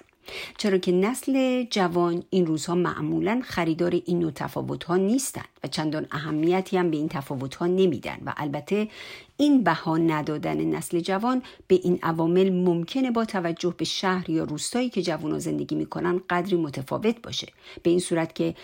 چرا 0.59 0.79
که 0.79 0.93
نسل 0.93 1.65
جوان 1.71 2.23
این 2.31 2.47
روزها 2.47 2.75
معمولا 2.75 3.41
خریدار 3.45 4.03
این 4.07 4.19
نوع 4.19 4.31
تفاوت 4.31 4.85
ها 4.85 4.97
نیستند 4.97 5.49
و 5.65 5.69
چندان 5.69 6.07
اهمیتی 6.11 6.77
هم 6.77 6.91
به 6.91 6.97
این 6.97 7.09
تفاوت 7.09 7.55
ها 7.55 7.67
نمیدن 7.67 8.19
و 8.27 8.35
البته 8.37 8.89
این 9.37 9.65
بها 9.65 9.97
ندادن 9.97 10.65
نسل 10.65 11.01
جوان 11.01 11.43
به 11.69 11.75
این 11.75 11.99
عوامل 12.03 12.51
ممکنه 12.53 13.11
با 13.11 13.25
توجه 13.25 13.75
به 13.79 13.85
شهر 13.85 14.31
یا 14.31 14.45
روستایی 14.45 14.89
که 14.89 15.03
جوان 15.03 15.39
زندگی 15.39 15.77
می‌کنن 15.77 16.21
قدری 16.31 16.57
متفاوت 16.57 17.23
باشه. 17.23 17.49
به 17.83 17.91
این 17.91 17.99
صورت 17.99 18.35
که 18.35 18.55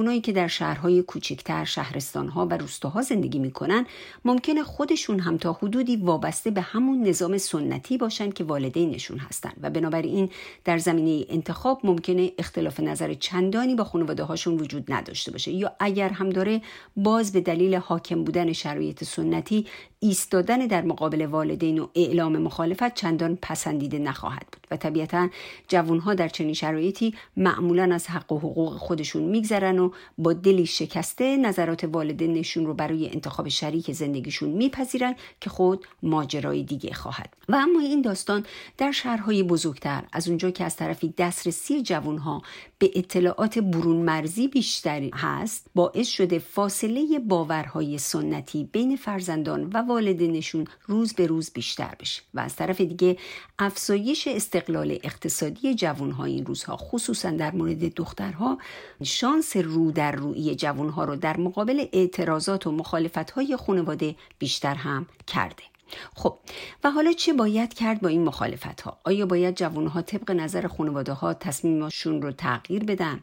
جوانایی 0.00 0.20
که 0.20 0.32
در 0.32 0.48
شهرهای 0.48 1.02
کوچکتر 1.02 1.64
شهرستانها 1.64 2.46
و 2.46 2.56
روستاها 2.56 3.02
زندگی 3.02 3.38
می‌کنن 3.38 3.86
ممکنه 4.24 4.62
خودشون 4.62 5.20
هم 5.20 5.38
تا 5.38 5.52
حدودی 5.52 5.96
وابسته 5.96 6.50
به 6.50 6.60
همون 6.60 7.02
نظام 7.08 7.38
سنتی 7.38 7.98
باشن 7.98 8.30
که 8.30 8.44
والدینشون 8.44 9.18
هستن. 9.18 9.52
و 9.62 9.70
بنابراین 9.70 10.30
در 10.64 10.78
زمینه 10.78 11.26
انتخاب 11.28 11.80
ممکنه 11.84 12.32
اختلاف 12.38 12.80
نظر 12.80 13.14
چندانی 13.14 13.74
با 13.74 13.84
خانواده 13.84 14.22
هاشون 14.22 14.60
وجود 14.60 14.92
نداشته 14.92 15.32
باشه. 15.32 15.50
یا 15.50 15.72
اگر 15.80 16.08
هم 16.08 16.30
داره 16.30 16.60
باز 16.96 17.32
به 17.32 17.40
دلیل 17.40 17.74
حاکم 17.74 18.24
بودن 18.24 18.52
شرایط 18.52 19.04
سنتی 19.04 19.66
ایستادن 20.02 20.58
در 20.58 20.82
مقابل 20.82 21.26
والدین 21.26 21.78
و 21.78 21.86
اعلام 21.94 22.38
مخالفت 22.38 22.94
چندان 22.94 23.38
پسندیده 23.42 23.98
نخواهد 23.98 24.46
بود 24.52 24.66
و 24.70 24.76
طبیعتا 24.76 25.28
جوانها 25.68 26.14
در 26.14 26.28
چنین 26.28 26.54
شرایطی 26.54 27.14
معمولا 27.36 27.94
از 27.94 28.06
حق 28.06 28.32
و 28.32 28.38
حقوق 28.38 28.76
خودشون 28.76 29.22
میگذرن 29.22 29.78
و 29.78 29.90
با 30.18 30.32
دلی 30.32 30.66
شکسته 30.66 31.36
نظرات 31.36 31.84
والدینشون 31.84 32.66
رو 32.66 32.74
برای 32.74 33.10
انتخاب 33.10 33.48
شریک 33.48 33.92
زندگیشون 33.92 34.48
میپذیرن 34.48 35.14
که 35.40 35.50
خود 35.50 35.86
ماجرای 36.02 36.62
دیگه 36.62 36.92
خواهد 36.92 37.36
و 37.48 37.54
اما 37.54 37.80
این 37.80 38.02
داستان 38.02 38.46
در 38.78 38.92
شهرهای 38.92 39.42
بزرگتر 39.42 40.04
از 40.12 40.28
اونجا 40.28 40.50
که 40.50 40.64
از 40.64 40.76
طرفی 40.76 41.14
دسترسی 41.18 41.82
جوانها 41.82 42.42
به 42.78 42.90
اطلاعات 42.94 43.58
برون 43.58 43.96
مرزی 43.96 44.48
بیشتر 44.48 45.10
هست 45.14 45.66
باعث 45.74 46.08
شده 46.08 46.38
فاصله 46.38 47.18
باورهای 47.18 47.98
سنتی 47.98 48.64
بین 48.72 48.96
فرزندان 48.96 49.70
و 49.74 49.82
والدینشون 49.90 50.66
روز 50.86 51.12
به 51.12 51.26
روز 51.26 51.50
بیشتر 51.50 51.94
بشه 52.00 52.22
و 52.34 52.40
از 52.40 52.56
طرف 52.56 52.80
دیگه 52.80 53.16
افزایش 53.58 54.28
استقلال 54.28 54.98
اقتصادی 55.04 55.74
جوانها 55.74 56.24
این 56.24 56.46
روزها 56.46 56.76
خصوصا 56.76 57.30
در 57.30 57.50
مورد 57.50 57.94
دخترها 57.94 58.58
شانس 59.02 59.56
رو 59.56 59.90
در 59.92 60.12
روی 60.12 60.54
جوانها 60.54 61.04
رو 61.04 61.16
در 61.16 61.36
مقابل 61.36 61.86
اعتراضات 61.92 62.66
و 62.66 62.72
مخالفتهای 62.72 63.56
خانواده 63.56 64.14
بیشتر 64.38 64.74
هم 64.74 65.06
کرده. 65.26 65.69
خب 66.14 66.38
و 66.84 66.90
حالا 66.90 67.12
چه 67.12 67.32
باید 67.32 67.74
کرد 67.74 68.00
با 68.00 68.08
این 68.08 68.24
مخالفت 68.24 68.80
ها؟ 68.80 68.98
آیا 69.04 69.26
باید 69.26 69.56
جوان 69.56 69.86
ها 69.86 70.02
طبق 70.02 70.30
نظر 70.30 70.66
خانواده 70.66 71.12
ها 71.12 71.34
تصمیمشون 71.34 72.22
رو 72.22 72.32
تغییر 72.32 72.84
بدن؟ 72.84 73.20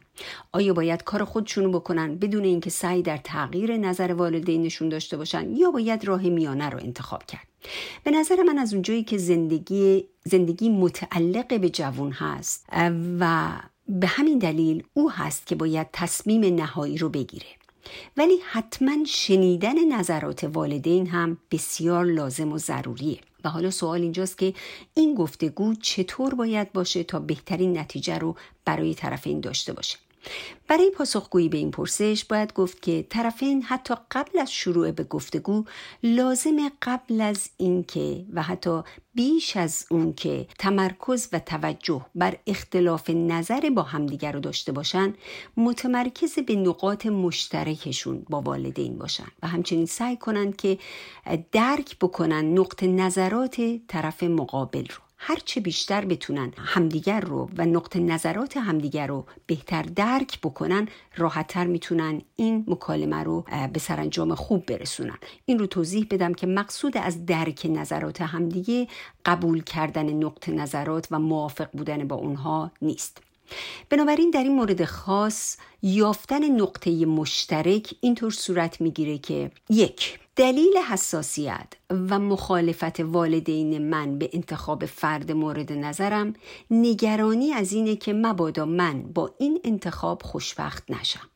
آیا 0.52 0.74
باید 0.74 1.04
کار 1.04 1.24
خودشون 1.24 1.64
رو 1.64 1.70
بکنن 1.70 2.14
بدون 2.14 2.44
اینکه 2.44 2.70
سعی 2.70 3.02
در 3.02 3.16
تغییر 3.16 3.76
نظر 3.76 4.12
والدینشون 4.12 4.88
داشته 4.88 5.16
باشن 5.16 5.56
یا 5.56 5.70
باید 5.70 6.04
راه 6.04 6.22
میانه 6.22 6.68
رو 6.68 6.78
انتخاب 6.78 7.24
کرد؟ 7.24 7.48
به 8.04 8.10
نظر 8.10 8.42
من 8.42 8.58
از 8.58 8.72
اونجایی 8.72 9.04
که 9.04 9.18
زندگی 9.18 10.04
زندگی 10.24 10.68
متعلق 10.68 11.60
به 11.60 11.70
جوان 11.70 12.12
هست 12.12 12.66
و 13.20 13.50
به 13.88 14.06
همین 14.06 14.38
دلیل 14.38 14.82
او 14.94 15.10
هست 15.10 15.46
که 15.46 15.54
باید 15.54 15.86
تصمیم 15.92 16.54
نهایی 16.54 16.98
رو 16.98 17.08
بگیره 17.08 17.57
ولی 18.16 18.38
حتما 18.50 19.04
شنیدن 19.06 19.98
نظرات 19.98 20.44
والدین 20.44 21.06
هم 21.06 21.38
بسیار 21.50 22.04
لازم 22.04 22.52
و 22.52 22.58
ضروریه. 22.58 23.18
و 23.44 23.48
حالا 23.48 23.70
سوال 23.70 24.02
اینجاست 24.02 24.38
که 24.38 24.54
این 24.94 25.14
گفتگو 25.14 25.74
چطور 25.74 26.34
باید 26.34 26.72
باشه 26.72 27.02
تا 27.02 27.18
بهترین 27.18 27.78
نتیجه 27.78 28.18
رو 28.18 28.36
برای 28.64 28.94
طرفین 28.94 29.40
داشته 29.40 29.72
باشه؟ 29.72 29.98
برای 30.68 30.90
پاسخگویی 30.90 31.48
به 31.48 31.58
این 31.58 31.70
پرسش 31.70 32.24
باید 32.24 32.52
گفت 32.52 32.82
که 32.82 33.06
طرفین 33.10 33.62
حتی 33.62 33.94
قبل 34.10 34.38
از 34.38 34.52
شروع 34.52 34.90
به 34.90 35.04
گفتگو 35.04 35.64
لازم 36.02 36.56
قبل 36.82 37.20
از 37.20 37.50
اینکه 37.56 38.24
و 38.32 38.42
حتی 38.42 38.82
بیش 39.14 39.56
از 39.56 39.86
اون 39.90 40.12
که 40.12 40.46
تمرکز 40.58 41.28
و 41.32 41.38
توجه 41.38 42.06
بر 42.14 42.36
اختلاف 42.46 43.10
نظر 43.10 43.70
با 43.70 43.82
همدیگر 43.82 44.32
رو 44.32 44.40
داشته 44.40 44.72
باشن 44.72 45.14
متمرکز 45.56 46.38
به 46.38 46.56
نقاط 46.56 47.06
مشترکشون 47.06 48.26
با 48.30 48.40
والدین 48.40 48.98
باشن 48.98 49.28
و 49.42 49.46
همچنین 49.46 49.86
سعی 49.86 50.16
کنند 50.16 50.56
که 50.56 50.78
درک 51.52 51.98
بکنن 51.98 52.58
نقط 52.58 52.82
نظرات 52.82 53.60
طرف 53.88 54.22
مقابل 54.22 54.86
رو. 54.86 55.07
هرچه 55.20 55.60
بیشتر 55.60 56.04
بتونن 56.04 56.52
همدیگر 56.56 57.20
رو 57.20 57.50
و 57.56 57.66
نقطه 57.66 58.00
نظرات 58.00 58.56
همدیگر 58.56 59.06
رو 59.06 59.26
بهتر 59.46 59.82
درک 59.82 60.40
بکنن 60.40 60.88
راحتتر 61.16 61.66
می‌تونن 61.66 62.22
این 62.36 62.64
مکالمه 62.66 63.16
رو 63.16 63.44
به 63.72 63.80
سرانجام 63.80 64.34
خوب 64.34 64.66
برسونن. 64.66 65.18
این 65.44 65.58
رو 65.58 65.66
توضیح 65.66 66.06
بدم 66.10 66.34
که 66.34 66.46
مقصود 66.46 66.96
از 66.96 67.26
درک 67.26 67.66
نظرات 67.70 68.20
همدیگه 68.22 68.88
قبول 69.24 69.62
کردن 69.62 70.12
نقطه 70.12 70.52
نظرات 70.52 71.08
و 71.10 71.18
موافق 71.18 71.70
بودن 71.72 72.08
با 72.08 72.16
اونها 72.16 72.70
نیست. 72.82 73.22
بنابراین 73.90 74.30
در 74.30 74.42
این 74.42 74.54
مورد 74.54 74.84
خاص 74.84 75.56
یافتن 75.82 76.60
نقطه 76.60 77.06
مشترک 77.06 77.94
اینطور 78.00 78.30
صورت 78.30 78.80
می‌گیره 78.80 79.18
که 79.18 79.50
یک 79.70 80.18
دلیل 80.38 80.76
حساسیت 80.90 81.72
و 81.90 82.18
مخالفت 82.18 83.00
والدین 83.00 83.88
من 83.90 84.18
به 84.18 84.30
انتخاب 84.32 84.86
فرد 84.86 85.32
مورد 85.32 85.72
نظرم 85.72 86.34
نگرانی 86.70 87.52
از 87.52 87.72
اینه 87.72 87.96
که 87.96 88.12
مبادا 88.12 88.64
من 88.64 89.02
با 89.02 89.34
این 89.38 89.60
انتخاب 89.64 90.22
خوشبخت 90.22 90.90
نشم. 90.90 91.28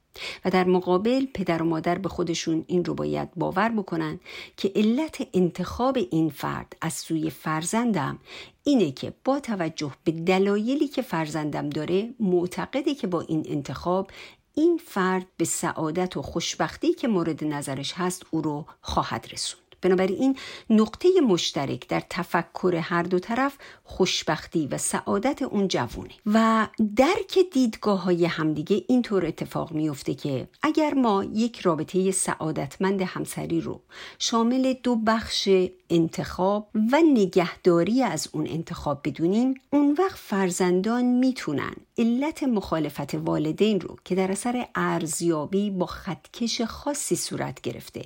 و 0.44 0.50
در 0.50 0.64
مقابل 0.64 1.26
پدر 1.34 1.62
و 1.62 1.64
مادر 1.64 1.98
به 1.98 2.08
خودشون 2.08 2.64
این 2.66 2.84
رو 2.84 2.94
باید 2.94 3.28
باور 3.36 3.68
بکنن 3.68 4.20
که 4.56 4.72
علت 4.76 5.28
انتخاب 5.34 5.98
این 6.10 6.30
فرد 6.30 6.76
از 6.80 6.92
سوی 6.92 7.30
فرزندم 7.30 8.18
اینه 8.64 8.92
که 8.92 9.12
با 9.24 9.40
توجه 9.40 9.92
به 10.04 10.12
دلایلی 10.12 10.88
که 10.88 11.02
فرزندم 11.02 11.70
داره 11.70 12.14
معتقده 12.20 12.94
که 12.94 13.06
با 13.06 13.20
این 13.20 13.44
انتخاب 13.48 14.10
این 14.54 14.80
فرد 14.86 15.26
به 15.36 15.44
سعادت 15.44 16.16
و 16.16 16.22
خوشبختی 16.22 16.94
که 16.94 17.08
مورد 17.08 17.44
نظرش 17.44 17.92
هست 17.96 18.26
او 18.30 18.42
رو 18.42 18.66
خواهد 18.80 19.26
رسوند. 19.32 19.61
بنابراین 19.82 20.36
نقطه 20.70 21.08
مشترک 21.28 21.88
در 21.88 22.02
تفکر 22.10 22.74
هر 22.74 23.02
دو 23.02 23.18
طرف 23.18 23.58
خوشبختی 23.84 24.66
و 24.66 24.78
سعادت 24.78 25.42
اون 25.42 25.68
جوونه. 25.68 26.14
و 26.26 26.66
درک 26.96 27.38
دیدگاه 27.52 28.02
های 28.02 28.24
همدیگه 28.24 28.84
اینطور 28.88 29.26
اتفاق 29.26 29.72
میفته 29.72 30.14
که 30.14 30.48
اگر 30.62 30.94
ما 30.94 31.24
یک 31.24 31.60
رابطه 31.60 32.10
سعادتمند 32.10 33.02
همسری 33.02 33.60
رو 33.60 33.80
شامل 34.18 34.72
دو 34.82 34.96
بخش 34.96 35.48
انتخاب 35.90 36.68
و 36.92 36.96
نگهداری 37.14 38.02
از 38.02 38.28
اون 38.32 38.46
انتخاب 38.46 39.00
بدونیم 39.04 39.54
اون 39.70 39.96
وقت 39.98 40.18
فرزندان 40.18 41.04
می‌تونن 41.04 41.72
علت 41.98 42.42
مخالفت 42.42 43.14
والدین 43.14 43.80
رو 43.80 43.96
که 44.04 44.14
در 44.14 44.32
اثر 44.32 44.66
ارزیابی 44.74 45.70
با 45.70 45.86
خطکش 45.86 46.62
خاصی 46.62 47.16
صورت 47.16 47.60
گرفته 47.60 48.04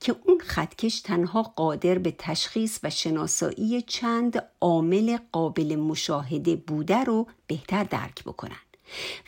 که 0.00 0.16
اون 0.24 0.38
خطکش 0.38 0.98
تنها 1.14 1.42
قادر 1.42 1.98
به 1.98 2.14
تشخیص 2.18 2.78
و 2.82 2.90
شناسایی 2.90 3.82
چند 3.82 4.42
عامل 4.60 5.18
قابل 5.32 5.76
مشاهده 5.76 6.56
بوده 6.56 7.04
رو 7.04 7.26
بهتر 7.46 7.84
درک 7.84 8.24
بکنن. 8.24 8.56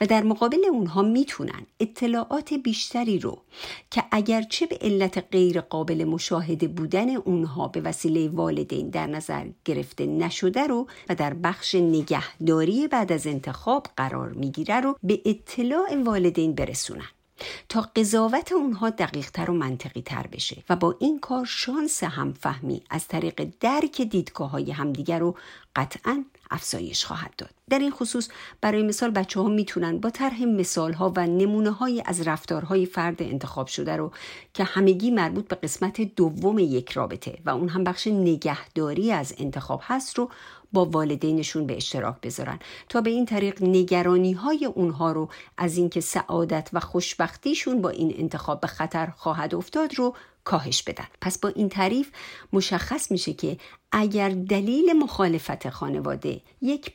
و 0.00 0.06
در 0.06 0.22
مقابل 0.22 0.58
اونها 0.70 1.02
می‌تونن 1.02 1.66
اطلاعات 1.80 2.54
بیشتری 2.54 3.18
رو 3.18 3.42
که 3.90 4.04
اگرچه 4.10 4.66
به 4.66 4.78
علت 4.80 5.24
غیر 5.32 5.60
قابل 5.60 6.04
مشاهده 6.04 6.68
بودن 6.68 7.16
اونها 7.16 7.68
به 7.68 7.80
وسیله 7.80 8.28
والدین 8.28 8.90
در 8.90 9.06
نظر 9.06 9.48
گرفته 9.64 10.06
نشده 10.06 10.66
رو 10.66 10.86
و 11.08 11.14
در 11.14 11.34
بخش 11.34 11.74
نگهداری 11.74 12.88
بعد 12.88 13.12
از 13.12 13.26
انتخاب 13.26 13.86
قرار 13.96 14.32
می‌گیره 14.32 14.80
رو 14.80 14.96
به 15.02 15.22
اطلاع 15.24 16.02
والدین 16.04 16.54
برسونن. 16.54 17.08
تا 17.68 17.80
قضاوت 17.96 18.52
اونها 18.52 18.90
دقیقتر 18.90 19.50
و 19.50 19.54
منطقی 19.54 20.02
تر 20.02 20.26
بشه 20.26 20.62
و 20.68 20.76
با 20.76 20.96
این 21.00 21.18
کار 21.18 21.44
شانس 21.44 22.04
همفهمی 22.04 22.82
از 22.90 23.08
طریق 23.08 23.48
درک 23.60 24.02
دیدگاه 24.02 24.50
های 24.50 24.70
همدیگر 24.70 25.18
رو 25.18 25.36
قطعا 25.76 26.24
افزایش 26.50 27.04
خواهد 27.04 27.36
داد. 27.38 27.55
در 27.70 27.78
این 27.78 27.90
خصوص 27.90 28.28
برای 28.60 28.82
مثال 28.82 29.10
بچه 29.10 29.40
ها 29.40 29.48
می‌تونن 29.48 29.98
با 29.98 30.10
طرح 30.10 30.44
مثال 30.44 30.92
ها 30.92 31.12
و 31.16 31.26
نمونه 31.26 31.70
های 31.70 32.02
از 32.06 32.28
رفتارهای 32.28 32.86
فرد 32.86 33.22
انتخاب 33.22 33.66
شده 33.66 33.96
رو 33.96 34.12
که 34.54 34.64
همگی 34.64 35.10
مربوط 35.10 35.48
به 35.48 35.56
قسمت 35.56 36.00
دوم 36.00 36.58
یک 36.58 36.90
رابطه 36.90 37.38
و 37.44 37.50
اون 37.50 37.68
هم 37.68 37.84
بخش 37.84 38.06
نگهداری 38.06 39.12
از 39.12 39.34
انتخاب 39.38 39.80
هست 39.84 40.18
رو 40.18 40.30
با 40.72 40.84
والدینشون 40.84 41.66
به 41.66 41.76
اشتراک 41.76 42.20
بذارن. 42.20 42.58
تا 42.88 43.00
به 43.00 43.10
این 43.10 43.26
طریق 43.26 43.62
نگرانی 43.62 44.32
های 44.32 44.64
اونها 44.64 45.12
رو 45.12 45.28
از 45.58 45.76
اینکه 45.76 46.00
سعادت 46.00 46.70
و 46.72 46.80
خوشبختیشون 46.80 47.82
با 47.82 47.88
این 47.88 48.14
انتخاب 48.18 48.60
به 48.60 48.66
خطر 48.66 49.06
خواهد 49.06 49.54
افتاد 49.54 49.94
رو 49.94 50.14
کاهش 50.44 50.82
بدن. 50.82 51.06
پس 51.20 51.38
با 51.38 51.48
این 51.48 51.68
تعریف 51.68 52.10
مشخص 52.52 53.10
میشه 53.10 53.32
که 53.32 53.58
اگر 53.92 54.28
دلیل 54.28 54.92
مخالفت 54.92 55.68
خانواده 55.68 56.40
یک 56.62 56.92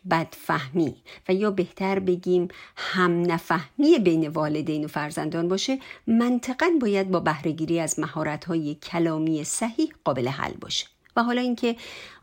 بدفهمی 0.62 0.96
و 1.30 1.34
یا 1.34 1.52
بهتر 1.52 2.00
بگیم 2.00 2.48
هم 2.76 3.32
نفهمی 3.32 4.00
بین 4.04 4.28
والدین 4.28 4.86
و 4.86 4.88
فرزندان 4.88 5.48
باشه 5.48 5.80
منطقا 6.08 6.72
باید 6.82 7.12
با 7.12 7.20
بهرهگیری 7.20 7.80
از 7.80 8.00
مهارت‌های 8.00 8.76
کلامی 8.76 9.44
صحیح 9.44 9.94
قابل 10.04 10.28
حل 10.28 10.54
باشه. 10.54 10.86
و 11.16 11.24
حالا 11.24 11.42
اینکه 11.42 11.76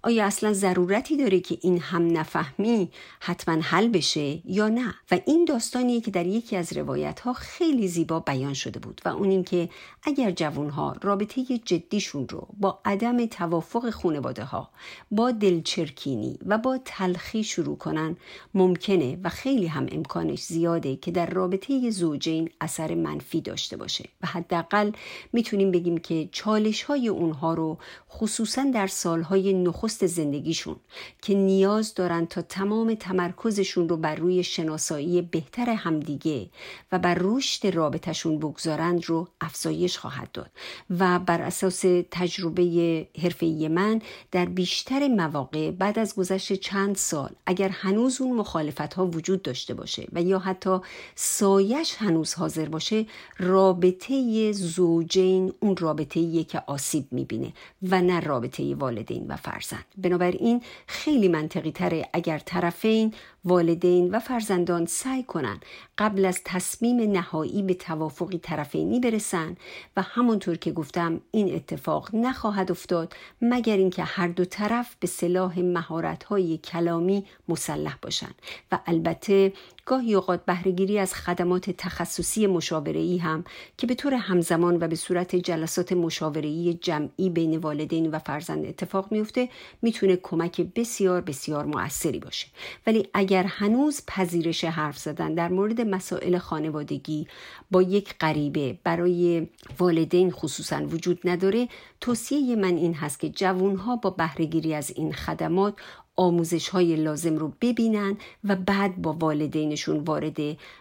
آیا 0.09 0.27
اصلا 0.27 0.53
ضرورتی 0.53 1.17
داره 1.17 1.41
که 1.41 1.59
این 1.61 1.81
هم 1.81 2.19
نفهمی 2.19 2.91
حتما 3.21 3.63
حل 3.63 3.89
بشه 3.89 4.51
یا 4.51 4.69
نه؟ 4.69 4.95
و 5.11 5.19
این 5.27 5.45
داستانیه 5.45 6.01
که 6.01 6.11
در 6.11 6.27
یکی 6.27 6.57
از 6.57 6.73
روایت 6.77 7.21
ها 7.21 7.33
خیلی 7.33 7.89
زیبا 7.89 8.21
بیان 8.21 8.55
شده 8.55 8.79
بود 8.79 9.01
و 9.05 9.09
اون 9.09 9.31
اینکه 9.31 9.69
اگر 10.03 10.31
جوون 10.31 10.71
ها 10.71 10.97
رابطه 11.03 11.59
جدیشون 11.59 12.29
رو 12.29 12.49
با 12.59 12.81
عدم 12.85 13.27
توافق 13.27 13.91
خانواده 13.91 14.45
ها 14.45 14.71
با 15.11 15.31
دلچرکینی 15.31 16.39
و 16.47 16.59
با 16.59 16.79
تلخی 16.85 17.45
شروع 17.45 17.77
کنن 17.77 18.17
ممکنه 18.55 19.19
و 19.25 19.29
خیلی 19.29 19.67
هم 19.67 19.87
امکانش 19.93 20.43
زیاده 20.43 20.97
که 20.97 21.11
در 21.11 21.27
رابطه 21.27 21.91
زوجین 21.91 22.51
اثر 22.61 22.95
منفی 22.95 23.41
داشته 23.41 23.77
باشه. 23.77 24.05
و 24.23 24.27
حداقل 24.27 24.91
می‌تونیم 25.33 25.71
بگیم 25.71 25.99
که 25.99 26.29
چالش 26.33 26.83
های 26.83 27.09
اونها 27.09 27.55
رو 27.55 27.79
خصوصا 28.11 28.71
در 28.75 28.87
سالهای 28.87 29.53
نخست 29.53 29.98
زندگیشون 30.05 30.77
که 31.23 31.35
نیاز 31.35 31.95
دارن 31.95 32.27
تا 32.27 32.43
تمام 32.43 32.95
تمرکزشون 32.95 33.89
رو 33.89 33.97
بر 33.97 34.15
روی 34.15 34.45
شناسایی 34.45 35.23
بهتر 35.23 35.71
همدیگه 35.71 36.51
و 36.93 36.99
بر 36.99 37.17
رشد 37.21 37.67
رابطشون 37.67 38.39
بگذارند 38.39 39.05
رو 39.05 39.29
افزایش 39.41 39.99
خواهد 39.99 40.33
داد 40.33 40.51
و 40.91 41.19
بر 41.19 41.43
اساس 41.43 41.85
تجربه 42.11 43.07
حرفه‌ای 43.23 43.69
من 43.69 44.03
در 44.33 44.45
بیشتر 44.45 45.09
مواقع 45.09 45.71
بعد 45.71 45.99
از 45.99 46.15
گذشت 46.15 46.53
چند 46.53 46.97
سال 46.97 47.31
اگر 47.47 47.69
هنوز 47.69 48.21
اون 48.21 48.37
مخالفت 48.37 48.95
ها 48.95 49.07
وجود 49.07 49.43
داشته 49.43 49.75
باشه 49.75 50.09
و 50.13 50.23
یا 50.23 50.39
حتی 50.39 50.79
سایش 51.15 51.95
هنوز 51.99 52.35
حاضر 52.35 52.69
باشه 52.69 53.07
رابطه 53.39 54.53
زوجین 54.53 55.53
اون 55.61 55.77
رابطه 55.77 56.45
که 56.45 56.63
آسیب 56.67 57.07
می‌بینه 57.11 57.53
و 57.83 58.03
نه 58.03 58.21
رابطه 58.21 58.75
والدین 58.75 59.27
و 59.29 59.37
فرزند. 59.37 59.78
بنابراین 59.97 60.63
خیلی 60.87 61.29
منطقی 61.29 61.73
تره 61.73 62.09
اگر 62.13 62.39
طرفین 62.39 63.15
والدین 63.45 64.11
و 64.11 64.19
فرزندان 64.19 64.87
سعی 64.87 65.23
کنن 65.23 65.61
قبل 65.99 66.25
از 66.25 66.41
تصمیم 66.45 67.13
نهایی 67.13 67.63
به 67.63 67.75
توافقی 67.75 68.39
طرفینی 68.39 69.01
برسن 69.01 69.57
و 69.97 70.03
همونطور 70.03 70.57
که 70.57 70.73
گفتم 70.73 71.21
این 71.31 71.55
اتفاق 71.55 72.15
نخواهد 72.15 72.71
افتاد 72.71 73.17
مگر 73.43 73.77
اینکه 73.77 74.03
هر 74.03 74.29
دو 74.29 74.45
طرف 74.45 74.97
به 75.01 75.07
صلاح 75.07 75.59
مهارت‌های 75.59 76.59
کلامی 76.59 77.25
مسلح 77.49 77.99
باشند. 78.03 78.35
و 78.73 78.79
البته 78.87 79.53
گاهی 79.87 80.15
اوقات 80.15 80.45
بهرهگیری 80.45 80.99
از 80.99 81.15
خدمات 81.15 81.71
تخصصی 81.71 82.47
مشاوره‌ای 82.47 83.19
هم 83.19 83.45
که 83.77 83.87
به 83.87 83.95
طور 83.95 84.15
همزمان 84.15 84.77
و 84.81 84.89
به 84.89 84.97
صورت 84.97 85.37
جلسات 85.37 85.93
مشاوره‌ای 85.93 86.75
جمعی 86.75 87.31
بین 87.31 87.57
والدین 87.57 88.11
و 88.11 88.19
فرزند 88.19 88.67
اتفاق 88.67 89.13
میفته 89.13 89.49
می‌تونه 89.83 90.17
کمک 90.17 90.61
بسیار 90.61 91.21
بسیار 91.21 91.65
موثری 91.65 92.19
باشه. 92.19 92.47
ولی 92.87 93.09
اگر 93.29 93.47
هنوز 93.47 94.03
پذیرش 94.07 94.65
حرف 94.65 94.99
زدن 94.99 95.35
در 95.35 95.49
مورد 95.49 95.81
مسائل 95.81 96.39
خانوادگی 96.39 97.29
با 97.71 97.83
یک 97.83 98.15
غریبه 98.21 98.79
برای 98.85 99.49
والدین 99.79 100.31
خصوصا 100.31 100.87
وجود 100.87 101.21
نداره 101.25 101.69
توصیه 102.01 102.57
من 102.57 102.77
این 102.77 102.95
هست 102.95 103.21
که 103.21 103.29
جوانها 103.29 103.97
با 103.97 104.11
بهرهگیری 104.11 104.75
از 104.75 104.93
این 104.97 105.13
خدمات 105.13 105.75
آموزش 106.19 106.69
های 106.69 106.97
لازم 106.97 107.37
رو 107.37 107.53
ببینن 107.61 108.17
و 108.45 108.57
بعد 108.57 109.03
با 109.03 109.13
والدینشون 109.13 109.99
وارد 109.99 110.39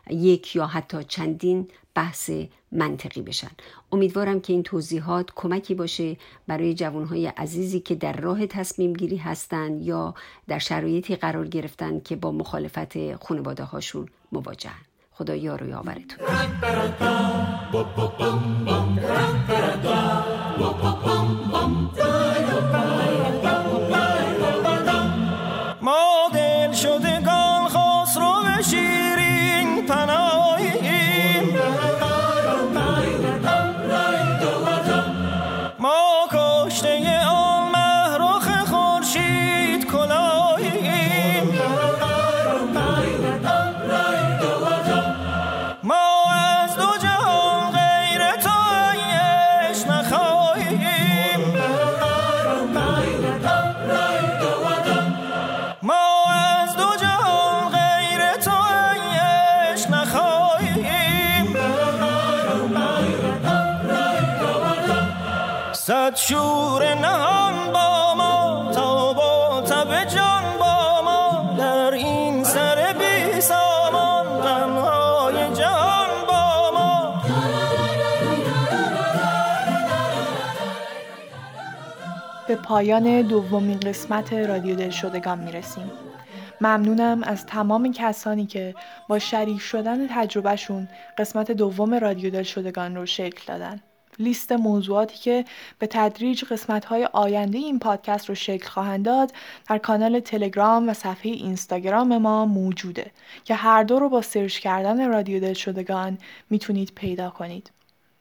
یک 0.09 0.55
یا 0.55 0.67
حتی 0.67 1.03
چندین 1.03 1.67
بحث 1.95 2.31
منطقی 2.71 3.21
بشن. 3.21 3.51
امیدوارم 3.91 4.39
که 4.39 4.53
این 4.53 4.63
توضیحات 4.63 5.29
کمکی 5.35 5.75
باشه 5.75 6.17
برای 6.47 6.73
جوانهای 6.73 7.27
عزیزی 7.27 7.79
که 7.79 7.95
در 7.95 8.13
راه 8.13 8.45
تصمیم 8.45 8.93
گیری 8.93 9.17
هستن 9.17 9.81
یا 9.81 10.13
در 10.47 10.59
شرایطی 10.59 11.15
قرار 11.15 11.47
گرفتن 11.47 11.99
که 11.99 12.15
با 12.15 12.31
مخالفت 12.31 13.15
خانواده 13.15 13.63
هاشون 13.63 14.07
مواجهن. 14.31 14.81
خدا 15.11 15.35
یار 15.35 15.63
و 15.63 15.83
شور 66.30 66.93
نهان 66.93 67.71
با 67.73 68.13
ما 68.15 68.71
تا 68.73 69.13
با 69.13 69.61
تب 69.61 70.03
جان 70.05 70.57
با 70.59 71.01
ما 71.01 71.55
در 71.57 71.91
این 71.93 72.43
سر 72.43 72.95
بی 72.99 73.41
سامان 73.41 74.25
غمهای 74.25 75.55
جهان 75.55 76.09
با 76.28 76.71
ما 76.73 77.21
به 82.47 82.55
پایان 82.55 83.21
دومین 83.21 83.80
قسمت 83.80 84.34
رادیو 84.34 84.75
دلشدگان 84.75 85.39
می‌رسیم. 85.39 85.91
ممنونم 86.61 87.23
از 87.23 87.45
تمام 87.45 87.91
کسانی 87.91 88.45
که 88.45 88.75
با 89.07 89.19
شریک 89.19 89.61
شدن 89.61 90.07
تجربهشون 90.07 90.88
قسمت 91.17 91.51
دوم 91.51 91.93
رادیو 91.93 92.30
دلشدگان 92.30 92.95
رو 92.95 93.05
شکل 93.05 93.41
دادن. 93.47 93.82
لیست 94.20 94.51
موضوعاتی 94.51 95.18
که 95.18 95.45
به 95.80 95.88
تدریج 95.88 96.43
قسمت‌های 96.43 97.09
آینده 97.13 97.57
این 97.57 97.80
پادکست 97.80 98.30
رو 98.30 98.36
شکل 98.36 98.68
خواهند 98.68 99.05
داد 99.05 99.34
در 99.70 99.78
کانال 99.78 100.20
تلگرام 100.20 100.89
و 100.89 100.93
صفحه 100.93 101.32
اینستاگرام 101.32 102.18
ما 102.18 102.45
موجوده 102.45 103.11
که 103.43 103.55
هر 103.55 103.84
دو 103.84 103.99
رو 103.99 104.09
با 104.09 104.22
سرچ 104.22 104.59
کردن 104.59 105.09
رادیو 105.09 105.39
دلشدگان 105.39 106.18
می‌تونید 106.49 106.91
پیدا 106.95 107.30
کنید. 107.30 107.72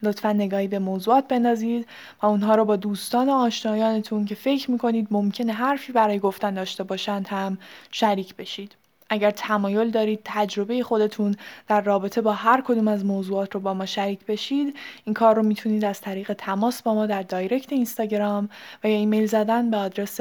لطفا 0.03 0.33
نگاهی 0.33 0.69
به 0.69 0.79
موضوعات 0.79 1.29
بندازید 1.29 1.87
و 2.23 2.27
اونها 2.27 2.55
رو 2.55 2.65
با 2.65 2.77
دوستان 2.77 3.29
و 3.29 3.33
آشنایانتون 3.33 4.25
که 4.25 4.35
فکر 4.35 4.71
می‌کنید 4.71 5.09
ممکنه 5.11 5.53
حرفی 5.53 5.93
برای 5.93 6.19
گفتن 6.19 6.55
داشته 6.55 6.85
باشند 6.85 7.29
هم 7.29 7.59
شریک 7.91 8.37
بشید. 8.37 8.75
اگر 9.09 9.31
تمایل 9.31 9.91
دارید 9.91 10.21
تجربه 10.25 10.83
خودتون 10.83 11.37
در 11.69 11.81
رابطه 11.81 12.21
با 12.21 12.33
هر 12.33 12.61
کدوم 12.61 12.89
از 12.89 13.05
موضوعات 13.05 13.55
رو 13.55 13.61
با 13.61 13.75
ما 13.75 13.87
شریک 13.87 14.27
بشید 14.27 14.77
این 15.05 15.15
کار 15.15 15.37
رو 15.37 15.43
می‌تونید 15.43 15.85
از 15.85 16.01
طریق 16.01 16.33
تماس 16.33 16.83
با 16.83 16.95
ما 16.95 17.07
در 17.07 17.23
direct 17.23 17.73
اینستاگرام 17.73 18.49
و 18.85 18.89
یا 18.89 18.97
ایمیل 18.97 19.27
زدن 19.27 19.71
به 19.71 19.77
آدرس 19.77 20.21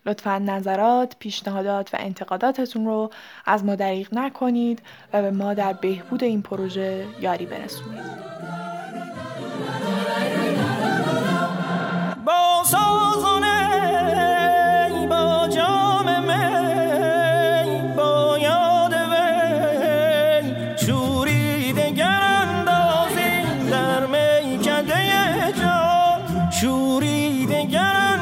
لطفا 0.06 0.38
نظرات، 0.38 1.16
پیشنهادات 1.20 1.94
و 1.94 1.98
انتقاداتتون 2.00 2.86
رو 2.86 3.12
از 3.46 3.66
ما 3.66 3.76
دریغ 3.76 4.14
نکنید 4.14 4.82
و 5.14 5.22
به 5.22 5.32
ما 5.32 5.54
در 5.54 5.74
بهبود 5.74 6.24
این 6.24 6.42
پروژه 6.42 7.08
یاری 7.20 7.46
برسونید. 7.46 8.30
شوری 26.62 27.46
دگر 27.46 28.19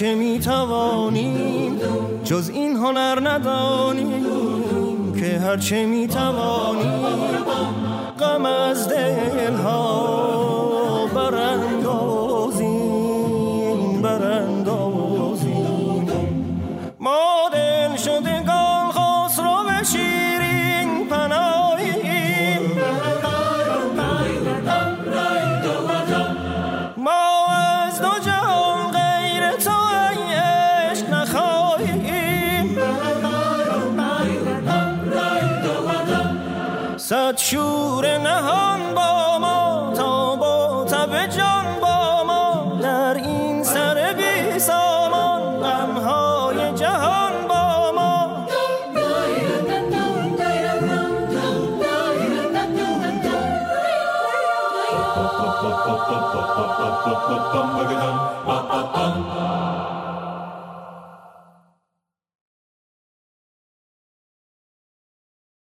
که 0.00 0.06
هرچه 0.06 0.14
می‌توانیم 0.14 1.80
جز 2.24 2.50
این 2.54 2.76
هنر 2.76 3.28
ندانیم 3.30 5.14
که 5.20 5.38
هرچه 5.38 5.86
می‌توانیم 5.86 7.04
غم 8.18 8.44
از 8.46 8.88
دلها. 8.88 10.39